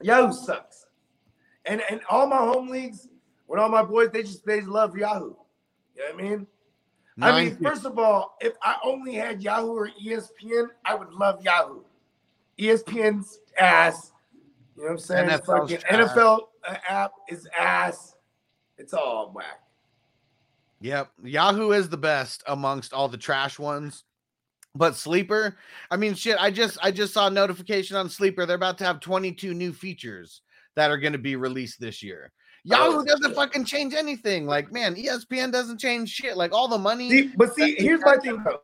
[0.00, 0.86] Yahoo sucks.
[1.64, 3.06] And and all my home leagues,
[3.46, 5.34] with all my boys, they just they just love Yahoo.
[5.94, 6.46] You know what I mean?
[7.20, 7.62] I mean, too.
[7.62, 11.82] first of all, if I only had Yahoo or ESPN, I would love Yahoo.
[12.58, 14.12] ESPN's ass.
[14.76, 15.40] You know what I'm saying?
[15.44, 15.78] Fucking.
[15.78, 18.14] NFL uh, app is ass.
[18.78, 19.60] It's all whack.
[20.80, 21.10] Yep.
[21.22, 24.04] Yahoo is the best amongst all the trash ones.
[24.74, 25.56] But Sleeper,
[25.90, 28.46] I mean shit, I just I just saw a notification on Sleeper.
[28.46, 30.40] They're about to have 22 new features
[30.76, 32.32] that are going to be released this year.
[32.64, 34.46] Yahoo Oh, doesn't fucking change anything.
[34.46, 36.36] Like, man, ESPN doesn't change shit.
[36.36, 37.10] Like all the money.
[37.10, 38.60] See, but see, here's my thing though.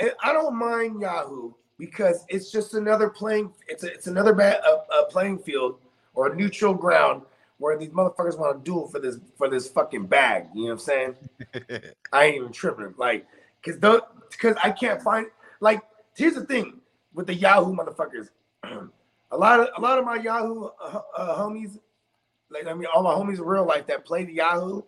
[0.00, 3.52] I- I don't mind Yahoo because it's just another playing.
[3.68, 5.78] It's a, it's another ba- a, a playing field
[6.14, 7.22] or a neutral ground
[7.58, 10.46] where these motherfuckers want to duel for this for this fucking bag.
[10.54, 11.14] You know what I'm saying?
[12.12, 12.94] I ain't even tripping.
[12.96, 13.26] Like,
[13.64, 15.26] cause the because I can't find
[15.60, 15.82] like.
[16.16, 16.80] Here's the thing
[17.14, 18.28] with the Yahoo motherfuckers.
[19.30, 21.78] a lot of a lot of my Yahoo uh, uh, homies,
[22.50, 24.82] like I mean, all my homies in real life that play the Yahoo.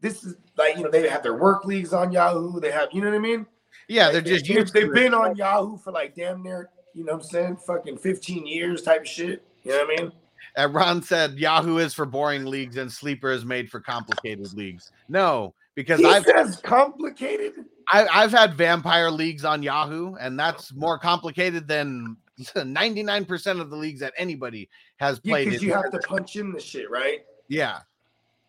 [0.00, 2.60] This is like you know they have their work leagues on Yahoo.
[2.60, 3.46] They have you know what I mean.
[3.88, 7.12] Yeah, Like, they're just they, they've been on Yahoo for like damn near you know
[7.12, 9.42] what I'm saying fucking 15 years type of shit.
[9.64, 10.12] You know what I mean?
[10.56, 14.90] And Ron said Yahoo is for boring leagues and Sleeper is made for complicated leagues.
[15.08, 17.52] No, because He I've says complicated.
[17.92, 23.76] I, I've had vampire leagues on Yahoo, and that's more complicated than 99% of the
[23.76, 25.46] leagues that anybody has played.
[25.46, 27.20] because you have to punch in the shit, right?
[27.48, 27.80] Yeah.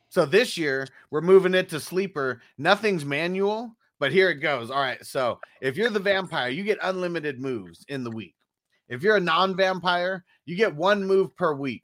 [0.10, 2.42] So this year we're moving it to sleeper.
[2.58, 4.72] Nothing's manual, but here it goes.
[4.72, 5.04] All right.
[5.06, 8.36] So if you're the vampire, you get unlimited moves in the week.
[8.90, 11.84] If you're a non-vampire, you get one move per week.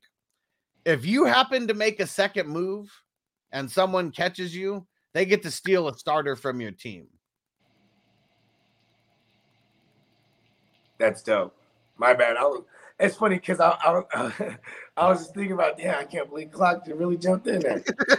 [0.86, 2.90] If you happen to make a second move
[3.52, 7.08] and someone catches you, they get to steal a starter from your team.
[10.98, 11.56] That's dope.
[11.98, 12.38] My bad.
[12.38, 12.64] I was.
[13.00, 14.58] It's funny because I, I
[14.98, 17.84] I was just thinking about yeah I can't believe Clock really jumped in there.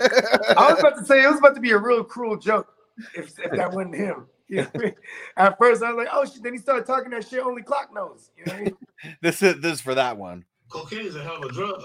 [0.56, 2.68] I was about to say it was about to be a real cruel joke
[3.14, 4.26] if, if that wasn't him.
[4.48, 4.94] You know I mean?
[5.36, 6.42] At first I was like oh shit.
[6.42, 8.30] Then he started talking that shit only Clock knows.
[8.36, 8.76] You know what I mean?
[9.22, 10.44] This is this is for that one.
[10.68, 11.82] Cocaine is a hell of a drug.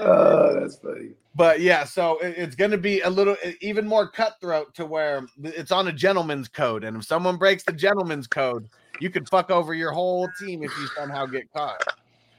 [0.00, 1.10] Oh, that's funny.
[1.34, 5.26] But yeah, so it- it's going to be a little even more cutthroat to where
[5.42, 8.68] it's on a gentleman's code, and if someone breaks the gentleman's code,
[8.98, 11.78] you could fuck over your whole team if you somehow get caught.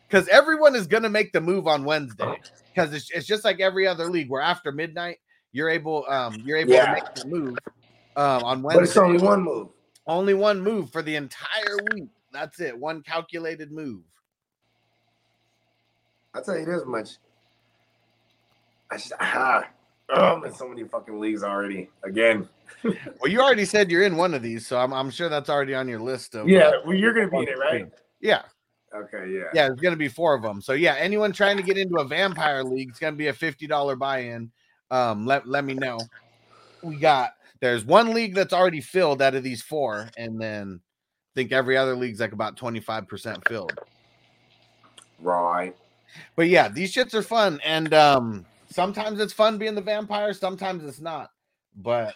[0.10, 2.42] Because everyone is going to make the move on Wednesday.
[2.74, 5.18] Because it's, it's just like every other league, where after midnight
[5.52, 6.86] you're able um you're able Yeah.
[6.86, 7.60] to make the move
[8.16, 8.80] um on Wednesday.
[8.82, 9.70] But it's only one move.
[10.08, 12.10] Only one move for the entire week.
[12.32, 12.78] That's it.
[12.78, 14.04] One calculated move.
[16.34, 17.12] I'll tell you this much.
[18.92, 19.66] I just ah,
[20.10, 21.90] oh, I'm in so many fucking leagues already.
[22.04, 22.48] Again.
[23.20, 25.74] Well, you already said you're in one of these, so I'm, I'm sure that's already
[25.74, 26.48] on your list of.
[26.48, 27.90] Yeah, uh, well, you're gonna be in it, right?
[28.20, 28.44] Yeah.
[28.94, 29.46] Okay, yeah.
[29.54, 30.62] Yeah, it's gonna be four of them.
[30.62, 33.66] So yeah, anyone trying to get into a vampire league, it's gonna be a fifty
[33.66, 34.52] dollar buy-in.
[34.92, 36.00] Um, let let me know.
[36.84, 41.32] We got there's one league that's already filled out of these four, and then I
[41.34, 43.80] think every other league's like about twenty five percent filled.
[45.20, 45.76] Right.
[46.36, 48.46] But yeah, these shits are fun, and um,
[48.76, 51.32] sometimes it's fun being the vampire, sometimes it's not.
[51.78, 52.14] But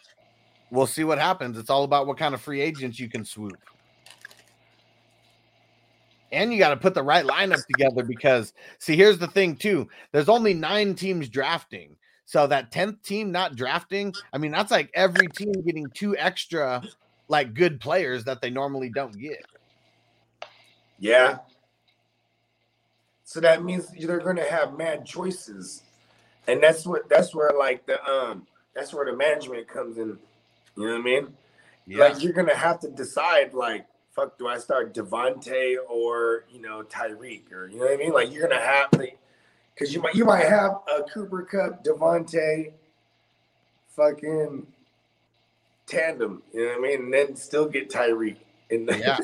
[0.71, 1.57] we'll see what happens.
[1.57, 3.57] It's all about what kind of free agents you can swoop.
[6.33, 9.87] And you got to put the right lineup together because, see, here's the thing too
[10.11, 11.95] there's only nine teams drafting.
[12.25, 16.83] So that 10th team not drafting, I mean, that's like every team getting two extra
[17.27, 19.43] like good players that they normally don't get.
[20.99, 21.39] Yeah.
[23.23, 25.83] So that means they're gonna have mad choices.
[26.47, 30.17] And that's what that's where like the um that's where the management comes in.
[30.75, 31.27] You know what I mean?
[31.85, 32.05] Yeah.
[32.05, 36.83] Like you're gonna have to decide like fuck do I start Davante or you know
[36.83, 38.13] Tyreek or you know what I mean?
[38.13, 39.19] Like you're gonna have like
[39.75, 42.73] because you might you might have a Cooper Kupp, Davante
[43.95, 44.65] fucking
[45.85, 46.99] tandem, you know what I mean?
[47.05, 48.37] And then still get Tyreek.
[48.71, 49.17] And, Yeah.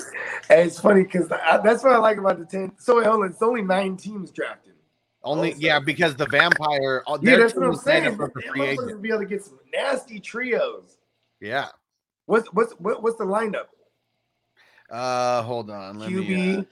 [0.49, 2.73] and it's funny because that's what I like about the 10.
[2.77, 4.73] So wait, hold on, it's only nine teams drafted.
[5.25, 8.15] Only yeah, because the vampire Yeah, their that's what I'm saying.
[8.15, 10.99] But the be able to get some nasty trios.
[11.41, 11.69] Yeah.
[12.27, 13.65] What's what's what, what's the lineup?
[14.89, 15.97] Uh hold on.
[15.97, 16.67] Let me, uh, QB.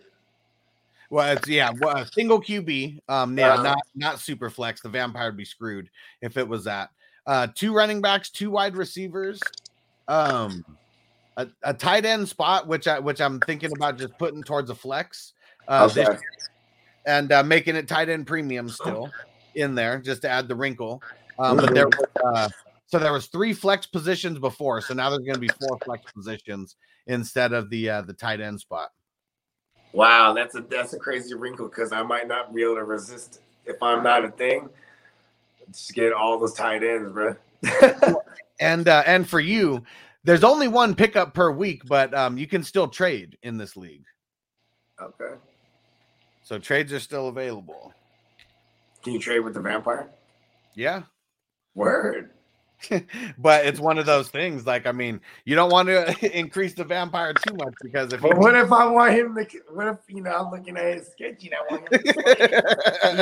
[1.09, 2.99] Well, it's yeah, well, a single QB.
[3.09, 3.63] Um, yeah, Uh-huh.
[3.63, 4.81] not not super flex.
[4.81, 5.89] The vampire would be screwed
[6.21, 6.89] if it was that.
[7.25, 9.39] Uh, two running backs, two wide receivers,
[10.07, 10.63] um,
[11.37, 14.75] a, a tight end spot, which I which I'm thinking about just putting towards a
[14.75, 15.33] flex,
[15.67, 16.05] uh, Okay.
[17.05, 19.11] And uh, making it tight end premium still
[19.55, 21.01] in there just to add the wrinkle.
[21.39, 22.49] Um, but there, was, uh,
[22.87, 26.11] so there was three flex positions before, so now there's going to be four flex
[26.11, 26.75] positions
[27.07, 28.89] instead of the uh, the tight end spot.
[29.93, 33.41] Wow, that's a that's a crazy wrinkle because I might not be able to resist
[33.65, 34.69] if I'm not a thing.
[35.71, 37.35] Just get all those tight ends, bro.
[38.59, 39.83] and uh, and for you,
[40.23, 44.05] there's only one pickup per week, but um, you can still trade in this league.
[45.01, 45.35] Okay.
[46.43, 47.93] So trades are still available.
[49.03, 50.09] Can you trade with the vampire?
[50.75, 51.03] Yeah.
[51.73, 52.31] Word.
[53.37, 54.65] but it's one of those things.
[54.65, 58.37] Like, I mean, you don't want to increase the vampire too much because if But
[58.37, 59.59] what if I want him to?
[59.71, 61.93] What if you know I'm looking at his sketch and I want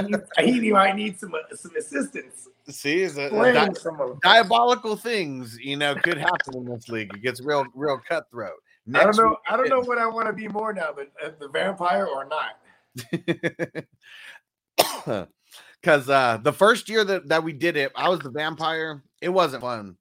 [0.08, 2.48] him to he, he might need some uh, some assistance.
[2.70, 7.14] see is a, Playing di- diabolical things, you know, could happen in this league.
[7.14, 8.54] It gets real, real cutthroat.
[8.96, 9.30] I don't know.
[9.30, 12.08] week- I don't know what I want to be more now, the uh, the vampire
[12.08, 12.61] or not.
[15.82, 19.04] because uh the first year that, that we did it, I was the vampire.
[19.22, 19.98] It wasn't fun.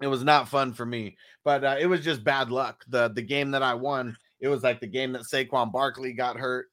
[0.00, 2.84] It was not fun for me, but uh, it was just bad luck.
[2.88, 6.36] The the game that I won, it was like the game that Saquon Barkley got
[6.36, 6.66] hurt,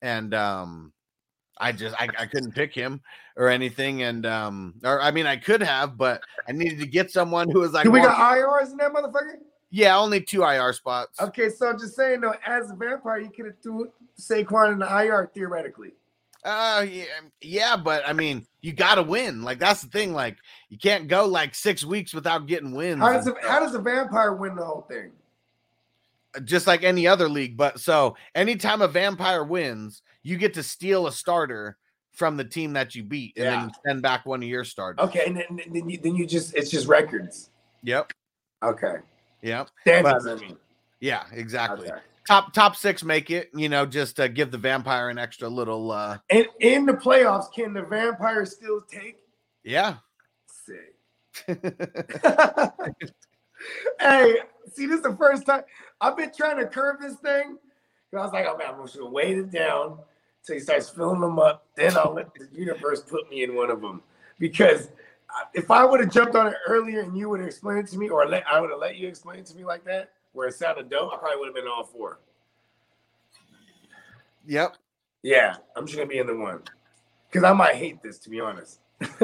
[0.00, 0.92] and um
[1.60, 3.00] I just I, I couldn't pick him
[3.36, 4.02] or anything.
[4.02, 7.60] And um or I mean I could have, but I needed to get someone who
[7.60, 9.38] was like Do we got IRs in that motherfucker?
[9.70, 11.20] Yeah, only two IR spots.
[11.20, 14.78] Okay, so I'm just saying though, as a vampire, you could have threw Saquon in
[14.78, 15.92] the IR theoretically.
[16.44, 17.04] Uh yeah,
[17.40, 19.42] yeah, but I mean, you gotta win.
[19.42, 20.12] Like that's the thing.
[20.12, 20.36] Like
[20.68, 23.00] you can't go like six weeks without getting wins.
[23.00, 25.10] How does a, how does a vampire win the whole thing?
[26.44, 27.56] just like any other league.
[27.56, 31.76] But so anytime a vampire wins, you get to steal a starter
[32.12, 35.06] from the team that you beat, and then you send back one of your starters.
[35.08, 37.50] Okay, and then, then you then you just it's just records.
[37.84, 38.12] Yep.
[38.62, 38.96] Okay.
[39.42, 40.56] Standings, But- I mean.
[41.00, 41.90] Yeah, exactly.
[41.90, 42.00] Okay.
[42.26, 45.90] Top top six make it, you know, just to give the vampire an extra little
[45.92, 49.18] uh And in the playoffs, can the vampire still take?
[49.64, 49.96] yeah.
[50.46, 50.94] Sick.
[54.00, 54.36] hey,
[54.72, 55.62] see, this is the first time
[56.00, 57.58] I've been trying to curve this thing.
[58.14, 59.98] I was like, oh man, I'm just gonna wait it down
[60.44, 61.66] till he starts filling them up.
[61.76, 64.02] Then I'll let the universe put me in one of them.
[64.38, 64.88] Because
[65.54, 67.98] if I would have jumped on it earlier and you would have explained it to
[67.98, 70.48] me, or let I would have let you explain it to me like that, where
[70.48, 72.20] it sounded dope, I probably would have been all four.
[74.46, 74.76] Yep.
[75.22, 76.62] Yeah, I'm just gonna be in the one.
[77.30, 78.80] Because I might hate this, to be honest.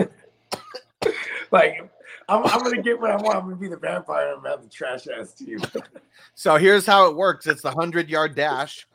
[1.50, 1.90] like,
[2.28, 3.36] I'm, I'm gonna get what I want.
[3.36, 4.28] I'm gonna be the vampire.
[4.28, 5.60] and I'm gonna have the trash ass team.
[6.34, 7.46] So here's how it works.
[7.46, 8.86] It's the hundred yard dash.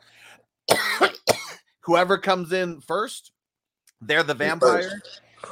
[1.80, 3.32] Whoever comes in first,
[4.00, 5.02] they're the vampire,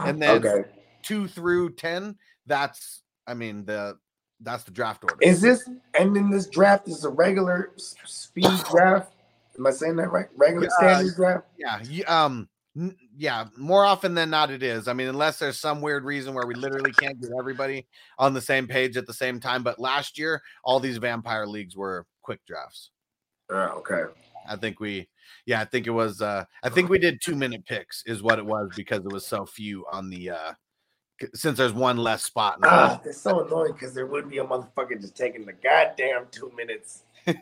[0.01, 0.69] and then Okay.
[1.09, 2.17] Two through ten.
[2.47, 3.99] That's I mean the
[4.41, 5.17] that's the draft order.
[5.21, 5.69] Is this
[5.99, 9.13] and then this draft is a regular speed draft?
[9.59, 10.29] Am I saying that right?
[10.37, 11.47] Regular Uh, standard draft?
[11.59, 12.49] Yeah, you, um,
[13.17, 13.47] yeah.
[13.57, 14.87] More often than not, it is.
[14.87, 17.89] I mean, unless there's some weird reason where we literally can't get everybody
[18.21, 19.65] on the same page at the same time.
[19.65, 22.91] But last year, all these vampire leagues were quick drafts.
[23.51, 24.05] Oh, okay.
[24.49, 25.09] I think we,
[25.45, 26.23] yeah, I think it was.
[26.23, 29.27] uh I think we did two minute picks is what it was because it was
[29.27, 30.31] so few on the.
[30.31, 30.53] uh
[31.35, 32.59] since there's one less spot.
[32.63, 36.53] Ah, it's so annoying because there would be a motherfucker just taking the goddamn two
[36.57, 37.03] minutes.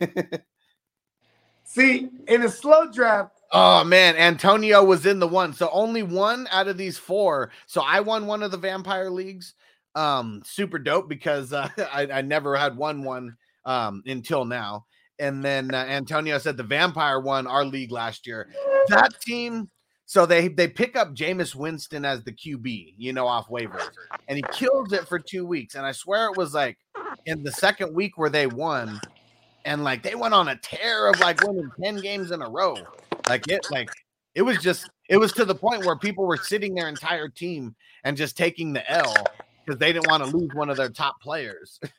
[1.65, 5.53] See, in a slow draft, Oh man, Antonio was in the one.
[5.53, 7.51] So only one out of these four.
[7.67, 9.55] So I won one of the vampire leagues.
[9.95, 14.87] Um, super dope because uh, I, I never had won one um until now.
[15.19, 18.49] And then uh, Antonio said the vampire won our league last year.
[18.89, 19.71] That team,
[20.07, 23.91] So they they pick up Jameis Winston as the QB, you know, off waivers,
[24.29, 25.75] and he kills it for two weeks.
[25.75, 26.79] And I swear it was like
[27.27, 29.01] in the second week where they won,
[29.65, 32.77] and like they went on a tear of like winning 10 games in a row.
[33.29, 33.91] Like it, like
[34.37, 37.75] it was just it was to the point where people were sitting their entire team
[38.05, 39.13] and just taking the L
[39.65, 41.81] because they didn't want to lose one of their top players.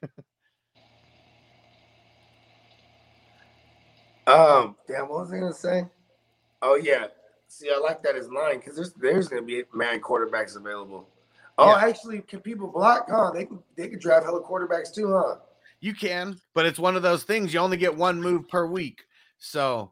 [4.28, 5.86] Um, damn, what was I gonna say?
[6.62, 7.08] Oh yeah.
[7.48, 11.08] See, I like that as line because there's there's gonna be man quarterbacks available.
[11.58, 11.86] Oh, Yeah.
[11.88, 13.08] actually, can people block?
[13.10, 13.32] Huh?
[13.32, 15.38] They can they can draft hella quarterbacks too, huh?
[15.80, 19.06] You can, but it's one of those things you only get one move per week.
[19.40, 19.92] So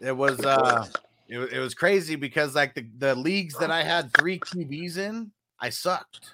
[0.00, 0.86] it was uh
[1.28, 5.30] it, it was crazy because like the, the leagues that I had three QBs in,
[5.60, 6.30] I sucked.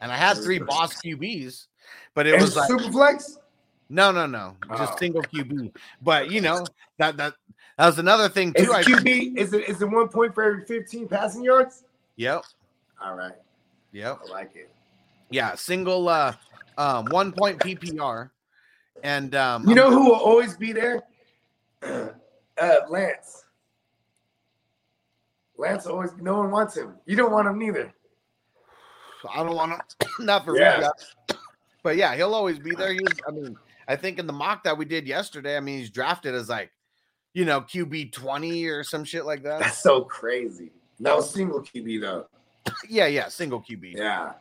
[0.00, 1.66] And I had three boss QBs,
[2.14, 3.38] but it And was like Superflex?
[3.88, 4.96] No, no, no, just Oh.
[4.98, 5.72] single QB.
[6.02, 6.66] But you know,
[6.98, 7.34] that that
[7.78, 8.72] that was another thing too.
[8.72, 11.84] I QB is it is it one point for every 15 passing yards?
[12.16, 12.44] Yep.
[13.02, 13.34] All right.
[13.92, 14.20] Yep.
[14.26, 14.70] I like it.
[15.30, 16.34] Yeah, single uh
[16.78, 18.30] um one point PPR.
[19.02, 21.02] And um You know who will always be there?
[22.56, 23.44] Uh Lance.
[25.58, 26.94] Lance always no one wants him.
[27.04, 27.92] You don't want him neither.
[29.28, 30.78] I don't want to, not for Yeah.
[30.78, 30.92] real.
[31.82, 32.92] But yeah, he'll always be there.
[32.92, 33.56] He was, I mean,
[33.88, 36.70] I think in the mock that we did yesterday, I mean, he's drafted as like,
[37.32, 39.60] you know, QB 20 or some shit like that.
[39.60, 40.70] That's so crazy.
[41.00, 42.26] That was single QB though.
[42.88, 43.94] yeah, yeah, single QB.
[43.96, 44.32] Yeah.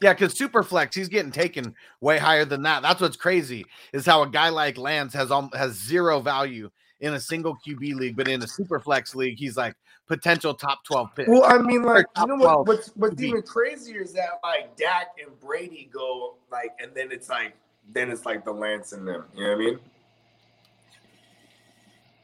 [0.00, 2.82] Yeah, because Superflex, he's getting taken way higher than that.
[2.82, 6.70] That's what's crazy is how a guy like Lance has um, has zero value
[7.00, 9.74] in a single QB league, but in a Superflex league, he's like
[10.06, 11.28] potential top 12 pick.
[11.28, 12.66] Well, I mean, like you know what?
[12.66, 13.22] What's what's QB.
[13.22, 17.54] even crazier is that like Dak and Brady go like, and then it's like,
[17.92, 19.24] then it's like the Lance and them.
[19.34, 19.78] You know what I mean?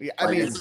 [0.00, 0.52] Yeah, I Like, mean,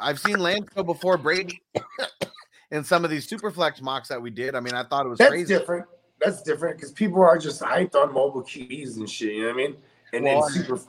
[0.00, 1.60] I've seen Lance go before Brady
[2.70, 4.54] in some of these Superflex mocks that we did.
[4.54, 5.54] I mean, I thought it was That's crazy.
[5.54, 5.86] different.
[6.20, 9.34] That's different because people are just hyped on mobile QBs and shit.
[9.34, 9.76] You know what I mean?
[10.12, 10.80] And Well, then super,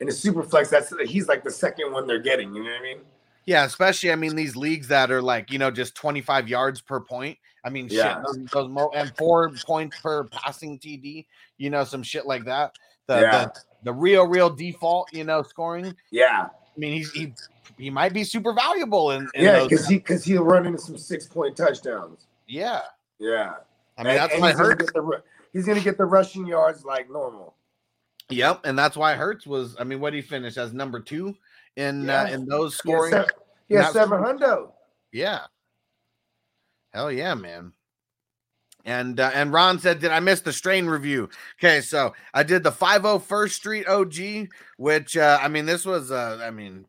[0.00, 2.54] in the super flex, that's he's like the second one they're getting.
[2.54, 2.98] You know what I mean?
[3.46, 7.00] Yeah, especially I mean these leagues that are like you know just 25 yards per
[7.00, 7.38] point.
[7.64, 8.16] I mean, Yeah.
[8.18, 11.26] shit, those, those mo- and four points per passing TD.
[11.58, 12.76] You know, some shit like that.
[13.06, 13.44] The Yeah.
[13.44, 13.52] the,
[13.84, 15.12] the real real default.
[15.12, 15.94] You know, scoring.
[16.10, 17.32] Yeah, I mean, he's he
[17.78, 20.98] he might be super valuable in, in yeah, because he because he'll run into some
[20.98, 22.26] six point touchdowns.
[22.46, 22.80] yeah.
[23.18, 23.54] Yeah,
[23.96, 25.22] I mean, And- that's and why he's gonna get the
[25.52, 27.54] he's gonna get the rushing yards like normal.
[28.28, 29.76] Yep, and that's why Hurts was.
[29.78, 31.34] I mean, what did he finish as number two
[31.76, 33.24] in uh, in those Yeah, scoring?
[33.68, 34.72] yeah, Not- seven hundo.
[35.12, 35.42] Yeah.
[36.92, 37.72] Hell yeah, man.
[38.86, 42.62] And uh, and Ron said, "Did I miss the strain review?" Okay, so I did
[42.62, 46.86] the 501st Street OG, which uh, I mean, this was uh, I mean,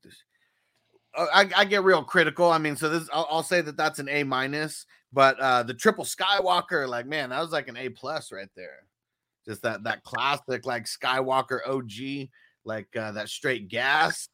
[1.18, 2.52] uh, I, I get real critical.
[2.52, 5.74] I mean, so this I'll, I'll say that that's an A minus, but uh, the
[5.74, 8.84] triple Skywalker, like man, that was like an A plus right there.
[9.48, 12.30] Just that that classic like Skywalker OG,
[12.64, 14.30] like uh, that straight gas.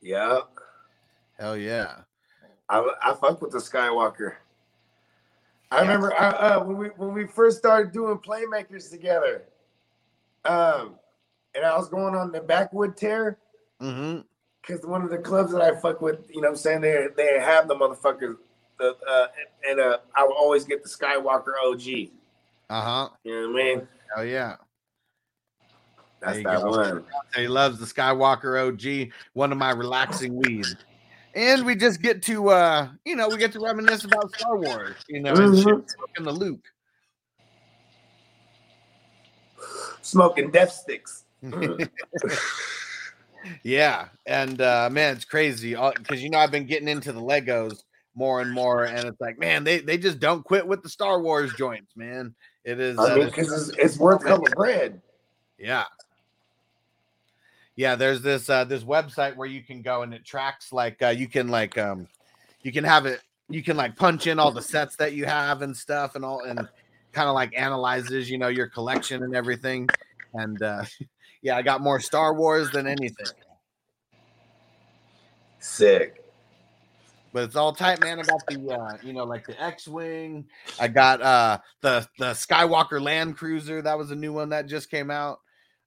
[0.00, 0.42] Yeah,
[1.38, 2.02] Hell yeah.
[2.68, 4.34] I I fuck with the Skywalker.
[5.70, 9.44] I remember I, uh, when we when we first started doing playmakers together.
[10.44, 10.94] Um,
[11.54, 13.38] and I was going on the backwood tear
[13.80, 14.20] Mm-hmm.
[14.62, 17.08] because one of the clubs that I fuck with, you know, what I'm saying they
[17.16, 18.36] they have the motherfuckers.
[18.78, 19.26] The, uh,
[19.68, 22.10] and uh, I would always get the Skywalker OG.
[22.70, 23.08] Uh huh.
[23.24, 23.88] You know what I mean?
[24.14, 24.56] Hell yeah.
[26.20, 26.70] That's that go.
[26.70, 27.04] one.
[27.34, 30.74] He loves the Skywalker OG, one of my relaxing weeds.
[31.36, 34.96] And we just get to uh, you know, we get to reminisce about Star Wars,
[35.06, 35.84] you know, Mhm.
[35.88, 36.64] smoking the Luke.
[40.00, 41.24] Smoking death sticks.
[43.62, 47.82] yeah, and uh man, it's crazy because you know I've been getting into the Legos
[48.14, 51.20] more and more, and it's like, man, they they just don't quit with the Star
[51.20, 52.34] Wars joints, man.
[52.64, 55.02] It is, I uh, mean, because it's, it's worth hella bread.
[55.58, 55.84] Yeah.
[57.76, 61.08] Yeah, there's this uh this website where you can go and it tracks like uh
[61.08, 62.08] you can like um
[62.62, 65.62] you can have it you can like punch in all the sets that you have
[65.62, 66.68] and stuff and all and
[67.12, 69.88] kind of like analyzes, you know, your collection and everything.
[70.34, 70.84] And uh
[71.42, 73.26] yeah, I got more Star Wars than anything.
[75.58, 76.22] Sick.
[77.32, 78.18] But it's all tight, man.
[78.18, 80.46] I got the uh, you know, like the X-Wing.
[80.80, 83.82] I got uh the the Skywalker Land Cruiser.
[83.82, 85.40] That was a new one that just came out.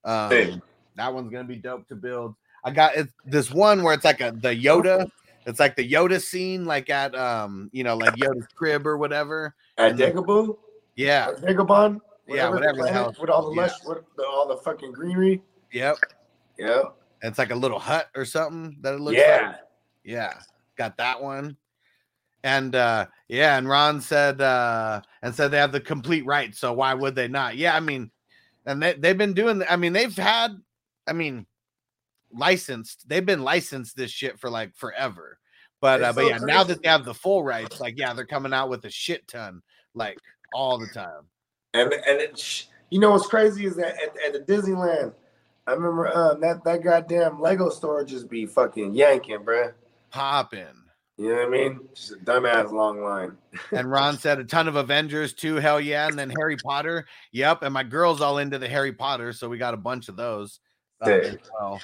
[0.06, 0.54] Um, Sick.
[1.00, 2.36] That one's gonna be dope to build.
[2.64, 5.10] I got it, this one where it's like a the Yoda.
[5.46, 9.56] It's like the Yoda scene, like at um, you know, like Yoda's crib or whatever.
[9.78, 10.56] At Dagobah?
[10.96, 12.00] yeah, Dagobah?
[12.28, 13.62] Yeah, whatever the hell- With all the yeah.
[13.64, 15.42] lush, with the, all the fucking greenery.
[15.72, 15.96] yep.
[16.60, 16.82] Yeah.
[17.24, 19.48] And it's like a little hut or something that it looks Yeah.
[19.48, 19.56] like.
[20.04, 20.34] Yeah.
[20.76, 21.58] got that one.
[22.44, 26.72] And uh yeah, and Ron said uh and said they have the complete right, so
[26.74, 27.58] why would they not?
[27.58, 28.12] Yeah, I mean,
[28.66, 30.52] and they they've been doing I mean, they've had
[31.10, 31.46] I mean
[32.32, 35.40] licensed, they've been licensed this shit for like forever.
[35.82, 38.54] But uh, but yeah, now that they have the full rights, like yeah, they're coming
[38.54, 39.62] out with a shit ton,
[39.94, 40.18] like
[40.54, 41.24] all the time.
[41.74, 45.14] And and it, you know what's crazy is that at, at the Disneyland,
[45.68, 49.74] I remember um, that that goddamn Lego store just be fucking yanking, bruh.
[50.12, 50.66] Popping.
[51.18, 51.80] You know what I mean?
[51.94, 53.38] Just a dumbass long line.
[53.74, 55.56] And Ron said a ton of Avengers too.
[55.56, 56.08] Hell yeah.
[56.08, 57.06] And then Harry Potter.
[57.34, 57.64] Yep.
[57.64, 59.34] And my girl's all into the Harry Potter.
[59.34, 60.62] So we got a bunch of those
[61.02, 61.20] uh,
[61.60, 61.82] well.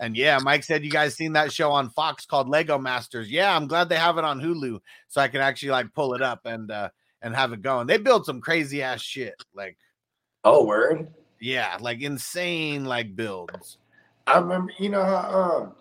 [0.00, 3.30] And yeah, Mike said you guys seen that show on Fox called Lego Masters.
[3.30, 6.22] Yeah, I'm glad they have it on Hulu so I can actually like pull it
[6.22, 6.90] up and uh
[7.20, 7.86] and have it going.
[7.88, 9.34] They build some crazy ass shit.
[9.54, 9.76] Like,
[10.44, 11.08] Oh, word.
[11.40, 13.78] yeah, like insane like builds.
[14.28, 15.72] I remember, you know how um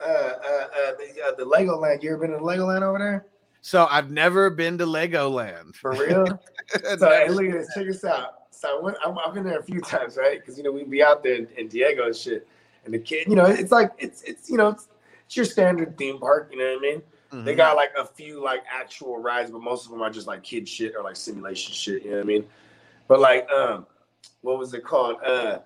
[0.00, 2.02] uh uh, uh the, uh, the Legoland.
[2.02, 3.26] You ever been to Legoland over there?
[3.60, 5.74] So I've never been to Legoland.
[5.74, 6.26] For real?
[6.96, 7.74] so hey, look at this.
[7.74, 8.34] Check this out.
[8.58, 10.40] So I went, I've, I've been there a few times, right?
[10.40, 12.48] Because you know we'd be out there in, in Diego and shit,
[12.84, 14.88] and the kid, you know, it's like it's it's you know it's,
[15.26, 16.48] it's your standard theme park.
[16.50, 17.02] You know what I mean?
[17.44, 17.56] They Mhm.
[17.56, 20.68] got like a few like actual rides, but most of them are just like kid
[20.68, 22.02] shit or like simulation shit.
[22.02, 22.46] You know what I mean?
[23.06, 23.86] But like um,
[24.40, 25.16] what was it called?
[25.24, 25.60] Uh,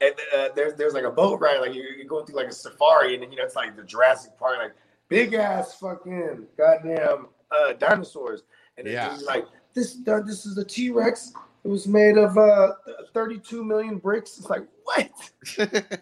[0.00, 2.52] and, uh there's there's like a boat ride, like you're, you're going through like a
[2.54, 4.72] safari, and then you know it's like the Jurassic Park, like
[5.08, 8.44] big ass fucking goddamn uh dinosaurs,
[8.78, 9.18] and then Yeah.
[9.26, 11.34] like this this is a T Rex.
[11.64, 12.72] It was made of uh
[13.12, 14.38] 32 million bricks.
[14.38, 15.10] It's like what?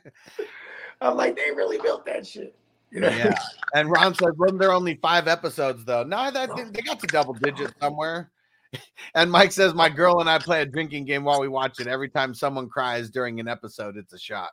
[1.01, 2.55] I'm like they really built that shit.
[2.91, 3.09] You know?
[3.09, 3.35] yeah.
[3.75, 6.03] And Ron said, wasn't there only five episodes though?
[6.05, 8.31] No, that they- they got to double digits somewhere.
[9.15, 11.87] And Mike says, my girl and I play a drinking game while we watch it.
[11.87, 14.51] Every time someone cries during an episode, it's a shot.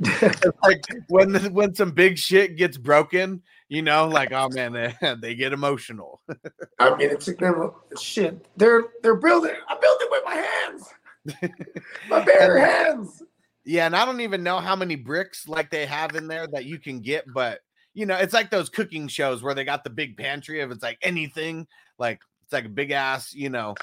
[0.00, 3.40] It's like when when some big shit gets broken,
[3.72, 6.20] you know, like oh man, they, they get emotional.
[6.78, 8.46] I mean, it took them shit.
[8.54, 9.54] They're they're building.
[9.66, 11.64] I built it with my hands,
[12.10, 13.22] my bare hands.
[13.64, 16.66] Yeah, and I don't even know how many bricks like they have in there that
[16.66, 17.60] you can get, but
[17.94, 20.82] you know, it's like those cooking shows where they got the big pantry of it's
[20.82, 21.66] like anything,
[21.96, 23.74] like it's like a big ass, you know,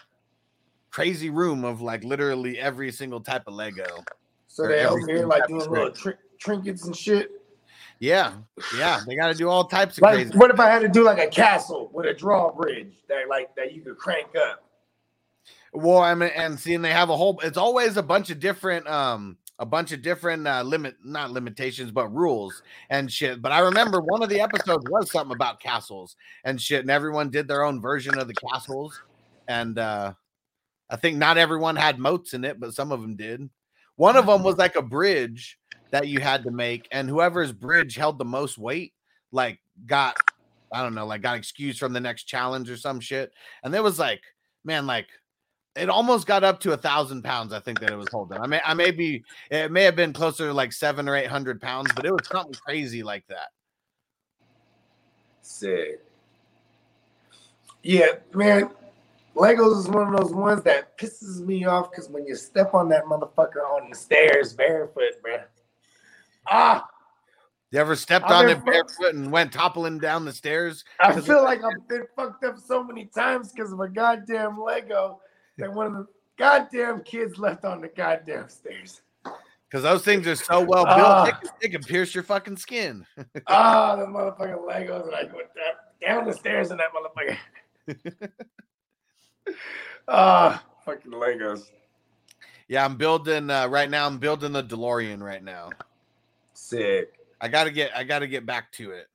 [0.92, 4.04] crazy room of like literally every single type of Lego.
[4.50, 7.32] So they every over here like doing little tri- trinkets and shit.
[8.00, 8.34] Yeah,
[8.78, 10.38] yeah, they got to do all types of Like, crazy.
[10.38, 13.74] what if I had to do like a castle with a drawbridge that like that
[13.74, 14.64] you could crank up?
[15.74, 18.88] Well, I mean, and seeing they have a whole, it's always a bunch of different,
[18.88, 23.42] um, a bunch of different uh, limit, not limitations, but rules and shit.
[23.42, 26.16] But I remember one of the episodes was something about castles
[26.46, 29.00] and shit, and everyone did their own version of the castles.
[29.48, 30.14] And uh,
[30.90, 33.50] I think not everyone had moats in it, but some of them did.
[33.98, 35.60] One of them was like a bridge
[35.92, 38.94] that you had to make, and whoever's bridge held the most weight,
[39.32, 40.18] like got,
[40.72, 43.32] I don't know, like got excused from the next challenge or some shit.
[43.64, 44.22] And there was like,
[44.64, 45.08] man, like
[45.76, 47.54] it almost got up to a thousand pounds.
[47.54, 48.40] I think that it was holding.
[48.40, 51.28] I may, I may be, it may have been closer to like seven or eight
[51.28, 53.50] hundred pounds, but it was something crazy like that.
[55.42, 56.04] Sick.
[57.82, 58.70] Yeah, man.
[59.36, 62.90] Legos is one of those ones that pisses me off because when you step on
[62.90, 65.46] that motherfucker on the stairs barefoot, man.
[66.50, 66.88] Ah,
[67.72, 70.84] You ever stepped I've on it barefoot and went toppling down the stairs?
[71.00, 75.20] I feel like I've been fucked up so many times because of a goddamn Lego
[75.58, 76.08] that one of the
[76.38, 79.02] goddamn kids left on the goddamn stairs.
[79.24, 81.26] Because those things are so well built, Ah.
[81.26, 83.06] they, can, they can pierce your fucking skin.
[83.48, 87.38] Ah, the motherfucking Legos, and I went down, down the stairs in that motherfucker.
[90.08, 91.70] Ah, fucking Legos.
[92.68, 94.06] yeah, I'm building uh, right now.
[94.08, 95.70] I'm building the DeLorean right now.
[96.70, 97.14] Sick.
[97.42, 97.92] I gotta get.
[97.96, 99.08] I gotta get back to it.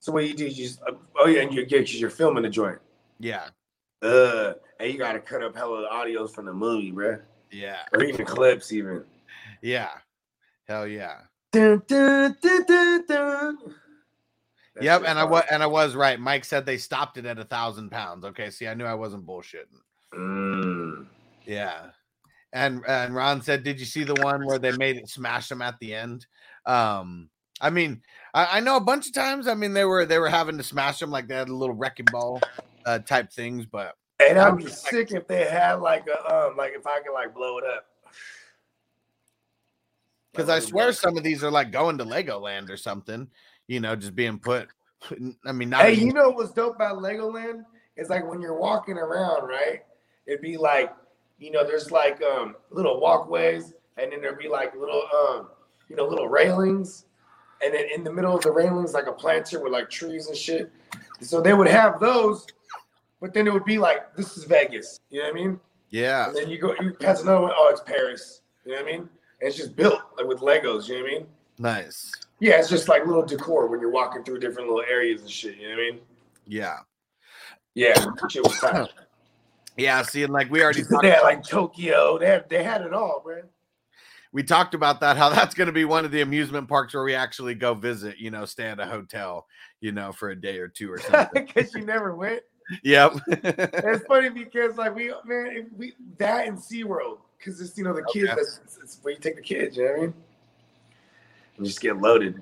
[0.00, 0.46] So what you do?
[0.46, 0.80] You just
[1.16, 2.78] oh yeah, and you get because you're filming the joint.
[3.20, 3.48] Yeah,
[4.02, 7.20] Uh, and you gotta cut up hella audios from the movie, bruh.
[7.52, 9.04] yeah, Or even clips, even.
[9.60, 9.90] yeah.
[10.66, 11.18] Hell yeah.
[11.52, 13.58] Dun, dun, dun, dun, dun.
[14.74, 16.18] That yep, and I was and I was right.
[16.18, 18.24] Mike said they stopped it at a thousand pounds.
[18.24, 19.78] Okay, see, I knew I wasn't bullshitting.
[20.14, 21.06] Mm.
[21.44, 21.90] Yeah,
[22.52, 25.62] and and Ron said, "Did you see the one where they made it smash them
[25.62, 26.26] at the end?"
[26.66, 27.28] Um,
[27.60, 28.02] I mean,
[28.34, 29.46] I, I know a bunch of times.
[29.46, 31.74] I mean, they were they were having to smash them like they had a little
[31.74, 32.40] wrecking ball
[32.86, 36.72] uh, type things, but And I'd be sick if they had like a um like
[36.76, 37.86] if I could like blow it up.
[40.32, 43.28] because I swear some of these are like going to Legoland or something.
[43.68, 44.68] You know, just being put.
[45.46, 47.64] I mean, not Hey, even- you know what's dope about Legoland?
[47.96, 49.82] It's like when you're walking around, right?
[50.26, 50.92] It'd be like,
[51.38, 55.48] you know, there's like um little walkways, and then there'd be like little um,
[55.88, 57.04] you know, little railings.
[57.64, 60.36] and then in the middle of the railings like a planter with like trees and
[60.36, 60.70] shit.
[61.20, 62.46] So they would have those,
[63.20, 64.98] but then it would be like this is Vegas.
[65.10, 65.60] You know what I mean?
[65.90, 66.26] Yeah.
[66.28, 67.52] And then you go, you pass another one.
[67.54, 68.40] Oh, it's Paris.
[68.64, 69.00] You know what I mean?
[69.02, 70.88] And it's just built like with Legos.
[70.88, 71.26] You know what I mean?
[71.58, 72.10] Nice.
[72.40, 75.56] Yeah, it's just like little decor when you're walking through different little areas and shit.
[75.58, 76.00] You know what I mean?
[76.46, 76.76] Yeah.
[77.74, 77.94] Yeah,
[78.28, 78.88] shit was tight.
[79.78, 82.18] Yeah, see, and like we already talked They had about, like Tokyo.
[82.18, 83.44] They had, they had it all, man.
[84.32, 87.14] We talked about that, how that's gonna be one of the amusement parks where we
[87.14, 89.46] actually go visit, you know, stay at a hotel,
[89.80, 91.46] you know, for a day or two or something.
[91.46, 92.42] Because you never went.
[92.82, 93.14] yep.
[93.28, 98.04] It's funny because like we man, we that and SeaWorld, because it's you know the
[98.12, 98.34] kids Okay.
[98.36, 100.14] that's it's, it's where you take the kids, you know what I mean?
[101.58, 102.40] And just get loaded.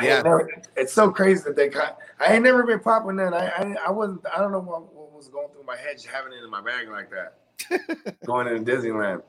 [0.00, 0.22] Yeah.
[0.22, 1.98] never- it's so crazy that they got.
[2.18, 3.34] I ain't never been popping that.
[3.34, 4.24] I, I I wasn't.
[4.34, 6.60] I don't know what, what was going through my head, just having it in my
[6.60, 8.16] bag like that.
[8.24, 9.22] going into Disneyland.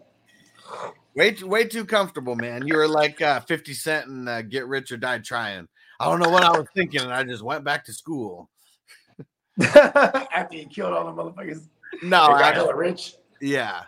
[1.15, 2.65] Way too way too comfortable, man.
[2.67, 5.67] You were like uh 50 Cent and uh, Get Rich or Die Trying.
[5.99, 8.49] I don't know what I was thinking, and I just went back to school.
[9.61, 11.67] After you killed all the motherfuckers.
[12.01, 13.15] No, they got I- hella rich.
[13.39, 13.81] Yeah.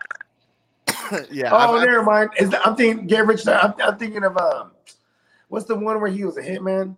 [1.30, 1.50] yeah.
[1.50, 2.30] Oh, I've- never mind.
[2.38, 3.46] Is that, I'm thinking get rich.
[3.48, 4.72] I'm, I'm thinking of um,
[5.48, 6.96] what's the one where he was a hitman?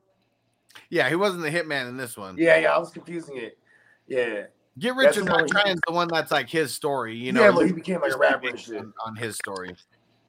[0.90, 2.36] yeah, he wasn't the hitman in this one.
[2.38, 2.72] Yeah, yeah.
[2.72, 3.58] I was confusing it.
[4.06, 4.44] Yeah.
[4.78, 6.48] Get Rich That's or the Die one where he- Trying is the one that's like
[6.50, 7.42] his story, you know.
[7.42, 9.74] Yeah, but he became like a rapper on, on his story.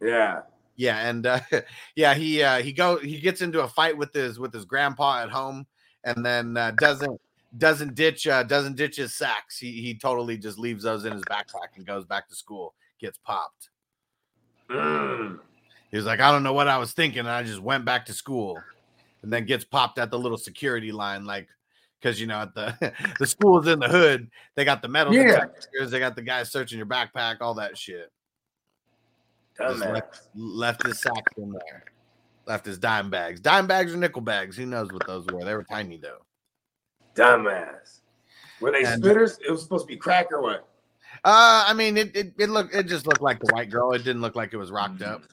[0.02, 0.42] Yeah.
[0.78, 1.40] Yeah, and uh,
[1.96, 5.24] yeah, he uh, he go he gets into a fight with his with his grandpa
[5.24, 5.66] at home,
[6.04, 7.20] and then uh, doesn't
[7.58, 9.58] doesn't ditch uh, doesn't ditch his sacks.
[9.58, 12.76] He he totally just leaves those in his backpack and goes back to school.
[13.00, 13.70] Gets popped.
[14.70, 15.40] Mm.
[15.90, 18.06] He was like, I don't know what I was thinking, and I just went back
[18.08, 18.62] to school,
[19.24, 21.48] and then gets popped at the little security line, like
[22.00, 24.30] because you know at the the school's in the hood.
[24.56, 25.46] They got the metal Yeah.
[25.46, 25.92] detectors.
[25.92, 28.12] They got the guys searching your backpack, all that shit.
[29.60, 31.84] Left, left his sacks in there.
[32.46, 33.40] Left his dime bags.
[33.40, 34.56] Dime bags or nickel bags.
[34.56, 35.44] Who knows what those were?
[35.44, 36.20] They were tiny though.
[37.16, 38.02] Dumbass.
[38.62, 39.40] Were they And- spitters?
[39.46, 40.68] It was supposed to be crack or what?
[41.24, 43.92] Uh, I mean, it it, it looked it just looked like the white girl.
[43.94, 45.24] It didn't look like it was rocked up.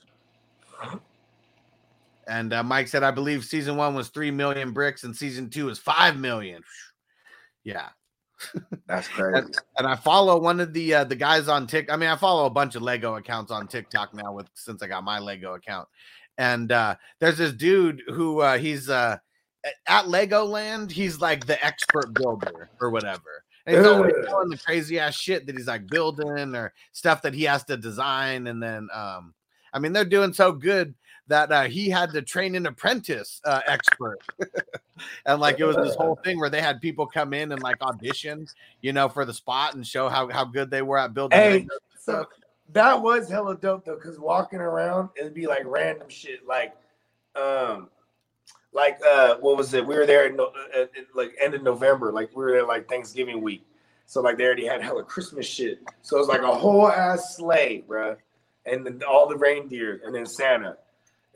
[2.27, 5.69] And uh, Mike said, I believe season one was three million bricks, and season two
[5.69, 6.63] is five million.
[7.65, 7.89] Yeah,
[8.87, 9.39] That's crazy.
[9.39, 11.91] and, and I follow one of the uh, the guys on Tik.
[11.91, 14.87] I mean, I follow a bunch of Lego accounts on TikTok now with since I
[14.87, 15.89] got my Lego account.
[16.37, 19.19] And uh, there's this dude who uh, he's uh,
[19.87, 20.91] at Legoland.
[20.91, 23.45] He's like the expert builder or whatever.
[23.67, 27.33] And he's always doing the crazy ass shit that he's like building or stuff that
[27.33, 28.47] he has to design.
[28.49, 29.33] And then, um,
[29.73, 30.95] I mean, they're doing so good
[31.29, 34.19] that uh, he had to train an apprentice uh, expert.
[35.27, 37.81] and like it was this whole thing where they had people come in and like
[37.83, 38.47] audition,
[38.83, 41.39] you know, for the spot and show how, how good they were at building.
[41.39, 41.69] Hey,
[41.99, 42.27] so
[42.73, 46.75] that was hella dope though, because walking around it'd be like random shit, like,
[47.37, 47.89] um,
[48.73, 49.87] like uh, what was it?
[49.87, 52.89] We were there in, uh, uh, like end of November, like we were there like
[52.89, 53.65] Thanksgiving week,
[54.05, 55.79] so like they already had hella Christmas shit.
[56.03, 58.17] So it was like a whole ass sleigh, bruh,
[58.67, 60.77] and then all the reindeer, and then Santa,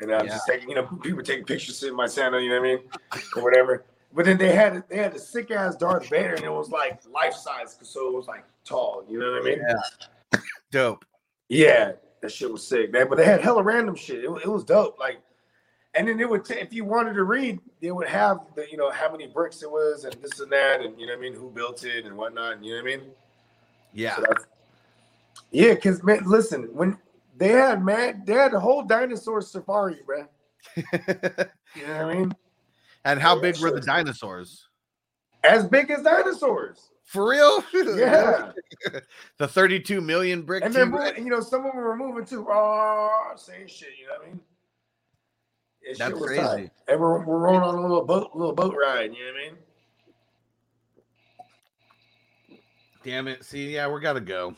[0.00, 2.60] and I was just taking, you know, people taking pictures sitting my Santa, you know
[2.60, 2.78] what I mean,
[3.36, 3.84] or whatever.
[4.12, 7.00] But then they had they had a sick ass Darth Vader, and it was like
[7.12, 9.58] life size, so it was like tall, you know what I mean?
[9.60, 10.40] Yeah.
[10.70, 11.04] Dope.
[11.48, 13.08] Yeah, that shit was sick, man.
[13.08, 14.24] But they had hella random shit.
[14.24, 14.98] It, it was dope.
[14.98, 15.18] Like,
[15.94, 18.76] and then it would, ta- if you wanted to read, they would have the, you
[18.76, 21.22] know, how many bricks it was and this and that, and you know what I
[21.22, 22.54] mean, who built it and whatnot.
[22.56, 23.06] And, you know what I mean?
[23.94, 24.16] Yeah.
[24.16, 24.24] So
[25.50, 26.98] yeah, because man, listen, when
[27.38, 30.26] they had man, they had the whole dinosaur safari, bro.
[30.76, 31.26] you know
[31.76, 32.34] what I mean?
[33.04, 34.68] And how big were the dinosaurs?
[35.44, 36.90] As big as dinosaurs.
[37.04, 37.64] For real?
[37.72, 38.52] Yeah.
[39.38, 42.46] the 32 million brick And then, you know, some of them were moving too.
[42.50, 43.88] Oh, same shit.
[43.98, 44.40] You know what I mean?
[45.86, 46.42] Shit That's was crazy.
[46.42, 46.70] tight.
[46.88, 49.14] And we're, we're rolling on a little boat, little boat ride.
[49.14, 49.58] You know what I mean?
[53.04, 53.44] Damn it.
[53.44, 54.54] See, yeah, we gotta go.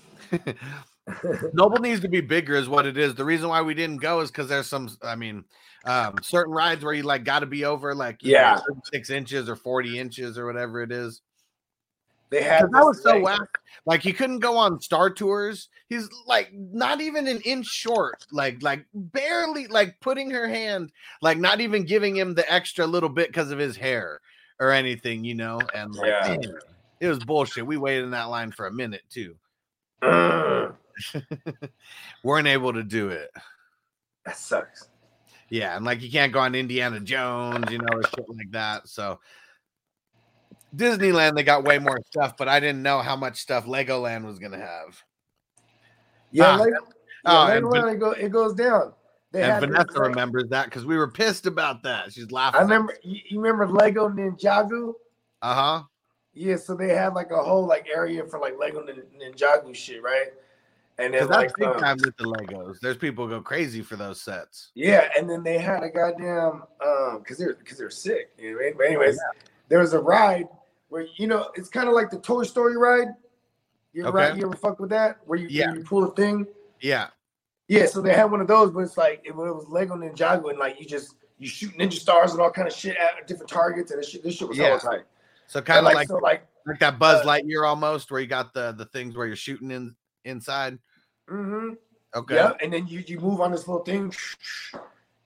[1.52, 3.14] Noble needs to be bigger, is what it is.
[3.14, 5.44] The reason why we didn't go is because there's some, I mean,
[5.84, 8.60] um, certain rides where you like got to be over like you know, Yeah.
[8.92, 11.22] six inches or 40 inches or whatever it is.
[12.30, 13.48] They had that was so like- whack.
[13.86, 15.68] Like he couldn't go on Star Tours.
[15.88, 20.92] He's like not even an inch short, like like barely like putting her hand,
[21.22, 24.20] like not even giving him the extra little bit because of his hair
[24.60, 25.60] or anything, you know.
[25.74, 26.28] And like, Yeah.
[26.36, 26.58] man,
[27.00, 27.66] it was bullshit.
[27.66, 29.34] We waited in that line for a minute too.
[30.02, 30.74] Mm,
[32.24, 33.30] Weren't able to do it.
[34.24, 34.88] that sucks.
[35.48, 38.86] Yeah, and like you can't go on Indiana Jones, you know, or shit like that.
[38.88, 39.18] So
[40.74, 44.38] Disneyland, they got way more stuff, but I didn't know how much stuff Legoland was
[44.38, 45.02] gonna have.
[46.30, 46.72] Yeah, Ah, like,
[47.26, 48.92] oh, yeah, and- Legoland, it, go, it goes down.
[49.32, 52.12] They and this, Vanessa remembers that because we were pissed about that.
[52.12, 52.58] She's laughing.
[52.60, 52.96] I remember.
[53.04, 54.94] You, you remember Lego Ninjago?
[55.40, 55.82] Uh huh.
[56.34, 60.28] Yeah, so they had like a whole like area for like Lego Ninjago shit, right?
[61.00, 62.78] And then like big um, time with the Legos.
[62.80, 64.70] There's people go crazy for those sets.
[64.74, 68.30] Yeah, and then they had a goddamn um because they're because they're sick.
[68.38, 68.76] You know what I mean?
[68.76, 69.20] But anyways,
[69.68, 70.46] there was a ride
[70.88, 73.08] where you know it's kind of like the Toy Story ride.
[73.92, 74.28] You ever, Okay.
[74.30, 75.18] ride, you ever fuck with that?
[75.24, 75.68] Where you Yeah.
[75.70, 76.46] where you pull a thing?
[76.80, 77.08] Yeah.
[77.68, 80.58] Yeah, so they had one of those, but it's like it, was Lego Ninjago, and
[80.58, 83.90] like you just you shoot ninja stars and all kind of shit at different targets,
[83.90, 84.66] and this shit, this shit was Yeah.
[84.66, 85.04] hella tight.
[85.46, 88.52] So kind of like- like so, like, like that Buzz Lightyear almost, where you got
[88.52, 89.94] the the things where you're shooting in
[90.24, 90.78] inside.
[91.30, 91.74] Mm-hmm.
[92.14, 92.34] Okay.
[92.34, 94.12] Yeah, and then you you move on this little thing.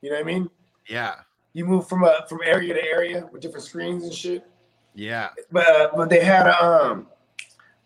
[0.02, 0.50] You know what I mean?
[0.86, 1.14] Yeah.
[1.54, 4.46] You move from a from area to area with different screens and shit.
[4.94, 5.30] Yeah.
[5.50, 7.06] But uh, but they had a, um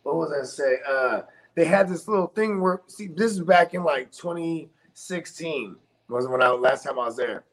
[0.02, 0.78] what was I say?
[0.88, 1.22] Uh
[1.54, 5.76] they had this little thing where see this is back in like 2016
[6.08, 7.44] was when I last time I was there.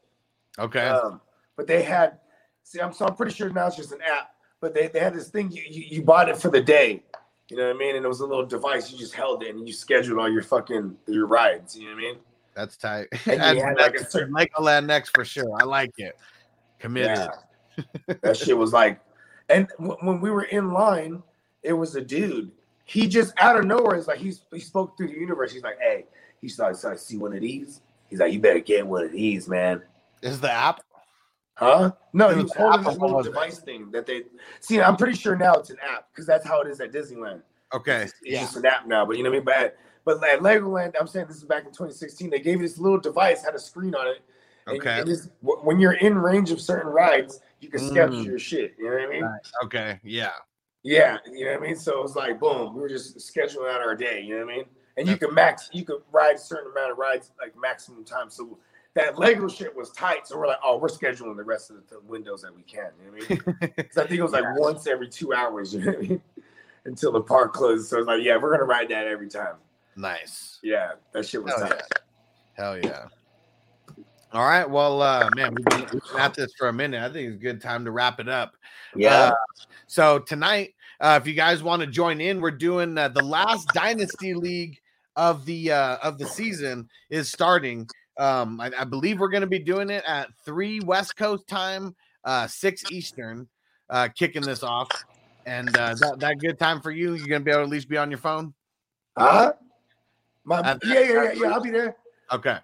[0.58, 0.86] Okay.
[0.86, 1.20] Um,
[1.56, 2.18] but they had
[2.62, 5.14] see I'm so I'm pretty sure now it's just an app, but they, they had
[5.14, 7.02] this thing you, you you bought it for the day.
[7.48, 7.96] You know what I mean?
[7.96, 10.42] And it was a little device, you just held it and you scheduled all your
[10.42, 12.16] fucking your rides, you know what I mean?
[12.54, 13.06] That's tight.
[13.26, 15.56] And And you had like a next- certain Legoland next for sure.
[15.60, 16.18] I like it.
[16.78, 17.28] Committed.
[17.78, 17.84] Yeah.
[18.22, 19.00] that shit was like,
[19.48, 21.22] and w- when we were in line,
[21.62, 22.50] it was a dude.
[22.84, 25.52] He just out of nowhere is like he's he spoke through the universe.
[25.52, 26.06] He's like, hey,
[26.40, 27.80] he's like, so I see one of these.
[28.08, 29.82] He's like, you better get one of these, man.
[30.22, 30.80] Is the app?
[31.56, 31.92] Huh?
[32.12, 34.22] No, It he was was holding this or little device thing that they
[34.60, 34.80] see.
[34.80, 37.42] I'm pretty sure now it's an app because that's how it is at Disneyland.
[37.74, 38.02] Okay.
[38.02, 39.44] It's, it's just an app now, but you know what I mean.
[39.44, 39.76] But
[40.20, 42.28] but at Legoland, I'm saying this is back in 2016.
[42.30, 44.22] They gave you this little device had a screen on it.
[44.68, 45.00] and- Okay.
[45.00, 48.26] and it's- w- when you're in range of certain rides, you can schedule Mm.
[48.26, 48.74] your shit.
[48.78, 49.22] You know what I mean?
[49.24, 49.40] Right.
[49.64, 50.00] Okay.
[50.04, 50.32] Yeah.
[50.82, 51.76] Yeah, you know what I mean.
[51.76, 54.20] So it was like, boom, we were just scheduling out our day.
[54.20, 54.64] You know what I mean?
[54.96, 58.28] And you can max, you could ride a certain amount of rides, like maximum time.
[58.30, 58.58] So
[58.96, 60.26] that Lego shit was tight.
[60.26, 62.90] So we're like, oh, we're scheduling the rest of the windows that we can.
[62.98, 63.72] You know what I mean?
[63.76, 65.74] Because I think it was like once every two hours.
[65.76, 66.22] You know what I mean?
[66.86, 67.88] Until the park closed.
[67.88, 69.56] So it's like, yeah, we're gonna ride that every time.
[69.96, 70.58] Nice.
[70.62, 71.82] Yeah, that shit was Hell tight.
[72.54, 73.06] Hell yeah.
[74.32, 74.68] All right.
[74.68, 77.02] Well, uh, man, we've been, we've been at this for a minute.
[77.02, 78.54] I think it's a good time to wrap it up.
[78.94, 79.30] Yeah.
[79.30, 79.34] Uh,
[79.86, 83.68] so tonight, uh, if you guys want to join in, we're doing uh, the last
[83.68, 84.80] Dynasty League
[85.16, 87.88] of the uh, of the season is starting.
[88.18, 91.94] Um, I, I believe we're going to be doing it at three West Coast time,
[92.24, 93.48] uh, six Eastern,
[93.90, 94.88] uh, kicking this off.
[95.44, 97.14] And uh, that that good time for you?
[97.14, 98.52] You're going to be able to at least be on your phone.
[99.16, 99.52] Huh?
[100.44, 101.46] My, yeah, yeah, yeah, yeah.
[101.52, 101.96] I'll be there.
[102.32, 102.58] Okay.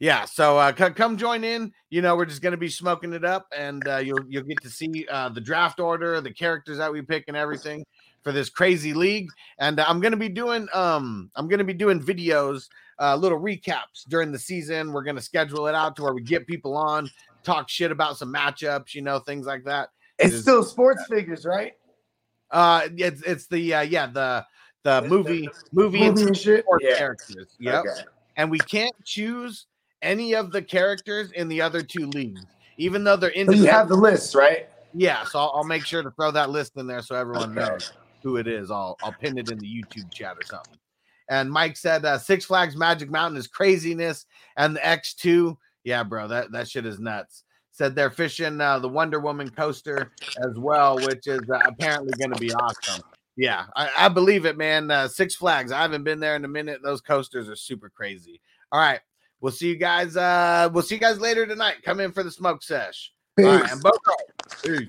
[0.00, 0.26] Yeah.
[0.26, 1.72] So uh, c- come join in.
[1.88, 4.60] You know, we're just going to be smoking it up, and uh, you'll you'll get
[4.62, 7.84] to see uh, the draft order, the characters that we pick, and everything
[8.26, 9.30] for this crazy league.
[9.60, 12.66] And uh, I'm going to be doing um I'm to be doing videos,
[12.98, 14.92] uh, little recaps during the season.
[14.92, 17.08] We're going to schedule it out to where we get people on,
[17.44, 19.90] talk shit about some matchups, you know, things like that.
[20.18, 21.74] It's Just- still sports figures, right?
[22.52, 24.44] uh it's it's the uh yeah the
[24.84, 26.64] the movie movie, movie and shit?
[26.80, 26.96] Yeah.
[26.96, 28.02] characters yep Okay.
[28.36, 29.66] and we can't choose
[30.00, 32.44] any of the characters in the other two leagues
[32.78, 33.50] even though they're in.
[33.50, 34.68] you have the list, right?
[34.94, 37.92] yeah so I'll, I'll make sure to throw that list in there so everyone knows
[38.26, 38.72] who it is.
[38.72, 40.76] I'll i'll pin it in the youtube chat or something.
[41.30, 44.26] And mike said uh, six flags magic mountain is craziness
[44.56, 47.44] and the x2 yeah bro that that shit is nuts.
[47.70, 50.10] Said they're fishing uh, the wonder woman coaster
[50.44, 53.04] as well which is uh, apparently going to be awesome.
[53.36, 54.90] Yeah I, I believe it man.
[54.90, 56.80] Uh, six flags i haven't been there in a minute.
[56.82, 58.40] Those coasters are super crazy.
[58.72, 59.00] All right
[59.40, 61.76] we'll see you guys uh we'll see you guys later tonight.
[61.84, 63.12] Come in for the smoke sesh.
[63.38, 63.80] All right and.
[64.64, 64.88] Peace.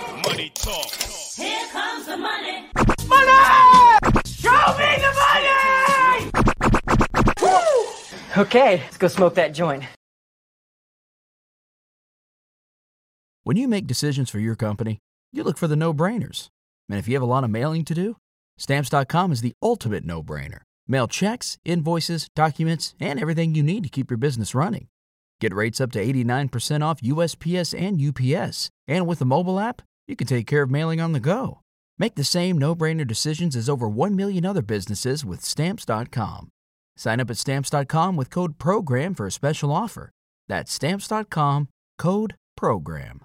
[8.37, 9.83] Okay, let's go smoke that joint.
[13.43, 14.99] When you make decisions for your company,
[15.33, 16.47] you look for the no brainers.
[16.87, 18.15] And if you have a lot of mailing to do,
[18.57, 20.59] stamps.com is the ultimate no brainer.
[20.87, 24.87] Mail checks, invoices, documents, and everything you need to keep your business running.
[25.41, 28.69] Get rates up to 89% off USPS and UPS.
[28.87, 31.59] And with the mobile app, you can take care of mailing on the go.
[31.97, 36.49] Make the same no brainer decisions as over 1 million other businesses with stamps.com.
[37.01, 40.11] Sign up at stamps.com with code PROGRAM for a special offer.
[40.47, 43.21] That's stamps.com code PROGRAM.